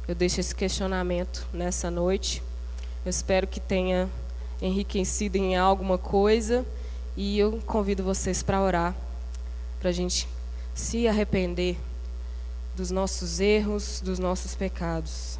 eu 0.09 0.15
deixo 0.15 0.39
esse 0.39 0.55
questionamento 0.55 1.47
nessa 1.53 1.91
noite. 1.91 2.41
Eu 3.05 3.11
espero 3.11 3.45
que 3.45 3.59
tenha 3.59 4.09
enriquecido 4.59 5.37
em 5.37 5.55
alguma 5.55 5.99
coisa 5.99 6.65
e 7.15 7.37
eu 7.37 7.61
convido 7.67 8.03
vocês 8.03 8.41
para 8.41 8.59
orar, 8.59 8.95
para 9.79 9.91
a 9.91 9.93
gente 9.93 10.27
se 10.73 11.07
arrepender 11.07 11.77
dos 12.75 12.89
nossos 12.89 13.39
erros, 13.39 14.01
dos 14.03 14.17
nossos 14.17 14.55
pecados. 14.55 15.38